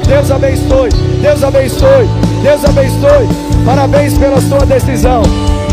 Deus 0.06 0.30
abençoe. 0.30 0.90
Deus 1.22 1.42
abençoe. 1.42 2.08
Deus 2.42 2.64
abençoe. 2.64 3.28
Parabéns 3.64 4.18
pela 4.18 4.40
sua 4.40 4.66
decisão. 4.66 5.22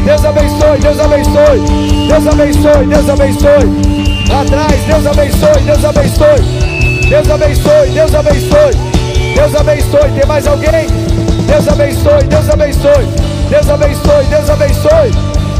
Deus 0.05 0.23
abençoe. 0.23 0.79
Deus 0.79 0.99
abençoe. 0.99 2.07
Deus 2.07 2.27
abençoe. 2.27 2.87
Deus 2.87 3.09
abençoe. 3.09 4.00
Atrás, 4.39 4.83
Deus 4.87 5.05
abençoe, 5.05 5.61
Deus 5.65 5.85
abençoe. 5.85 6.71
Deus 7.09 7.29
abençoe, 7.29 7.89
Deus 7.93 8.15
abençoe. 8.15 8.91
Deus 9.35 9.55
abençoe. 9.55 10.11
Tem 10.15 10.25
mais 10.25 10.47
alguém? 10.47 10.87
Deus 11.45 11.67
abençoe, 11.67 12.23
Deus 12.29 12.49
abençoe. 12.49 13.05
Deus 13.49 13.69
abençoe, 13.69 14.25
Deus 14.29 14.49
abençoe. 14.49 15.11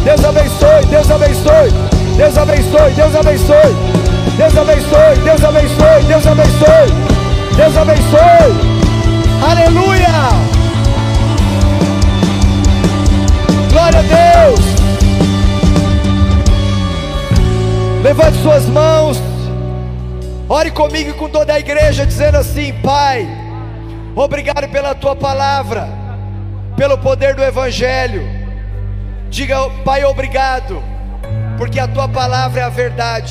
Deus 0.03 0.25
abençoe, 0.25 0.85
Deus 0.89 1.11
abençoe. 1.11 1.91
Deus 2.17 2.37
abençoe, 2.37 2.93
Deus 2.95 3.15
abençoe. 3.15 4.01
Deus 4.37 4.57
abençoe, 4.57 5.19
Deus 5.23 5.43
abençoe, 5.43 6.03
Deus 6.07 6.27
abençoe. 6.27 7.11
Deus 7.55 7.77
abençoe. 7.77 8.71
Aleluia! 9.43 10.29
Glória 13.71 13.99
a 13.99 14.03
Deus! 14.03 14.80
Levante 18.01 18.37
suas 18.39 18.65
mãos. 18.65 19.21
Ore 20.49 20.71
comigo 20.71 21.11
e 21.11 21.13
com 21.13 21.29
toda 21.29 21.53
a 21.53 21.59
igreja, 21.59 22.05
dizendo 22.05 22.37
assim: 22.37 22.73
Pai, 22.81 23.27
obrigado 24.15 24.67
pela 24.69 24.95
tua 24.95 25.15
palavra, 25.15 25.87
pelo 26.75 26.97
poder 26.97 27.35
do 27.35 27.43
Evangelho. 27.43 28.23
Diga, 29.29 29.69
Pai, 29.85 30.03
obrigado, 30.03 30.83
porque 31.59 31.79
a 31.79 31.87
tua 31.87 32.09
palavra 32.09 32.61
é 32.61 32.63
a 32.63 32.69
verdade. 32.69 33.29